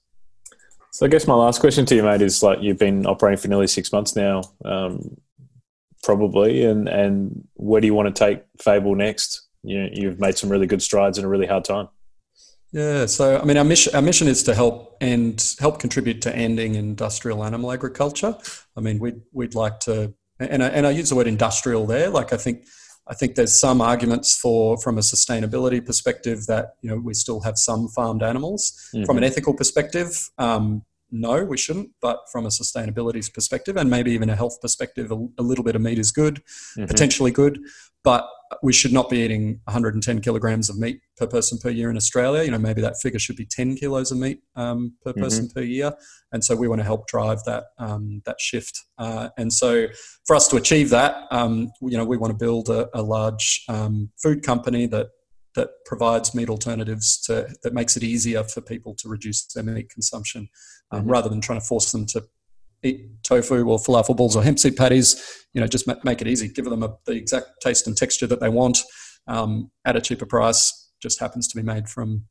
So 0.94 1.06
I 1.06 1.10
guess 1.10 1.28
my 1.28 1.36
last 1.36 1.62
question 1.62 1.86
to 1.86 1.96
you, 1.96 2.02
mate, 2.02 2.24
is 2.24 2.42
like 2.42 2.58
you've 2.64 2.80
been 2.80 3.06
operating 3.06 3.38
for 3.38 3.50
nearly 3.50 3.68
six 3.68 3.92
months 3.92 4.16
now, 4.16 4.42
um, 4.66 5.16
probably, 6.02 6.66
and 6.66 6.90
and 6.90 7.48
where 7.54 7.82
do 7.82 7.86
you 7.86 7.94
want 7.94 8.14
to 8.14 8.26
take 8.26 8.42
Fable 8.60 8.96
next? 8.96 9.48
You 9.62 9.90
you've 9.94 10.20
made 10.20 10.40
some 10.40 10.50
really 10.50 10.66
good 10.66 10.82
strides 10.82 11.20
in 11.20 11.24
a 11.24 11.30
really 11.30 11.46
hard 11.46 11.66
time. 11.66 11.90
Yeah, 12.72 13.06
so 13.06 13.40
I 13.40 13.46
mean, 13.46 13.58
our 13.58 13.64
mission 13.64 13.96
our 13.96 14.02
mission 14.02 14.28
is 14.28 14.44
to 14.44 14.54
help 14.54 14.98
and 15.00 15.44
help 15.60 15.80
contribute 15.80 16.22
to 16.24 16.36
ending 16.36 16.76
industrial 16.76 17.44
animal 17.44 17.72
agriculture. 17.72 18.36
I 18.76 18.82
mean, 18.82 19.00
we'd 19.00 19.22
we'd 19.32 19.56
like 19.56 19.80
to, 19.82 20.14
and 20.40 20.62
I, 20.64 20.68
and 20.68 20.86
I 20.86 20.92
use 20.92 21.10
the 21.10 21.16
word 21.16 21.28
industrial 21.28 21.86
there. 21.86 22.10
Like, 22.10 22.34
I 22.34 22.38
think 22.38 22.66
I 23.08 23.14
think 23.14 23.36
there's 23.36 23.60
some 23.60 23.80
arguments 23.80 24.38
for 24.38 24.78
from 24.78 24.98
a 24.98 25.02
sustainability 25.02 25.86
perspective 25.86 26.46
that 26.48 26.74
you 26.82 26.90
know 26.90 26.98
we 26.98 27.14
still 27.14 27.42
have 27.42 27.58
some 27.58 27.88
farmed 27.88 28.22
animals. 28.22 28.74
Mm-hmm. 28.94 29.06
From 29.06 29.18
an 29.18 29.24
ethical 29.24 29.54
perspective, 29.54 30.30
um, 30.38 30.84
no, 31.10 31.46
we 31.46 31.58
shouldn't. 31.58 31.92
But 32.02 32.20
from 32.32 32.46
a 32.46 32.50
sustainability 32.50 33.34
perspective, 33.34 33.78
and 33.78 33.90
maybe 33.90 34.12
even 34.12 34.30
a 34.30 34.36
health 34.36 34.60
perspective, 34.62 35.12
a, 35.12 35.26
a 35.38 35.44
little 35.44 35.64
bit 35.64 35.76
of 35.76 35.82
meat 35.82 36.00
is 36.00 36.12
good, 36.12 36.44
mm-hmm. 36.78 36.86
potentially 36.86 37.32
good. 37.32 37.60
But 38.04 38.28
we 38.64 38.74
should 38.74 38.94
not 38.94 39.10
be 39.10 39.20
eating 39.20 39.60
110 39.66 40.22
kilograms 40.22 40.70
of 40.70 40.78
meat 40.78 41.00
per 41.18 41.28
person 41.28 41.58
per 41.58 41.70
year 41.70 41.90
in 41.90 41.98
Australia. 41.98 42.44
You 42.44 42.52
know, 42.52 42.60
maybe 42.60 42.82
that 42.82 42.98
figure 43.02 43.20
should 43.20 43.36
be 43.36 43.46
10 43.46 43.76
kilos 43.76 44.12
of 44.12 44.18
meat 44.18 44.42
um, 44.56 44.96
per 45.04 45.12
mm-hmm. 45.12 45.22
person 45.22 45.50
per 45.54 45.62
year. 45.62 45.94
And 46.32 46.44
so 46.44 46.56
we 46.56 46.68
want 46.68 46.80
to 46.80 46.86
help 46.86 47.08
drive 47.08 47.44
that 47.46 47.66
um, 47.78 48.22
that 48.26 48.40
shift. 48.40 48.80
Uh, 48.98 49.30
and 49.38 49.52
so 49.52 49.88
for 50.26 50.36
us 50.36 50.48
to 50.50 50.58
achieve 50.58 50.90
that, 50.90 51.26
um, 51.32 51.72
you 51.82 51.98
know, 51.98 52.06
we 52.06 52.18
want 52.18 52.32
to 52.32 52.38
build 52.38 52.70
a, 52.70 52.88
a 52.98 53.02
large 53.02 53.64
um, 53.70 54.10
food 54.22 54.44
company 54.44 54.86
that 54.88 55.08
that 55.56 55.70
provides 55.86 56.36
meat 56.36 56.50
alternatives 56.50 57.20
to 57.22 57.48
that 57.64 57.74
makes 57.74 57.98
it 57.98 58.04
easier 58.04 58.44
for 58.44 58.62
people 58.62 58.94
to 58.96 59.10
reduce 59.10 59.46
their 59.54 59.64
meat 59.64 59.90
consumption, 59.90 60.48
um, 60.92 61.02
mm-hmm. 61.02 61.10
rather 61.10 61.30
than 61.30 61.42
trying 61.42 61.60
to 61.60 61.66
force 61.66 61.92
them 61.92 62.06
to 62.06 62.24
eat 62.84 63.24
tofu 63.24 63.68
or 63.68 63.78
falafel 63.78 64.16
balls 64.16 64.36
or 64.36 64.44
hemp 64.44 64.60
seed 64.60 64.76
patties. 64.76 65.46
You 65.54 65.62
know, 65.62 65.68
just 65.68 65.88
make 66.04 66.22
it 66.22 66.28
easy. 66.28 66.48
Give 66.48 66.66
them 66.66 66.84
a, 66.84 66.96
the 67.06 67.14
exact 67.14 67.48
taste 67.62 67.88
and 67.88 67.98
texture 67.98 68.28
that 68.28 68.40
they 68.40 68.50
want 68.50 68.80
um, 69.28 69.72
at 69.86 69.96
a 69.96 70.02
cheaper 70.02 70.26
price. 70.26 70.92
Just 71.02 71.20
happens 71.20 71.48
to 71.48 71.56
be 71.56 71.64
made 71.64 71.88
from, 71.90 72.26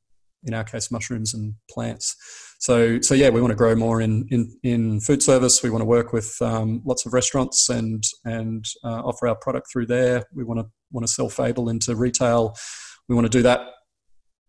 in 0.45 0.55
our 0.55 0.65
case, 0.65 0.91
mushrooms 0.91 1.35
and 1.35 1.55
plants. 1.71 2.17
So, 2.59 3.01
so 3.01 3.15
yeah, 3.15 3.29
we 3.29 3.41
want 3.41 3.51
to 3.51 3.57
grow 3.57 3.75
more 3.75 4.01
in 4.01 4.27
in, 4.31 4.57
in 4.63 5.01
food 5.01 5.23
service. 5.23 5.63
We 5.63 5.71
want 5.71 5.83
to 5.83 5.87
work 5.87 6.13
with 6.13 6.37
um, 6.41 6.83
lots 6.85 7.07
of 7.07 7.13
restaurants 7.13 7.69
and 7.69 8.03
and 8.25 8.65
uh, 8.85 9.03
offer 9.03 9.29
our 9.29 9.37
product 9.37 9.69
through 9.73 9.87
there. 9.87 10.25
We 10.33 10.45
want 10.45 10.61
to 10.61 10.67
want 10.91 11.07
to 11.07 11.13
sell 11.13 11.29
Fable 11.29 11.69
into 11.69 11.95
retail. 11.95 12.55
We 13.09 13.15
want 13.15 13.27
to 13.27 13.39
do 13.39 13.43
that 13.43 13.61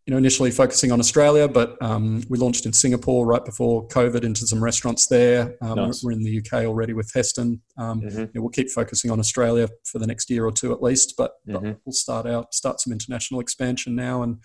you 0.08 0.12
know, 0.12 0.18
initially 0.18 0.51
focusing 0.51 0.89
on 0.89 1.01
Australia, 1.01 1.49
but 1.49 1.76
um, 1.82 2.24
we 2.30 2.38
launched 2.38 2.66
in 2.66 2.72
Singapore 2.72 3.26
right 3.26 3.43
before 3.43 3.86
COVID 3.89 4.24
into 4.24 4.47
some 4.47 4.64
restaurants 4.64 5.08
there. 5.08 5.58
Um, 5.62 5.76
nice. 5.76 6.01
We're 6.01 6.14
in 6.14 6.24
the 6.24 6.39
UK 6.39 6.66
already 6.66 6.93
with 6.93 7.12
Heston. 7.14 7.62
Um, 7.78 7.99
mm-hmm. 7.99 8.20
you 8.20 8.30
know, 8.34 8.41
we'll 8.41 8.49
keep 8.49 8.70
focusing 8.70 9.12
on 9.12 9.20
Australia 9.20 9.68
for 9.84 9.99
the 9.99 10.08
next 10.08 10.30
year 10.30 10.45
or 10.45 10.51
two 10.53 10.72
at 10.72 10.82
least, 10.82 11.16
but, 11.18 11.34
mm-hmm. 11.45 11.72
but 11.72 11.78
we'll 11.86 11.91
start 11.91 12.26
out 12.26 12.53
start 12.53 12.80
some 12.80 12.93
international 12.93 13.41
expansion 13.41 13.95
now 13.95 14.24
and 14.24 14.38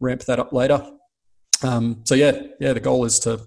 ramp 0.00 0.20
that 0.24 0.38
up 0.38 0.52
later. 0.52 0.86
Um, 1.62 2.02
so 2.04 2.14
yeah, 2.14 2.38
yeah, 2.60 2.74
the 2.74 2.80
goal 2.80 3.06
is 3.06 3.18
to 3.20 3.30
you 3.30 3.38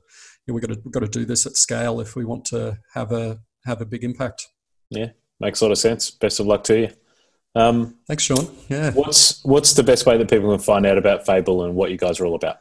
know, 0.47 0.53
we've 0.55 0.63
got 0.63 0.73
to 0.73 0.81
we've 0.83 0.91
got 0.91 1.01
to 1.01 1.07
do 1.07 1.23
this 1.23 1.45
at 1.45 1.55
scale 1.55 1.99
if 1.99 2.15
we 2.15 2.25
want 2.25 2.45
to 2.45 2.79
have 2.95 3.11
a 3.11 3.37
have 3.65 3.79
a 3.79 3.85
big 3.85 4.03
impact. 4.03 4.47
Yeah, 4.89 5.09
makes 5.39 5.61
a 5.61 5.65
lot 5.65 5.71
of 5.71 5.77
sense. 5.77 6.09
Best 6.09 6.39
of 6.39 6.47
luck 6.47 6.63
to 6.63 6.79
you. 6.79 6.89
Um, 7.55 7.95
Thanks, 8.07 8.23
Sean. 8.23 8.47
Yeah. 8.69 8.91
What's 8.91 9.43
what's 9.43 9.73
the 9.73 9.83
best 9.83 10.05
way 10.05 10.17
that 10.17 10.29
people 10.29 10.49
can 10.51 10.59
find 10.59 10.85
out 10.85 10.97
about 10.97 11.25
Fable 11.25 11.63
and 11.63 11.75
what 11.75 11.91
you 11.91 11.97
guys 11.97 12.19
are 12.19 12.25
all 12.25 12.35
about? 12.35 12.57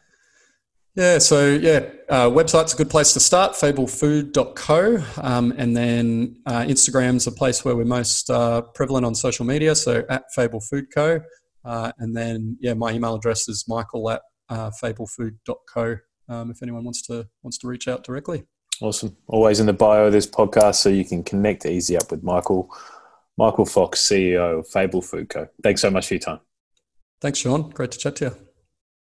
Yeah, 0.94 1.18
so 1.18 1.46
yeah, 1.46 1.90
uh, 2.08 2.28
website's 2.28 2.74
a 2.74 2.76
good 2.76 2.90
place 2.90 3.12
to 3.12 3.20
start, 3.20 3.52
fablefood.co. 3.52 5.04
Um, 5.22 5.54
and 5.56 5.76
then 5.76 6.40
uh, 6.44 6.62
Instagram's 6.62 7.28
a 7.28 7.32
place 7.32 7.64
where 7.64 7.76
we're 7.76 7.84
most 7.84 8.28
uh, 8.30 8.62
prevalent 8.62 9.06
on 9.06 9.14
social 9.14 9.46
media, 9.46 9.76
so 9.76 10.04
at 10.10 10.24
fablefoodco. 10.36 11.22
Uh, 11.64 11.92
and 11.98 12.16
then, 12.16 12.56
yeah, 12.60 12.74
my 12.74 12.92
email 12.92 13.14
address 13.14 13.48
is 13.48 13.64
michael 13.68 14.10
at 14.10 14.22
uh, 14.48 14.70
fablefood.co 14.82 15.98
um, 16.28 16.50
if 16.50 16.62
anyone 16.62 16.84
wants 16.84 17.02
to 17.02 17.28
wants 17.42 17.58
to 17.58 17.68
reach 17.68 17.88
out 17.88 18.02
directly. 18.02 18.44
Awesome. 18.80 19.16
Always 19.26 19.60
in 19.60 19.66
the 19.66 19.72
bio 19.72 20.06
of 20.06 20.12
this 20.12 20.26
podcast 20.26 20.76
so 20.76 20.88
you 20.88 21.04
can 21.04 21.24
connect 21.24 21.66
easy 21.66 21.96
up 21.96 22.10
with 22.10 22.22
Michael. 22.22 22.74
Michael 23.38 23.66
Fox, 23.66 24.02
CEO 24.02 24.58
of 24.58 24.68
Fable 24.68 25.00
Food 25.00 25.28
Co. 25.28 25.48
Thanks 25.62 25.80
so 25.80 25.90
much 25.90 26.08
for 26.08 26.14
your 26.14 26.20
time. 26.20 26.40
Thanks, 27.20 27.38
Sean. 27.38 27.70
Great 27.70 27.92
to 27.92 27.98
chat 27.98 28.16
to 28.16 28.24
you. 28.24 28.47